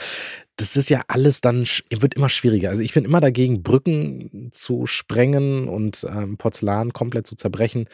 Das 0.56 0.76
ist 0.76 0.88
ja 0.90 1.02
alles 1.08 1.40
dann, 1.40 1.64
wird 1.90 2.14
immer 2.14 2.28
schwieriger. 2.28 2.70
Also 2.70 2.82
ich 2.82 2.94
bin 2.94 3.04
immer 3.04 3.20
dagegen, 3.20 3.64
Brücken 3.64 4.50
zu 4.52 4.86
sprengen 4.86 5.66
und 5.66 6.06
ähm, 6.08 6.36
Porzellan 6.36 6.92
komplett 6.92 7.26
zu 7.26 7.34
zerbrechen. 7.34 7.88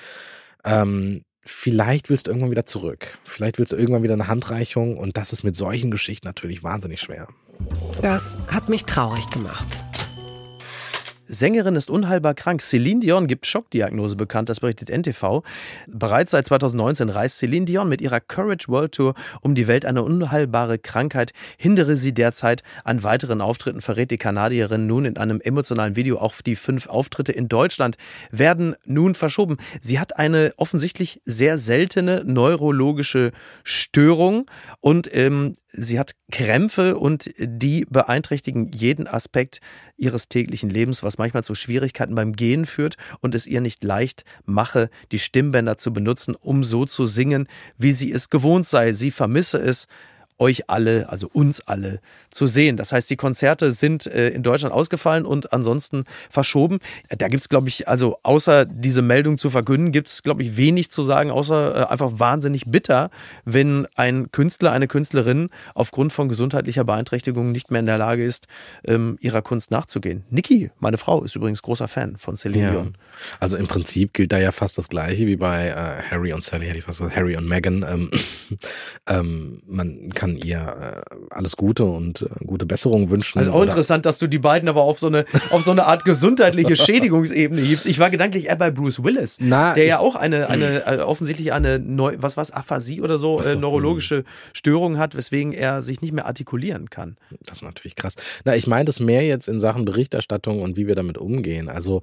Ähm, 0.64 1.22
vielleicht 1.42 2.11
willst 2.11 2.26
du 2.26 2.33
irgendwann 2.33 2.50
wieder 2.50 2.66
zurück. 2.66 3.18
Vielleicht 3.24 3.59
willst 3.59 3.72
du 3.72 3.76
irgendwann 3.76 4.02
wieder 4.02 4.14
eine 4.14 4.29
Handreichung 4.29 4.98
und 4.98 5.16
das 5.16 5.33
ist 5.33 5.44
mit 5.44 5.57
solchen 5.57 5.90
Geschichten 5.90 6.26
natürlich 6.26 6.62
wahnsinnig 6.62 7.00
schwer. 7.00 7.29
Das 8.02 8.37
hat 8.48 8.68
mich 8.68 8.85
traurig 8.85 9.31
gemacht. 9.31 9.66
Sängerin 11.28 11.76
ist 11.76 11.90
unheilbar 11.90 12.34
krank. 12.34 12.62
Celine 12.62 13.00
Dion 13.00 13.26
gibt 13.26 13.46
Schockdiagnose 13.46 14.16
bekannt, 14.16 14.48
das 14.48 14.60
berichtet 14.60 14.90
NTV. 14.90 15.42
Bereits 15.86 16.30
seit 16.32 16.46
2019 16.46 17.08
reist 17.08 17.38
Celine 17.38 17.66
Dion 17.66 17.88
mit 17.88 18.00
ihrer 18.00 18.20
Courage 18.20 18.68
World 18.68 18.92
Tour 18.92 19.14
um 19.40 19.54
die 19.54 19.66
Welt. 19.66 19.84
Eine 19.84 20.02
unheilbare 20.02 20.78
Krankheit 20.78 21.32
hindere 21.56 21.96
sie 21.96 22.12
derzeit 22.12 22.62
an 22.84 23.02
weiteren 23.02 23.40
Auftritten, 23.40 23.80
verrät 23.80 24.10
die 24.10 24.18
Kanadierin 24.18 24.86
nun 24.86 25.04
in 25.04 25.16
einem 25.16 25.40
emotionalen 25.40 25.96
Video. 25.96 26.18
Auch 26.18 26.40
die 26.40 26.56
fünf 26.56 26.86
Auftritte 26.86 27.32
in 27.32 27.48
Deutschland 27.48 27.96
werden 28.30 28.76
nun 28.84 29.14
verschoben. 29.14 29.56
Sie 29.80 29.98
hat 29.98 30.16
eine 30.16 30.52
offensichtlich 30.56 31.20
sehr 31.24 31.58
seltene 31.58 32.22
neurologische 32.24 33.32
Störung 33.64 34.50
und 34.80 35.08
ähm, 35.12 35.54
sie 35.68 35.98
hat 35.98 36.14
Krämpfe 36.31 36.96
und 36.96 37.31
die 37.38 37.87
beeinträchtigen 37.88 38.72
jeden 38.72 39.07
Aspekt 39.07 39.61
ihres 39.96 40.29
täglichen 40.29 40.70
Lebens, 40.70 41.02
was 41.02 41.18
manchmal 41.18 41.44
zu 41.44 41.55
Schwierigkeiten 41.55 42.14
beim 42.14 42.35
Gehen 42.35 42.66
führt 42.66 42.96
und 43.20 43.35
es 43.35 43.46
ihr 43.46 43.61
nicht 43.61 43.85
leicht 43.85 44.24
mache, 44.44 44.90
die 45.12 45.18
Stimmbänder 45.18 45.79
zu 45.79 45.92
benutzen, 45.92 46.35
um 46.35 46.64
so 46.64 46.87
zu 46.87 47.07
singen, 47.07 47.48
wie 47.76 47.92
sie 47.92 48.12
es 48.12 48.31
gewohnt 48.31 48.66
sei. 48.66 48.92
Sie 48.92 49.11
vermisse 49.11 49.59
es, 49.59 49.87
euch 50.38 50.68
alle, 50.68 51.09
also 51.09 51.29
uns 51.33 51.61
alle, 51.61 52.01
zu 52.31 52.46
sehen. 52.46 52.77
Das 52.77 52.92
heißt, 52.92 53.09
die 53.09 53.16
Konzerte 53.16 53.72
sind 53.72 54.07
äh, 54.07 54.29
in 54.29 54.42
Deutschland 54.42 54.75
ausgefallen 54.75 55.25
und 55.25 55.53
ansonsten 55.53 56.05
verschoben. 56.31 56.79
Da 57.09 57.29
gibt's, 57.29 57.49
glaube 57.49 57.68
ich, 57.68 57.88
also 57.88 58.18
außer 58.22 58.66
diese 58.66 59.03
Meldung 59.03 59.38
zu 59.38 59.51
verkünden, 59.51 59.92
gibt's, 59.92 60.22
glaube 60.22 60.42
ich, 60.42 60.57
wenig 60.57 60.90
zu 60.90 61.03
sagen, 61.03 61.31
außer 61.31 61.75
äh, 61.75 61.87
einfach 61.87 62.12
wahnsinnig 62.18 62.64
bitter, 62.66 63.11
wenn 63.44 63.87
ein 63.94 64.31
Künstler, 64.33 64.72
eine 64.72 64.88
Künstlerin 64.88 65.49
aufgrund 65.75 66.12
von 66.12 66.29
gesundheitlicher 66.29 66.85
Beeinträchtigung 66.85 67.53
nicht 67.53 67.70
mehr 67.70 67.81
in 67.81 67.87
der 67.87 67.99
Lage 67.99 68.25
ist, 68.25 68.46
ähm, 68.85 69.16
ihrer 69.20 69.42
Kunst 69.42 69.70
nachzugehen. 69.70 70.25
Niki, 70.31 70.70
meine 70.79 70.99
Frau, 70.99 71.22
ist 71.22 71.37
übrigens 71.37 71.62
großer 71.62 71.88
Fan 71.88 72.16
von 72.16 72.37
Celine 72.37 72.64
ja. 72.64 72.70
Dion. 72.72 72.99
Also 73.40 73.57
im 73.57 73.66
Prinzip 73.66 74.12
gilt 74.12 74.33
da 74.33 74.38
ja 74.38 74.53
fast 74.53 74.77
das 74.79 74.88
Gleiche 74.88 75.27
wie 75.27 75.37
bei 75.37 75.68
äh, 75.68 76.03
Harry 76.11 76.33
und 76.33 76.44
Sally, 76.44 76.66
hätte 76.66 76.79
ich 76.79 76.85
fast 76.85 76.99
gesagt, 76.99 77.16
Harry 77.16 77.37
und 77.37 77.49
Meghan. 77.49 77.85
Ähm, 77.88 78.11
ähm, 79.07 79.62
man 79.66 80.11
kann 80.11 80.25
kann 80.26 80.36
ihr 80.36 81.04
äh, 81.10 81.16
alles 81.30 81.56
Gute 81.56 81.84
und 81.84 82.22
äh, 82.22 82.44
gute 82.44 82.66
Besserung 82.66 83.10
wünschen. 83.10 83.38
Also 83.38 83.52
auch 83.52 83.62
interessant, 83.62 84.06
dass 84.06 84.18
du 84.18 84.26
die 84.26 84.38
beiden 84.38 84.68
aber 84.68 84.82
auf 84.82 84.98
so 84.98 85.06
eine, 85.06 85.24
auf 85.50 85.62
so 85.62 85.70
eine 85.70 85.86
Art 85.86 86.04
gesundheitliche 86.04 86.76
Schädigungsebene 86.76 87.60
hiebst. 87.60 87.86
Ich 87.86 87.98
war 87.98 88.10
gedanklich 88.10 88.46
eher 88.46 88.56
bei 88.56 88.70
Bruce 88.70 89.02
Willis, 89.02 89.38
Na, 89.40 89.74
der 89.74 89.84
ja 89.84 89.98
auch 89.98 90.16
eine, 90.16 90.48
eine 90.48 90.86
äh, 90.86 90.98
offensichtlich 90.98 91.52
eine 91.52 91.78
Neu 91.78 92.16
was 92.18 92.36
was 92.36 92.50
Aphasie 92.50 93.00
oder 93.00 93.18
so, 93.18 93.40
äh, 93.40 93.56
neurologische 93.56 94.18
mh. 94.18 94.24
Störung 94.52 94.98
hat, 94.98 95.16
weswegen 95.16 95.52
er 95.52 95.82
sich 95.82 96.00
nicht 96.00 96.12
mehr 96.12 96.26
artikulieren 96.26 96.90
kann. 96.90 97.16
Das 97.44 97.58
ist 97.58 97.62
natürlich 97.62 97.96
krass. 97.96 98.14
Na, 98.44 98.56
ich 98.56 98.66
meine 98.66 98.84
das 98.84 99.00
mehr 99.00 99.22
jetzt 99.22 99.48
in 99.48 99.60
Sachen 99.60 99.84
Berichterstattung 99.84 100.62
und 100.62 100.76
wie 100.76 100.86
wir 100.86 100.94
damit 100.94 101.18
umgehen. 101.18 101.68
Also 101.68 102.02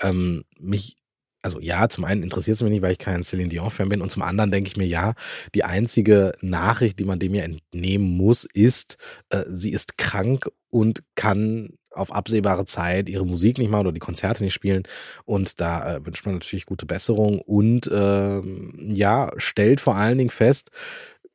ähm, 0.00 0.44
mich 0.58 0.96
also 1.44 1.60
ja, 1.60 1.88
zum 1.88 2.04
einen 2.04 2.22
interessiert 2.22 2.56
es 2.56 2.62
mich 2.62 2.70
nicht, 2.70 2.82
weil 2.82 2.92
ich 2.92 2.98
kein 2.98 3.22
Celine 3.22 3.50
Dion-Fan 3.50 3.90
bin 3.90 4.00
und 4.00 4.10
zum 4.10 4.22
anderen 4.22 4.50
denke 4.50 4.68
ich 4.68 4.78
mir, 4.78 4.86
ja, 4.86 5.12
die 5.54 5.62
einzige 5.62 6.32
Nachricht, 6.40 6.98
die 6.98 7.04
man 7.04 7.18
dem 7.18 7.34
ja 7.34 7.44
entnehmen 7.44 8.16
muss, 8.16 8.46
ist, 8.54 8.96
äh, 9.28 9.42
sie 9.48 9.70
ist 9.70 9.98
krank 9.98 10.48
und 10.70 11.04
kann 11.16 11.74
auf 11.90 12.12
absehbare 12.12 12.64
Zeit 12.64 13.10
ihre 13.10 13.26
Musik 13.26 13.58
nicht 13.58 13.70
machen 13.70 13.82
oder 13.82 13.92
die 13.92 14.00
Konzerte 14.00 14.42
nicht 14.42 14.54
spielen. 14.54 14.84
Und 15.26 15.60
da 15.60 15.96
äh, 15.96 16.06
wünscht 16.06 16.24
man 16.24 16.36
natürlich 16.36 16.64
gute 16.64 16.86
Besserung 16.86 17.40
und 17.40 17.90
ähm, 17.92 18.88
ja, 18.88 19.30
stellt 19.36 19.82
vor 19.82 19.96
allen 19.96 20.18
Dingen 20.18 20.30
fest, 20.30 20.70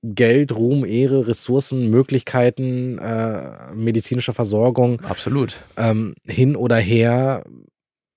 Geld, 0.01 0.55
Ruhm, 0.55 0.85
Ehre, 0.85 1.27
Ressourcen, 1.27 1.89
Möglichkeiten 1.89 2.97
äh, 2.97 3.73
medizinischer 3.75 4.33
Versorgung. 4.33 5.01
Absolut. 5.01 5.59
Ähm, 5.77 6.15
hin 6.25 6.55
oder 6.55 6.77
her 6.77 7.43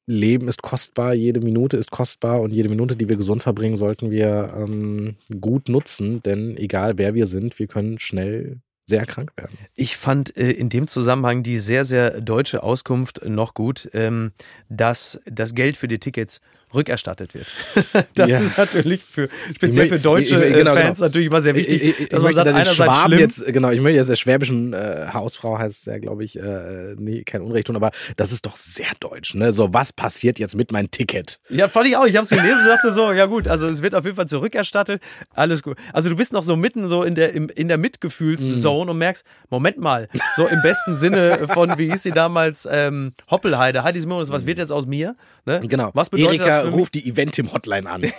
Leben 0.06 0.48
ist 0.48 0.62
kostbar, 0.62 1.14
jede 1.14 1.40
Minute 1.40 1.76
ist 1.76 1.90
kostbar 1.90 2.40
und 2.40 2.52
jede 2.52 2.68
Minute, 2.68 2.96
die 2.96 3.08
wir 3.08 3.16
gesund 3.16 3.42
verbringen, 3.42 3.76
sollten 3.76 4.10
wir 4.10 4.52
ähm, 4.56 5.16
gut 5.40 5.68
nutzen, 5.68 6.22
denn 6.22 6.56
egal 6.56 6.98
wer 6.98 7.14
wir 7.14 7.26
sind, 7.26 7.58
wir 7.58 7.68
können 7.68 7.98
schnell 7.98 8.60
sehr 8.84 9.06
krank 9.06 9.32
werden. 9.36 9.56
Ich 9.74 9.96
fand 9.96 10.36
äh, 10.36 10.50
in 10.50 10.68
dem 10.68 10.88
Zusammenhang 10.88 11.42
die 11.42 11.58
sehr, 11.58 11.84
sehr 11.84 12.20
deutsche 12.20 12.62
Auskunft 12.62 13.24
noch 13.24 13.54
gut, 13.54 13.88
ähm, 13.92 14.32
dass 14.68 15.20
das 15.26 15.54
Geld 15.54 15.76
für 15.76 15.88
die 15.88 15.98
Tickets 15.98 16.40
rückerstattet 16.74 17.34
wird. 17.34 17.46
das 18.14 18.28
ja. 18.28 18.40
ist 18.40 18.58
natürlich 18.58 19.02
für 19.02 19.28
speziell 19.54 19.88
für 19.88 19.98
deutsche 19.98 20.42
ich, 20.42 20.50
ich, 20.50 20.56
genau, 20.56 20.74
Fans 20.74 20.98
genau. 20.98 21.06
natürlich 21.06 21.26
immer 21.26 21.42
sehr 21.42 21.54
wichtig. 21.54 21.82
Ich, 21.82 22.00
ich, 22.00 22.08
dass 22.08 22.22
man 22.22 22.34
sagt, 22.34 22.66
Schwaben 22.68 23.18
jetzt, 23.18 23.44
genau, 23.46 23.70
ich 23.70 23.80
möchte 23.80 23.98
jetzt 23.98 24.10
der 24.10 24.16
schwäbischen 24.16 24.72
äh, 24.72 25.08
Hausfrau 25.12 25.58
heißt 25.58 25.86
ja, 25.86 25.98
glaube 25.98 26.24
ich, 26.24 26.38
äh, 26.38 26.94
nee, 26.96 27.22
kein 27.24 27.42
Unrecht 27.42 27.66
tun, 27.66 27.76
aber 27.76 27.90
das 28.16 28.32
ist 28.32 28.46
doch 28.46 28.56
sehr 28.56 28.86
deutsch, 29.00 29.34
ne? 29.34 29.52
So, 29.52 29.72
was 29.74 29.92
passiert 29.92 30.38
jetzt 30.38 30.56
mit 30.56 30.72
meinem 30.72 30.90
Ticket? 30.90 31.40
Ja, 31.48 31.68
fand 31.68 31.88
ich 31.88 31.96
auch. 31.96 32.06
Ich 32.06 32.16
habe 32.16 32.24
es 32.24 32.30
gelesen 32.30 32.60
und 32.62 32.68
dachte 32.68 32.92
so, 32.92 33.12
ja 33.12 33.26
gut, 33.26 33.48
also 33.48 33.66
es 33.66 33.82
wird 33.82 33.94
auf 33.94 34.04
jeden 34.04 34.16
Fall 34.16 34.28
zurückerstattet. 34.28 35.02
Alles 35.30 35.62
gut. 35.62 35.76
Also 35.92 36.08
du 36.08 36.16
bist 36.16 36.32
noch 36.32 36.42
so 36.42 36.56
mitten 36.56 36.88
so 36.88 37.02
in 37.02 37.14
der, 37.14 37.32
im, 37.32 37.48
in 37.48 37.68
der 37.68 37.78
Mitgefühlszone 37.78 38.86
mm. 38.86 38.90
und 38.90 38.98
merkst, 38.98 39.24
Moment 39.50 39.78
mal, 39.78 40.08
so 40.36 40.46
im 40.46 40.62
besten 40.62 40.94
Sinne 40.94 41.48
von, 41.48 41.78
wie 41.78 41.90
hieß 41.90 42.02
sie 42.02 42.12
damals, 42.12 42.68
ähm, 42.70 43.12
Hoppelheide, 43.30 43.82
Heidi 43.84 44.00
Simons, 44.00 44.30
was 44.30 44.46
wird 44.46 44.58
jetzt 44.58 44.72
aus 44.72 44.86
mir? 44.86 45.16
Ne? 45.44 45.60
Genau. 45.66 45.90
Was 45.94 46.10
bedeutet 46.10 46.40
Erika 46.40 46.58
das 46.58 46.61
ruft 46.68 46.94
die 46.94 47.08
Eventim-Hotline 47.08 47.90
an. 47.90 48.02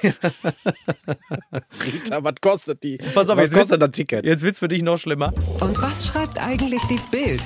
Rita, 1.86 2.23
was 2.23 2.36
kostet 2.41 2.84
die? 2.84 2.97
Pass 3.13 3.29
auf, 3.29 3.38
was 3.38 3.45
jetzt 3.45 3.56
kostet 3.56 3.82
das 3.82 3.91
Ticket? 3.91 4.25
Jetzt 4.25 4.43
wird's 4.43 4.60
für 4.60 4.67
dich 4.67 4.82
noch 4.82 4.97
schlimmer. 4.97 5.34
Und 5.60 5.82
was 5.82 6.08
schreibt 6.08 6.38
eigentlich 6.39 6.82
die 6.89 6.99
Bild? 7.12 7.41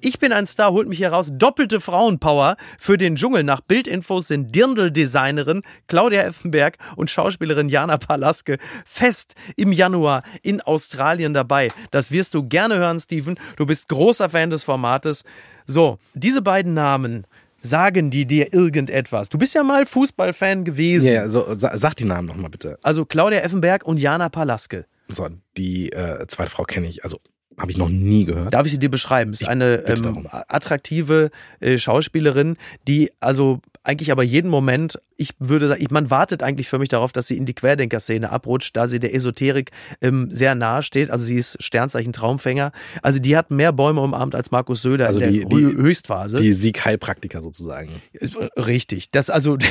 Ich 0.00 0.18
bin 0.18 0.32
ein 0.32 0.46
Star, 0.46 0.72
holt 0.72 0.88
mich 0.88 0.98
hier 0.98 1.10
raus. 1.10 1.30
Doppelte 1.32 1.80
Frauenpower 1.80 2.56
für 2.78 2.98
den 2.98 3.16
Dschungel. 3.16 3.42
Nach 3.44 3.60
Bildinfos 3.60 4.28
sind 4.28 4.54
Dirndl-Designerin 4.54 5.62
Claudia 5.86 6.22
Effenberg 6.22 6.76
und 6.96 7.10
Schauspielerin 7.10 7.68
Jana 7.68 7.96
Palaske 7.96 8.58
fest 8.84 9.34
im 9.56 9.72
Januar 9.72 10.22
in 10.42 10.60
Australien 10.60 11.34
dabei. 11.34 11.70
Das 11.90 12.10
wirst 12.10 12.34
du 12.34 12.46
gerne 12.46 12.76
hören, 12.76 13.00
Steven. 13.00 13.38
Du 13.56 13.66
bist 13.66 13.88
großer 13.88 14.28
Fan 14.28 14.50
des 14.50 14.64
Formates. 14.64 15.24
So, 15.66 15.98
diese 16.14 16.42
beiden 16.42 16.74
Namen 16.74 17.26
sagen 17.66 18.10
die 18.10 18.26
dir 18.26 18.52
irgendetwas? 18.54 19.28
Du 19.28 19.38
bist 19.38 19.54
ja 19.54 19.62
mal 19.62 19.86
Fußballfan 19.86 20.64
gewesen. 20.64 21.12
Ja, 21.12 21.28
so, 21.28 21.46
sag 21.56 21.94
die 21.96 22.04
Namen 22.04 22.28
nochmal 22.28 22.50
bitte. 22.50 22.78
Also 22.82 23.04
Claudia 23.04 23.40
Effenberg 23.40 23.84
und 23.84 23.98
Jana 23.98 24.28
Palaske. 24.28 24.86
So, 25.08 25.28
die 25.56 25.92
äh, 25.92 26.26
zweite 26.28 26.50
Frau 26.50 26.64
kenne 26.64 26.88
ich, 26.88 27.04
also 27.04 27.20
Habe 27.58 27.70
ich 27.70 27.78
noch 27.78 27.88
nie 27.88 28.24
gehört. 28.24 28.52
Darf 28.52 28.66
ich 28.66 28.72
sie 28.72 28.78
dir 28.78 28.90
beschreiben? 28.90 29.32
Es 29.32 29.40
ist 29.40 29.48
eine 29.48 29.84
ähm, 29.86 30.28
attraktive 30.30 31.30
äh, 31.60 31.78
Schauspielerin, 31.78 32.56
die 32.86 33.10
also 33.20 33.60
eigentlich 33.86 34.10
aber 34.10 34.22
jeden 34.22 34.50
Moment, 34.50 34.98
ich 35.16 35.30
würde 35.38 35.68
sagen, 35.68 35.86
man 35.90 36.10
wartet 36.10 36.42
eigentlich 36.42 36.68
für 36.68 36.78
mich 36.78 36.88
darauf, 36.88 37.12
dass 37.12 37.28
sie 37.28 37.36
in 37.36 37.46
die 37.46 37.54
Querdenker-Szene 37.54 38.30
abrutscht, 38.30 38.76
da 38.76 38.88
sie 38.88 38.98
der 38.98 39.14
Esoterik 39.14 39.70
ähm, 40.02 40.28
sehr 40.30 40.54
nahe 40.54 40.82
steht. 40.82 41.10
Also 41.10 41.24
sie 41.24 41.36
ist 41.36 41.62
Sternzeichen 41.62 42.12
Traumfänger. 42.12 42.72
Also 43.02 43.18
die 43.18 43.36
hat 43.36 43.50
mehr 43.50 43.72
Bäume 43.72 44.00
umarmt 44.00 44.34
als 44.34 44.50
Markus 44.50 44.82
Söder 44.82 45.06
also 45.06 45.20
in 45.20 45.32
die, 45.32 45.40
der 45.40 45.48
die, 45.48 45.64
Höchstphase. 45.64 46.38
Die 46.38 46.52
Siegheilpraktiker 46.52 47.40
sozusagen. 47.40 48.02
Richtig. 48.56 49.10
Das 49.10 49.30
also 49.30 49.56
ich 49.56 49.66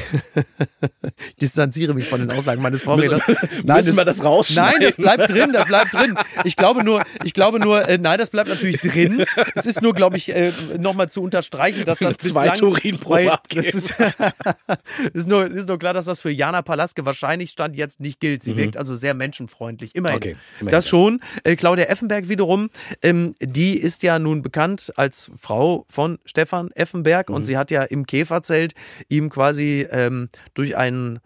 distanziere 1.42 1.94
mich 1.94 2.08
von 2.08 2.22
den 2.22 2.32
Aussagen 2.32 2.62
meines 2.62 2.82
Vorredners. 2.82 3.22
Nein, 3.64 3.78
müssen 3.78 3.90
das, 3.90 3.98
wir 3.98 4.06
das 4.06 4.24
rausschneiden? 4.24 4.80
Nein, 4.80 4.88
das 4.88 4.98
bleibt 4.98 5.30
drin, 5.30 5.52
das 5.54 5.66
bleibt 5.66 5.94
drin. 5.94 6.16
Ich 6.44 6.56
glaube 6.56 6.84
nur, 6.84 7.04
ich 7.24 7.34
glaube 7.34 7.60
nur, 7.60 7.88
äh, 7.88 7.98
nein, 7.98 8.18
das 8.18 8.30
bleibt 8.30 8.50
natürlich 8.50 8.80
drin. 8.80 9.26
Es 9.56 9.66
ist 9.66 9.82
nur, 9.82 9.94
glaube 9.94 10.18
ich, 10.18 10.34
äh, 10.34 10.52
nochmal 10.78 11.10
zu 11.10 11.22
unterstreichen, 11.22 11.86
dass 11.86 12.00
das 12.00 12.18
Zwei 12.18 12.50
bislang, 12.50 12.60
Turin 12.60 13.00
pro 13.00 13.12
weil, 13.12 13.32
das 13.50 13.66
ist, 13.68 13.94
ist, 15.14 15.28
nur, 15.28 15.50
ist 15.52 15.68
nur 15.68 15.80
klar, 15.80 15.94
dass 15.94 16.06
das 16.06 16.20
für 16.20 16.30
Jana 16.32 16.62
Palaske 16.62 17.06
wahrscheinlich 17.06 17.52
Stand 17.52 17.76
jetzt 17.76 18.00
nicht 18.00 18.20
gilt. 18.20 18.44
Sie 18.44 18.54
Mhm. 18.54 18.58
wirkt 18.58 18.78
also 18.78 18.96
sehr 18.96 19.14
menschenfreundlich. 19.14 19.96
Immerhin. 19.96 20.18
Okay, 20.18 20.36
immerhin 20.60 20.72
das 20.72 20.84
das. 20.86 20.90
schon. 20.90 21.20
Äh, 21.44 21.56
Claudia 21.56 21.86
Effenberg 21.86 22.30
wiederum, 22.30 22.70
ähm, 23.02 23.36
die 23.42 23.78
ist 23.78 24.04
ja 24.04 24.20
nun 24.20 24.42
bekannt 24.42 24.94
als 24.96 25.32
Frau 25.40 25.86
von 25.90 26.20
Stefan 26.26 26.72
Effenberg 26.72 27.30
Mhm. 27.30 27.36
und 27.36 27.44
sie 27.44 27.58
hat 27.58 27.72
ja 27.72 27.84
im 27.84 28.06
Käferzelt 28.06 28.74
ihm 29.10 29.30
quasi 29.30 29.88
ähm, 29.92 30.30
durch 30.54 30.76
einen 30.78 31.20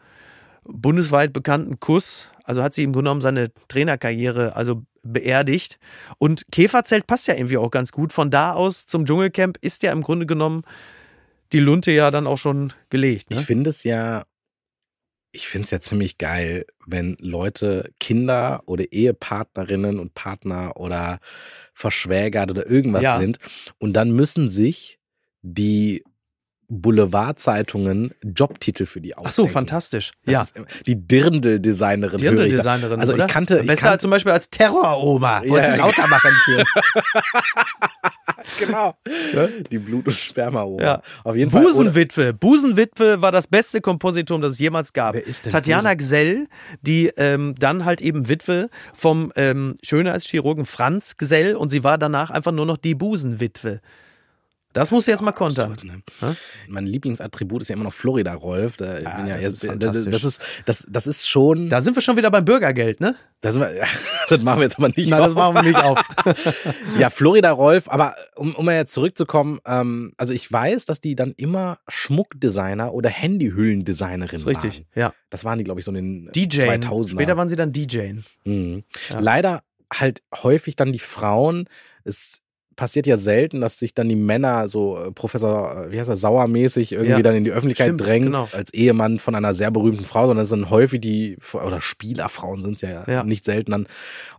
bundesweit 0.63 1.33
bekannten 1.33 1.79
Kuss, 1.79 2.29
also 2.43 2.61
hat 2.63 2.73
sie 2.73 2.83
im 2.83 2.93
Grunde 2.93 3.07
genommen 3.09 3.21
seine 3.21 3.51
Trainerkarriere 3.69 4.55
also 4.55 4.83
beerdigt. 5.01 5.79
Und 6.17 6.43
Käferzelt 6.51 7.07
passt 7.07 7.27
ja 7.27 7.33
irgendwie 7.33 7.57
auch 7.57 7.71
ganz 7.71 7.91
gut. 7.91 8.11
Von 8.13 8.29
da 8.29 8.53
aus 8.53 8.85
zum 8.85 9.05
Dschungelcamp 9.05 9.57
ist 9.61 9.81
ja 9.83 9.91
im 9.91 10.01
Grunde 10.01 10.25
genommen 10.25 10.63
die 11.53 11.59
Lunte 11.59 11.91
ja 11.91 12.11
dann 12.11 12.27
auch 12.27 12.37
schon 12.37 12.73
gelegt. 12.89 13.29
Ne? 13.31 13.37
Ich 13.39 13.45
finde 13.45 13.69
es 13.69 13.83
ja, 13.83 14.23
ich 15.31 15.47
finde 15.47 15.65
es 15.65 15.71
ja 15.71 15.79
ziemlich 15.79 16.17
geil, 16.17 16.65
wenn 16.85 17.15
Leute 17.21 17.91
Kinder 17.99 18.63
oder 18.65 18.91
Ehepartnerinnen 18.91 19.99
und 19.99 20.13
Partner 20.15 20.77
oder 20.77 21.19
verschwägert 21.73 22.49
oder 22.51 22.65
irgendwas 22.65 23.03
Ja. 23.03 23.19
sind 23.19 23.37
und 23.77 23.93
dann 23.93 24.11
müssen 24.11 24.49
sich 24.49 24.99
die 25.41 26.03
Boulevardzeitungen 26.69 28.13
Jobtitel 28.23 28.85
für 28.85 29.01
die 29.01 29.15
Ach 29.15 29.21
ausdenken. 29.21 29.49
so, 29.49 29.53
fantastisch. 29.53 30.11
Das 30.25 30.53
ja. 30.55 30.63
die 30.85 30.95
Dirndl-Designerin. 30.95 32.15
ich. 32.15 32.21
Dirndl-Designerin. 32.21 32.99
Also 32.99 33.15
ich 33.15 33.27
kannte, 33.27 33.59
ich 33.59 33.67
Besser 33.67 33.81
kannte 33.81 33.91
als 33.91 34.01
zum 34.01 34.11
Beispiel 34.11 34.31
als 34.31 34.49
Terror-Oma. 34.49 35.43
Ja, 35.43 35.49
Wollte 35.49 35.67
ja. 35.67 35.75
lauter 35.75 36.07
machen 36.07 36.31
für. 36.45 36.63
genau. 38.59 38.95
Die 39.71 39.79
Blut- 39.79 40.07
und 40.07 40.13
Sperma 40.13 40.65
Ja. 40.79 41.01
Auf 41.23 41.35
jeden 41.35 41.51
Fall. 41.51 41.63
Busenwitwe. 41.63 42.33
Busenwitwe 42.33 43.21
war 43.21 43.31
das 43.31 43.47
beste 43.47 43.81
Kompositum, 43.81 44.41
das 44.41 44.53
es 44.53 44.59
jemals 44.59 44.93
gab. 44.93 45.15
Wer 45.15 45.25
ist 45.25 45.45
denn 45.45 45.51
Tatjana 45.51 45.95
Gsell, 45.95 46.47
die 46.81 47.07
ähm, 47.17 47.55
dann 47.57 47.85
halt 47.85 48.01
eben 48.01 48.29
Witwe 48.29 48.69
vom 48.93 49.31
ähm, 49.35 49.75
Schönheitschirurgen 49.83 50.65
Franz 50.65 51.17
Gsell 51.17 51.55
und 51.55 51.69
sie 51.69 51.83
war 51.83 51.97
danach 51.97 52.29
einfach 52.29 52.51
nur 52.51 52.65
noch 52.65 52.77
die 52.77 52.95
Busenwitwe. 52.95 53.81
Das 54.73 54.91
musst 54.91 55.07
du 55.07 55.11
jetzt 55.11 55.21
mal 55.23 55.31
kontern. 55.31 55.71
Absurd, 55.71 55.91
ne? 56.21 56.35
Mein 56.67 56.85
Lieblingsattribut 56.85 57.63
ist 57.63 57.69
ja 57.69 57.75
immer 57.75 57.85
noch 57.85 57.93
Florida 57.93 58.33
Rolf. 58.35 58.77
Da 58.77 58.99
Ja, 58.99 59.17
bin 59.17 59.25
ja 59.27 59.35
das 59.37 59.43
jetzt, 59.45 59.63
ist 59.63 59.83
das, 59.83 60.05
das 60.05 60.23
ist 60.23 60.41
das, 60.65 60.85
das 60.87 61.07
ist 61.07 61.27
schon. 61.27 61.69
Da 61.69 61.81
sind 61.81 61.95
wir 61.95 62.01
schon 62.03 62.17
wieder 62.17 62.29
beim 62.29 62.45
Bürgergeld, 62.45 62.99
ne? 63.01 63.15
Das, 63.41 63.55
wir- 63.57 63.73
das 64.29 64.41
machen 64.43 64.59
wir 64.59 64.65
jetzt 64.65 64.77
aber 64.77 64.89
nicht. 64.89 65.09
Nein, 65.09 65.19
das 65.21 65.35
auf. 65.35 65.53
machen 65.53 65.55
wir 65.55 65.63
nicht 65.63 65.83
auf. 65.83 65.99
Ja, 66.99 67.09
Florida 67.09 67.51
Rolf. 67.51 67.89
Aber 67.89 68.15
um, 68.35 68.53
um 68.55 68.65
mal 68.65 68.75
jetzt 68.75 68.93
zurückzukommen, 68.93 69.59
ähm, 69.65 70.13
also 70.17 70.33
ich 70.33 70.51
weiß, 70.51 70.85
dass 70.85 71.01
die 71.01 71.15
dann 71.15 71.33
immer 71.37 71.79
Schmuckdesigner 71.87 72.93
oder 72.93 73.09
Handyhüllendesignerin 73.09 74.27
Das 74.31 74.41
ist 74.41 74.47
richtig, 74.47 74.85
waren. 74.93 74.99
ja. 75.01 75.13
Das 75.29 75.45
waren 75.45 75.57
die, 75.57 75.63
glaube 75.63 75.79
ich, 75.79 75.85
so 75.85 75.91
in 75.91 76.25
den 76.27 76.31
DJ. 76.33 76.59
2000 76.65 77.13
Später 77.13 77.37
waren 77.37 77.49
sie 77.49 77.55
dann 77.55 77.71
DJ. 77.71 78.13
Mhm. 78.45 78.83
Ja. 79.09 79.19
Leider 79.19 79.63
halt 79.91 80.21
häufig 80.43 80.75
dann 80.75 80.91
die 80.91 80.99
Frauen. 80.99 81.67
Es 82.03 82.41
passiert 82.79 83.05
ja 83.07 83.17
selten, 83.17 83.59
dass 83.59 83.77
sich 83.77 83.93
dann 83.93 84.07
die 84.07 84.15
Männer 84.15 84.69
so 84.69 84.97
äh, 84.97 85.11
Professor, 85.11 85.85
äh, 85.87 85.91
wie 85.91 85.99
heißt 85.99 86.09
er, 86.09 86.15
sauermäßig 86.15 86.93
irgendwie 86.93 87.11
Ja. 87.11 87.21
dann 87.21 87.35
in 87.35 87.43
die 87.43 87.51
Öffentlichkeit 87.51 87.87
Stimmt, 87.87 88.01
drängen 88.01 88.25
genau. 88.27 88.47
als 88.53 88.73
Ehemann 88.73 89.19
von 89.19 89.35
einer 89.35 89.53
sehr 89.53 89.69
berühmten 89.69 90.05
Frau, 90.05 90.27
sondern 90.27 90.43
es 90.43 90.49
sind 90.49 90.69
häufig 90.69 91.01
die 91.01 91.37
oder 91.53 91.81
Spielerfrauen 91.81 92.61
sind 92.61 92.75
es 92.75 92.81
ja, 92.81 93.03
Ja. 93.05 93.23
nicht 93.25 93.43
selten 93.43 93.71
dann 93.71 93.87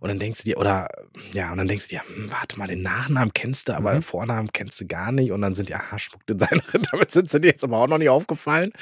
und 0.01 0.09
dann 0.09 0.19
denkst 0.19 0.41
du 0.43 0.45
dir 0.51 0.57
oder 0.59 0.89
ja 1.35 1.53
und 1.53 1.59
dann 1.59 1.69
denkst 1.69 1.89
du 1.89 1.97
dir, 1.97 2.03
hm, 2.07 2.33
warte 2.33 2.59
mal, 2.59 2.67
den 2.67 2.81
Nachnamen 2.83 3.33
kennst 3.35 3.69
du, 3.69 3.75
aber 3.75 3.91
Mhm. 3.91 3.97
den 3.97 4.03
Vornamen 4.03 4.49
kennst 4.53 4.81
du 4.81 4.87
gar 4.87 5.13
nicht 5.13 5.31
und 5.33 5.43
dann 5.43 5.55
sind 5.55 5.69
die 5.69 5.75
aha 5.75 5.99
Schmuckdesignerin, 5.99 6.83
damit 6.93 7.11
sind 7.11 7.31
sie 7.31 7.41
dir 7.43 7.49
jetzt 7.49 7.63
aber 7.65 7.77
auch 7.77 7.89
noch 7.89 7.99
nicht 7.99 8.09
aufgefallen. 8.09 8.73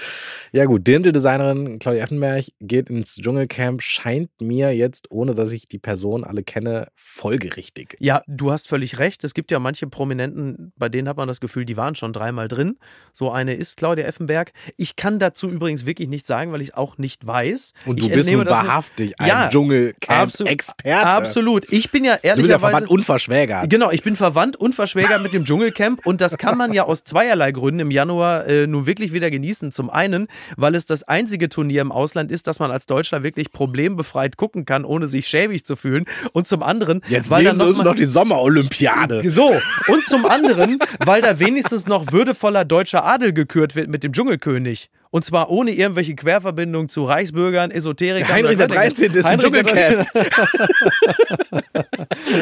Ja 0.52 0.64
gut, 0.66 0.86
Dirndl-Designerin 0.86 1.80
Claudia 1.80 2.04
Effenberg 2.04 2.44
geht 2.60 2.90
ins 2.90 3.16
Dschungelcamp, 3.16 3.82
scheint 3.82 4.30
mir 4.40 4.70
jetzt, 4.76 5.10
ohne 5.10 5.34
dass 5.34 5.50
ich 5.50 5.66
die 5.66 5.78
Person 5.78 6.22
alle 6.22 6.44
kenne, 6.44 6.88
folgerichtig. 6.94 7.96
Ja, 7.98 8.22
du 8.28 8.52
hast 8.52 8.68
völlig 8.68 8.98
recht. 8.98 9.24
Es 9.24 9.34
gibt 9.34 9.47
ja 9.50 9.58
manche 9.58 9.86
Prominenten, 9.86 10.72
bei 10.76 10.88
denen 10.88 11.08
hat 11.08 11.16
man 11.16 11.28
das 11.28 11.40
Gefühl, 11.40 11.64
die 11.64 11.76
waren 11.76 11.94
schon 11.94 12.12
dreimal 12.12 12.48
drin. 12.48 12.78
So 13.12 13.30
eine 13.30 13.54
ist 13.54 13.76
Claudia 13.76 14.04
Effenberg. 14.06 14.52
Ich 14.76 14.96
kann 14.96 15.18
dazu 15.18 15.48
übrigens 15.48 15.86
wirklich 15.86 16.08
nichts 16.08 16.28
sagen, 16.28 16.52
weil 16.52 16.60
ich 16.62 16.68
es 16.68 16.74
auch 16.74 16.98
nicht 16.98 17.26
weiß. 17.26 17.74
Und 17.86 17.96
ich 17.98 18.04
du 18.04 18.08
bist 18.08 18.20
entnehme 18.28 18.44
nun 18.44 18.52
wahrhaftig 18.52 19.14
ein 19.20 19.28
Ja, 19.28 19.34
absolut- 19.46 19.52
Dschungelcamp-Experte. 19.52 21.06
Absolut. 21.08 21.72
Ich 21.72 21.90
bin 21.90 22.04
ja 22.04 22.14
Du 22.16 22.20
bist 22.20 22.24
ja 22.24 22.30
ehrlicherweise. 22.36 22.60
verwandt 22.60 22.88
unverschwägert. 22.90 23.70
Genau, 23.70 23.90
ich 23.90 24.02
bin 24.02 24.16
verwandt 24.16 24.56
und 24.56 24.74
verschwägert 24.74 25.22
mit 25.22 25.32
dem 25.34 25.44
Dschungelcamp 25.44 26.06
und 26.06 26.20
das 26.20 26.38
kann 26.38 26.56
man 26.58 26.72
ja 26.72 26.84
aus 26.84 27.04
zweierlei 27.04 27.52
Gründen 27.52 27.80
im 27.80 27.90
Januar 27.90 28.46
äh, 28.46 28.66
nun 28.66 28.86
wirklich 28.86 29.12
wieder 29.12 29.30
genießen. 29.30 29.72
Zum 29.72 29.90
einen, 29.90 30.28
weil 30.56 30.74
es 30.74 30.86
das 30.86 31.02
einzige 31.04 31.48
Turnier 31.48 31.82
im 31.82 31.92
Ausland 31.92 32.30
ist, 32.32 32.46
dass 32.46 32.58
man 32.58 32.70
als 32.70 32.86
Deutscher 32.86 33.22
wirklich 33.22 33.52
problembefreit 33.52 34.36
gucken 34.36 34.64
kann, 34.64 34.84
ohne 34.84 35.08
sich 35.08 35.26
schäbig 35.28 35.64
zu 35.64 35.76
fühlen. 35.76 36.04
Und 36.32 36.48
zum 36.48 36.62
anderen, 36.62 37.00
Jetzt 37.08 37.30
weil 37.30 37.44
nehmen 37.44 37.58
dann 37.58 37.68
uns 37.68 37.78
mal- 37.78 37.84
noch 37.84 37.94
die 37.94 38.04
Sommerolympiade. 38.06 39.20
So, 39.38 39.92
und 39.92 40.04
zum 40.04 40.26
anderen, 40.26 40.78
weil 41.04 41.22
da 41.22 41.38
wenigstens 41.38 41.86
noch 41.86 42.10
würdevoller 42.12 42.64
deutscher 42.64 43.04
Adel 43.04 43.32
gekürt 43.32 43.76
wird 43.76 43.88
mit 43.88 44.02
dem 44.04 44.12
Dschungelkönig. 44.12 44.90
Und 45.10 45.24
zwar 45.24 45.48
ohne 45.48 45.70
irgendwelche 45.70 46.14
Querverbindungen 46.14 46.88
zu 46.90 47.04
Reichsbürgern, 47.04 47.70
Esoterikern. 47.70 48.28
Heinrich 48.30 48.56
oder 48.56 48.66
der 48.66 48.76
13. 48.76 49.12
ist 49.12 49.24
Heinrich 49.24 49.52
der 49.52 49.62
Dschungelcamp. 49.64 50.08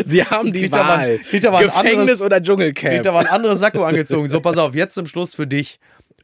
Sie 0.05 0.25
haben 0.25 0.53
die 0.53 0.65
ein- 0.65 0.73
Wahl. 0.73 0.99
ein 1.01 1.19
Gefängnis 1.21 1.75
anderes- 1.77 2.23
oder 2.23 2.43
Dschungelcamp. 2.43 3.07
aber 3.07 3.19
ein 3.21 3.27
anderes 3.29 3.61
Sakko 3.61 3.85
angezogen. 3.85 4.29
So, 4.29 4.41
pass 4.41 4.59
auf, 4.59 4.75
jetzt 4.75 4.95
zum 4.95 5.07
Schluss 5.07 5.35
für 5.35 5.47
dich. 5.47 5.79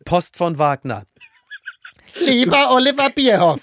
Post 0.05 0.37
von 0.37 0.59
Wagner. 0.59 1.05
Lieber 2.27 2.73
Oliver 2.73 3.09
Bierhoff, 3.11 3.61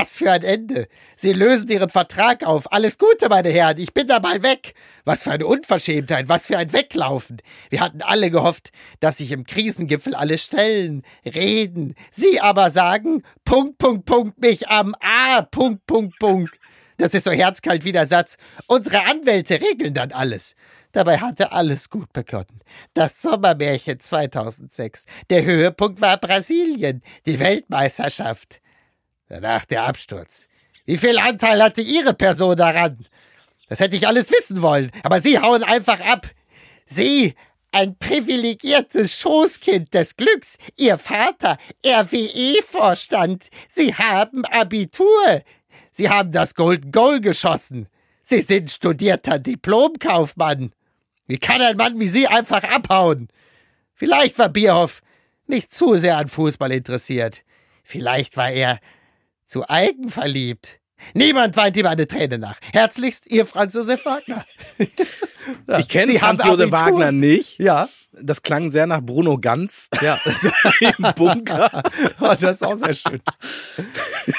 was 0.00 0.18
für 0.18 0.30
ein 0.30 0.42
Ende. 0.42 0.88
Sie 1.14 1.32
lösen 1.32 1.68
Ihren 1.68 1.88
Vertrag 1.88 2.44
auf. 2.44 2.70
Alles 2.72 2.98
Gute, 2.98 3.28
meine 3.28 3.48
Herren. 3.50 3.78
Ich 3.78 3.94
bin 3.94 4.06
da 4.06 4.20
mal 4.20 4.42
weg. 4.42 4.74
Was 5.04 5.22
für 5.22 5.32
eine 5.32 5.46
Unverschämtheit. 5.46 6.28
Was 6.28 6.46
für 6.46 6.58
ein 6.58 6.72
Weglaufen. 6.72 7.38
Wir 7.70 7.80
hatten 7.80 8.02
alle 8.02 8.30
gehofft, 8.30 8.72
dass 9.00 9.18
sich 9.18 9.32
im 9.32 9.44
Krisengipfel 9.44 10.14
alle 10.14 10.38
stellen, 10.38 11.02
reden. 11.24 11.94
Sie 12.10 12.40
aber 12.40 12.70
sagen, 12.70 13.22
Punkt, 13.44 13.78
Punkt, 13.78 14.04
Punkt, 14.04 14.40
mich 14.40 14.68
am 14.68 14.94
A, 15.00 15.42
Punkt, 15.42 15.86
Punkt, 15.86 16.18
Punkt. 16.18 16.52
Das 16.98 17.12
ist 17.14 17.24
so 17.24 17.30
herzkalt 17.30 17.84
wie 17.84 17.92
der 17.92 18.06
Satz. 18.06 18.36
Unsere 18.66 19.04
Anwälte 19.04 19.60
regeln 19.60 19.94
dann 19.94 20.12
alles. 20.12 20.56
Dabei 20.92 21.18
hatte 21.18 21.52
alles 21.52 21.90
gut 21.90 22.12
begonnen. 22.12 22.60
Das 22.94 23.20
Sommermärchen 23.20 24.00
2006. 24.00 25.04
Der 25.28 25.44
Höhepunkt 25.44 26.00
war 26.00 26.16
Brasilien, 26.16 27.02
die 27.26 27.38
Weltmeisterschaft. 27.38 28.60
Danach 29.28 29.64
der 29.64 29.84
Absturz. 29.84 30.48
Wie 30.84 30.98
viel 30.98 31.18
Anteil 31.18 31.62
hatte 31.62 31.80
Ihre 31.80 32.14
Person 32.14 32.56
daran? 32.56 33.06
Das 33.68 33.80
hätte 33.80 33.96
ich 33.96 34.06
alles 34.06 34.30
wissen 34.30 34.62
wollen, 34.62 34.92
aber 35.02 35.20
Sie 35.20 35.38
hauen 35.40 35.64
einfach 35.64 36.00
ab. 36.00 36.30
Sie, 36.86 37.34
ein 37.72 37.98
privilegiertes 37.98 39.18
Schoßkind 39.18 39.92
des 39.92 40.16
Glücks, 40.16 40.56
Ihr 40.76 40.96
Vater, 40.98 41.58
RWE-Vorstand, 41.84 43.48
Sie 43.68 43.94
haben 43.94 44.44
Abitur. 44.44 45.42
Sie 45.90 46.08
haben 46.08 46.30
das 46.30 46.54
Golden 46.54 46.92
Goal 46.92 47.20
geschossen. 47.20 47.88
Sie 48.22 48.40
sind 48.40 48.70
studierter 48.70 49.38
Diplomkaufmann. 49.38 50.72
Wie 51.26 51.38
kann 51.38 51.60
ein 51.60 51.76
Mann 51.76 51.98
wie 51.98 52.08
Sie 52.08 52.28
einfach 52.28 52.62
abhauen? 52.62 53.28
Vielleicht 53.94 54.38
war 54.38 54.48
Bierhoff 54.48 55.02
nicht 55.46 55.74
zu 55.74 55.96
sehr 55.96 56.16
an 56.18 56.28
Fußball 56.28 56.70
interessiert. 56.70 57.42
Vielleicht 57.82 58.36
war 58.36 58.50
er 58.50 58.78
zu 59.46 59.68
eigenverliebt. 59.68 60.80
Niemand 61.14 61.56
weint 61.56 61.76
ihm 61.76 61.86
eine 61.86 62.06
Träne 62.08 62.38
nach. 62.38 62.58
Herzlichst, 62.72 63.26
Ihr 63.26 63.46
Franz 63.46 63.74
Josef 63.74 64.04
Wagner. 64.04 64.44
Ich 65.78 65.88
kenne 65.88 66.18
Franz 66.18 66.42
Josef. 66.42 66.72
Wagner 66.72 67.12
nicht. 67.12 67.60
Ja, 67.60 67.88
Das 68.20 68.42
klang 68.42 68.70
sehr 68.70 68.86
nach 68.86 69.02
Bruno 69.02 69.38
Ganz 69.38 69.88
ja. 70.00 70.18
im 70.80 71.06
Bunker. 71.14 71.82
Oh, 72.20 72.34
das 72.40 72.56
ist 72.56 72.64
auch 72.64 72.78
sehr 72.78 72.94
schön. 72.94 73.20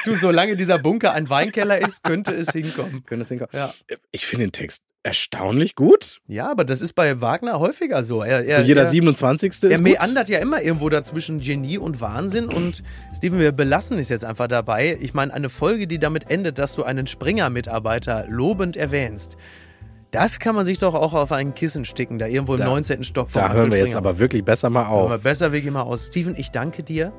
du, 0.05 0.15
solange 0.15 0.55
dieser 0.55 0.79
Bunker 0.79 1.13
ein 1.13 1.29
Weinkeller 1.29 1.77
ist, 1.79 2.03
könnte 2.03 2.33
es 2.33 2.49
hinkommen. 2.51 3.03
Könnte 3.05 3.23
es 3.23 3.29
hinkommen. 3.29 3.51
Ja. 3.53 3.73
Ich 4.11 4.25
finde 4.25 4.45
den 4.45 4.51
Text 4.51 4.81
erstaunlich 5.07 5.75
gut. 5.75 6.19
Ja, 6.27 6.51
aber 6.51 6.65
das 6.65 6.81
ist 6.81 6.93
bei 6.93 7.21
Wagner 7.21 7.59
häufiger 7.59 8.03
so. 8.03 8.23
Er, 8.23 8.45
er, 8.45 8.59
so 8.59 8.63
jeder 8.63 8.83
er, 8.83 8.89
27. 8.89 9.51
ist 9.51 9.63
Er 9.63 9.79
meandert 9.79 10.27
ja 10.27 10.39
immer 10.39 10.61
irgendwo 10.61 10.89
dazwischen 10.89 11.39
Genie 11.39 11.77
und 11.77 12.01
Wahnsinn. 12.01 12.49
Und 12.49 12.83
Steven, 13.15 13.39
wir 13.39 13.53
belassen 13.53 13.97
es 13.99 14.09
jetzt 14.09 14.25
einfach 14.25 14.47
dabei. 14.47 14.97
Ich 14.99 15.13
meine, 15.13 15.33
eine 15.33 15.49
Folge, 15.49 15.87
die 15.87 15.97
damit 15.97 16.29
endet, 16.29 16.59
dass 16.59 16.75
du 16.75 16.83
einen 16.83 17.07
Springer-Mitarbeiter 17.07 18.25
lobend 18.27 18.75
erwähnst. 18.75 19.37
Das 20.11 20.39
kann 20.39 20.55
man 20.55 20.63
sich 20.65 20.79
doch 20.79 20.93
auch 20.93 21.13
auf 21.13 21.31
ein 21.33 21.53
Kissen 21.53 21.83
sticken, 21.83 22.17
da 22.17 22.27
irgendwo 22.27 22.53
im 22.53 22.59
Da- 22.59 22.65
19. 22.67 23.03
Stock 23.03 23.29
Da 23.33 23.51
hören 23.51 23.71
wir 23.71 23.79
jetzt 23.79 23.95
aber 23.95 24.17
wirklich 24.19 24.43
besser 24.45 24.69
mal 24.69 24.87
Hören 24.89 25.09
wir 25.09 25.15
auf. 25.15 25.23
besser 25.23 25.51
wirklich 25.51 25.71
mal 25.73 25.81
aus. 25.81 26.05
Steven, 26.07 26.33
ich 26.37 26.51
danke 26.51 26.81
dir. 26.83 27.11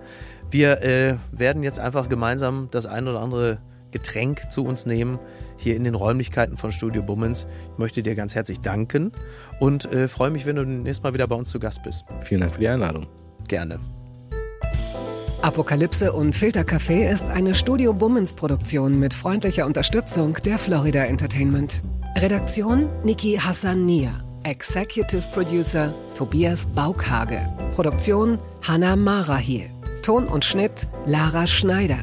Wir 0.50 0.82
äh, 0.82 1.16
werden 1.32 1.62
jetzt 1.62 1.78
einfach 1.78 2.08
gemeinsam 2.08 2.68
das 2.70 2.86
ein 2.86 3.06
oder 3.06 3.20
andere 3.20 3.58
Getränk 3.90 4.50
zu 4.50 4.64
uns 4.64 4.86
nehmen, 4.86 5.18
hier 5.58 5.76
in 5.76 5.84
den 5.84 5.94
Räumlichkeiten 5.94 6.56
von 6.56 6.72
Studio 6.72 7.02
Bummens. 7.02 7.46
Ich 7.72 7.78
möchte 7.78 8.02
dir 8.02 8.14
ganz 8.14 8.34
herzlich 8.34 8.60
danken 8.60 9.12
und 9.60 9.90
äh, 9.92 10.08
freue 10.08 10.30
mich, 10.30 10.46
wenn 10.46 10.56
du 10.56 10.64
nächstes 10.64 11.02
Mal 11.02 11.12
wieder 11.14 11.26
bei 11.26 11.36
uns 11.36 11.50
zu 11.50 11.58
Gast 11.58 11.82
bist. 11.82 12.04
Vielen 12.20 12.40
Dank 12.40 12.54
für 12.54 12.60
die 12.60 12.68
Einladung. 12.68 13.06
Gerne. 13.48 13.78
Apokalypse 15.42 16.12
und 16.12 16.34
Filtercafé 16.34 17.08
ist 17.10 17.28
eine 17.28 17.54
Studio 17.54 17.92
Bummens 17.92 18.32
Produktion 18.32 18.98
mit 18.98 19.14
freundlicher 19.14 19.66
Unterstützung 19.66 20.34
der 20.44 20.58
Florida 20.58 21.04
Entertainment. 21.04 21.80
Redaktion 22.20 22.88
Niki 23.04 23.38
Hassania. 23.38 24.10
Executive 24.42 25.22
Producer 25.32 25.94
Tobias 26.16 26.66
Baukhage. 26.66 27.40
Produktion 27.76 28.40
Hanna 28.66 28.96
Marahiel. 28.96 29.70
Ton 30.02 30.26
und 30.26 30.44
Schnitt 30.44 30.88
Lara 31.06 31.46
Schneider. 31.46 31.98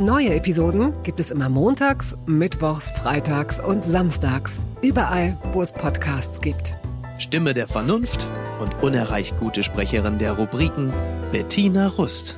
Neue 0.00 0.34
Episoden 0.34 0.92
gibt 1.04 1.20
es 1.20 1.30
immer 1.30 1.48
montags, 1.48 2.16
mittwochs, 2.26 2.90
freitags 2.90 3.60
und 3.60 3.84
samstags. 3.84 4.58
Überall, 4.82 5.36
wo 5.52 5.62
es 5.62 5.72
Podcasts 5.72 6.40
gibt. 6.40 6.74
Stimme 7.18 7.54
der 7.54 7.68
Vernunft 7.68 8.26
und 8.60 8.82
unerreicht 8.82 9.38
gute 9.38 9.62
Sprecherin 9.62 10.18
der 10.18 10.32
Rubriken 10.32 10.92
Bettina 11.30 11.86
Rust. 11.86 12.36